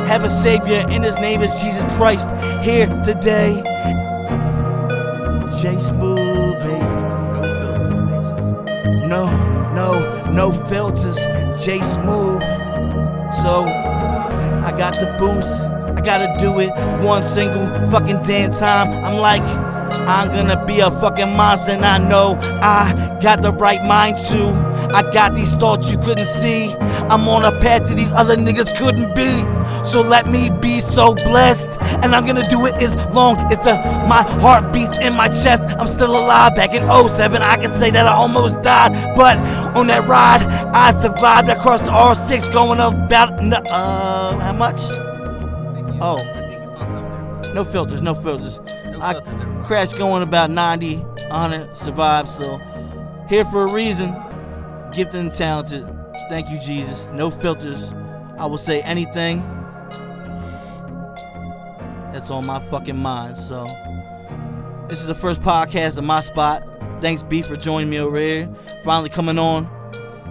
have 0.07 0.23
a 0.23 0.29
Savior, 0.29 0.85
and 0.89 1.03
His 1.03 1.17
name 1.17 1.41
is 1.41 1.51
Jesus 1.61 1.83
Christ 1.95 2.29
here 2.63 2.87
today. 3.03 3.63
Smooth, 5.65 6.59
baby. 6.61 6.79
No, 9.07 9.25
no, 9.73 10.31
no 10.31 10.51
filters. 10.51 11.25
J 11.59 11.79
Smooth. 11.79 12.41
So, 13.41 13.63
I 13.63 14.71
got 14.77 14.93
the 14.93 15.07
booth. 15.17 15.43
I 15.97 16.01
gotta 16.01 16.37
do 16.39 16.59
it 16.59 16.69
one 17.03 17.23
single 17.23 17.65
fucking 17.89 18.21
damn 18.21 18.51
time. 18.51 18.91
I'm 19.03 19.17
like, 19.17 19.41
I'm 20.07 20.27
gonna 20.29 20.63
be 20.65 20.81
a 20.81 20.91
fucking 20.91 21.35
monster, 21.35 21.71
and 21.71 21.83
I 21.83 21.97
know 21.97 22.37
I 22.61 23.17
got 23.19 23.41
the 23.41 23.51
right 23.51 23.83
mind 23.83 24.17
to. 24.29 24.74
I 24.95 25.01
got 25.11 25.35
these 25.35 25.53
thoughts 25.55 25.91
you 25.91 25.97
couldn't 25.97 26.25
see. 26.25 26.73
I'm 27.11 27.27
on 27.27 27.43
a 27.43 27.51
path 27.59 27.85
that 27.87 27.97
these 27.97 28.13
other 28.13 28.37
niggas 28.37 28.77
couldn't 28.77 29.13
be. 29.13 29.43
So 29.85 30.01
let 30.01 30.27
me 30.27 30.49
be 30.61 30.79
so 30.79 31.13
blessed, 31.13 31.77
and 32.01 32.15
I'm 32.15 32.25
gonna 32.25 32.47
do 32.47 32.65
it 32.65 32.75
as 32.75 32.95
long 33.13 33.37
as 33.51 33.57
the 33.57 33.75
my 34.07 34.23
heart 34.39 34.71
beats 34.71 34.97
in 34.99 35.13
my 35.13 35.27
chest. 35.27 35.63
I'm 35.77 35.87
still 35.87 36.11
alive. 36.11 36.55
Back 36.55 36.73
in 36.73 36.87
07, 36.87 37.41
I 37.41 37.57
can 37.57 37.69
say 37.69 37.89
that 37.91 38.05
I 38.05 38.13
almost 38.13 38.61
died, 38.61 39.15
but 39.17 39.37
on 39.75 39.87
that 39.87 40.07
ride, 40.07 40.43
I 40.73 40.91
survived. 40.91 41.49
I 41.49 41.55
crossed 41.61 41.83
the 41.83 41.91
R6, 41.91 42.53
going 42.53 42.79
about 42.79 43.33
uh 43.69 44.39
how 44.39 44.53
much? 44.53 44.79
Oh. 46.01 46.19
No 47.53 47.65
filters, 47.65 48.01
no 48.01 48.13
filters. 48.13 48.59
I 49.01 49.19
crashed 49.63 49.97
going 49.97 50.23
about 50.23 50.51
90, 50.51 50.97
100, 50.97 51.75
survived. 51.75 52.29
So 52.29 52.61
here 53.27 53.43
for 53.45 53.67
a 53.67 53.71
reason. 53.71 54.15
Gifted 54.95 55.19
and 55.19 55.33
talented. 55.33 55.85
Thank 56.29 56.49
you, 56.49 56.57
Jesus. 56.57 57.09
No 57.11 57.29
filters. 57.29 57.93
I 58.37 58.45
will 58.45 58.57
say 58.57 58.81
anything 58.81 59.41
that's 62.13 62.29
on 62.29 62.45
my 62.45 62.61
fucking 62.61 62.95
mind. 62.95 63.37
So 63.37 63.67
this 64.87 65.01
is 65.01 65.07
the 65.07 65.13
first 65.13 65.41
podcast 65.41 65.97
of 65.97 66.05
my 66.05 66.21
spot. 66.21 66.63
Thanks, 67.01 67.23
B, 67.23 67.41
for 67.41 67.57
joining 67.57 67.89
me 67.89 67.99
over 67.99 68.17
here. 68.17 68.49
Finally 68.85 69.09
coming 69.09 69.37
on. 69.37 69.65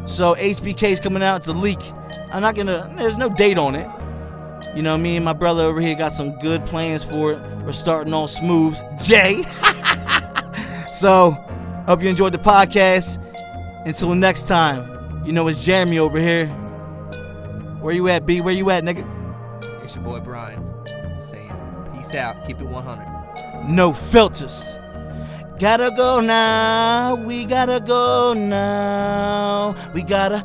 So 0.07 0.35
HBK's 0.37 0.99
coming 0.99 1.23
out. 1.23 1.41
It's 1.41 1.49
a 1.49 1.53
leak. 1.53 1.81
I'm 2.33 2.41
not 2.41 2.55
gonna. 2.55 2.91
There's 2.97 3.19
no 3.19 3.29
date 3.29 3.59
on 3.59 3.75
it. 3.75 3.87
You 4.75 4.81
know, 4.81 4.97
me 4.97 5.17
and 5.17 5.25
my 5.27 5.35
brother 5.35 5.63
over 5.63 5.83
here 5.83 5.95
got 5.95 6.15
some 6.15 6.39
good 6.39 6.65
plans 6.65 7.05
for 7.05 7.33
it. 7.33 7.39
We're 7.65 7.73
starting 7.73 8.15
all 8.15 8.29
smooth. 8.29 8.79
Jay. 9.03 9.43
so, 10.93 11.33
hope 11.87 12.03
you 12.03 12.09
enjoyed 12.09 12.33
the 12.33 12.39
podcast. 12.39 13.21
Until 13.87 14.15
next 14.15 14.49
time, 14.49 15.23
you 15.27 15.33
know 15.33 15.47
it's 15.49 15.63
Jeremy 15.63 15.99
over 15.99 16.19
here. 16.19 16.47
Where 17.81 17.95
you 17.95 18.09
at, 18.09 18.25
B? 18.25 18.41
Where 18.41 18.55
you 18.55 18.71
at, 18.71 18.83
nigga? 18.83 19.05
It's 19.83 19.95
your 19.95 20.05
boy 20.05 20.21
Brian 20.21 20.65
saying, 21.23 21.53
peace 21.93 22.15
out, 22.15 22.47
keep 22.47 22.61
it 22.61 22.67
100. 22.67 23.69
No 23.69 23.93
filters. 23.93 24.79
Gotta 25.59 25.93
go 25.97 26.21
now. 26.21 27.15
We 27.15 27.45
gotta 27.45 27.79
go 27.79 28.33
now. 28.35 29.75
We 29.93 30.03
gotta 30.03 30.45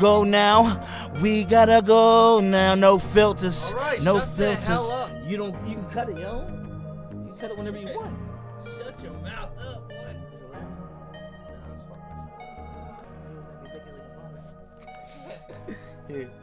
go 0.00 0.24
now. 0.24 0.82
We 1.20 1.44
gotta 1.44 1.82
go 1.84 2.40
now. 2.40 2.74
No 2.74 2.98
filters. 2.98 3.72
Alright, 3.72 4.02
no 4.02 4.20
filters. 4.20 4.80
You 5.26 5.36
don't. 5.36 5.54
You 5.66 5.74
can 5.74 5.90
cut 5.90 6.08
it, 6.08 6.16
yo. 6.18 6.46
You 7.10 7.26
can 7.28 7.36
cut 7.38 7.50
it 7.50 7.58
whenever 7.58 7.76
you 7.76 7.88
want. 7.94 8.27
Here. 16.08 16.37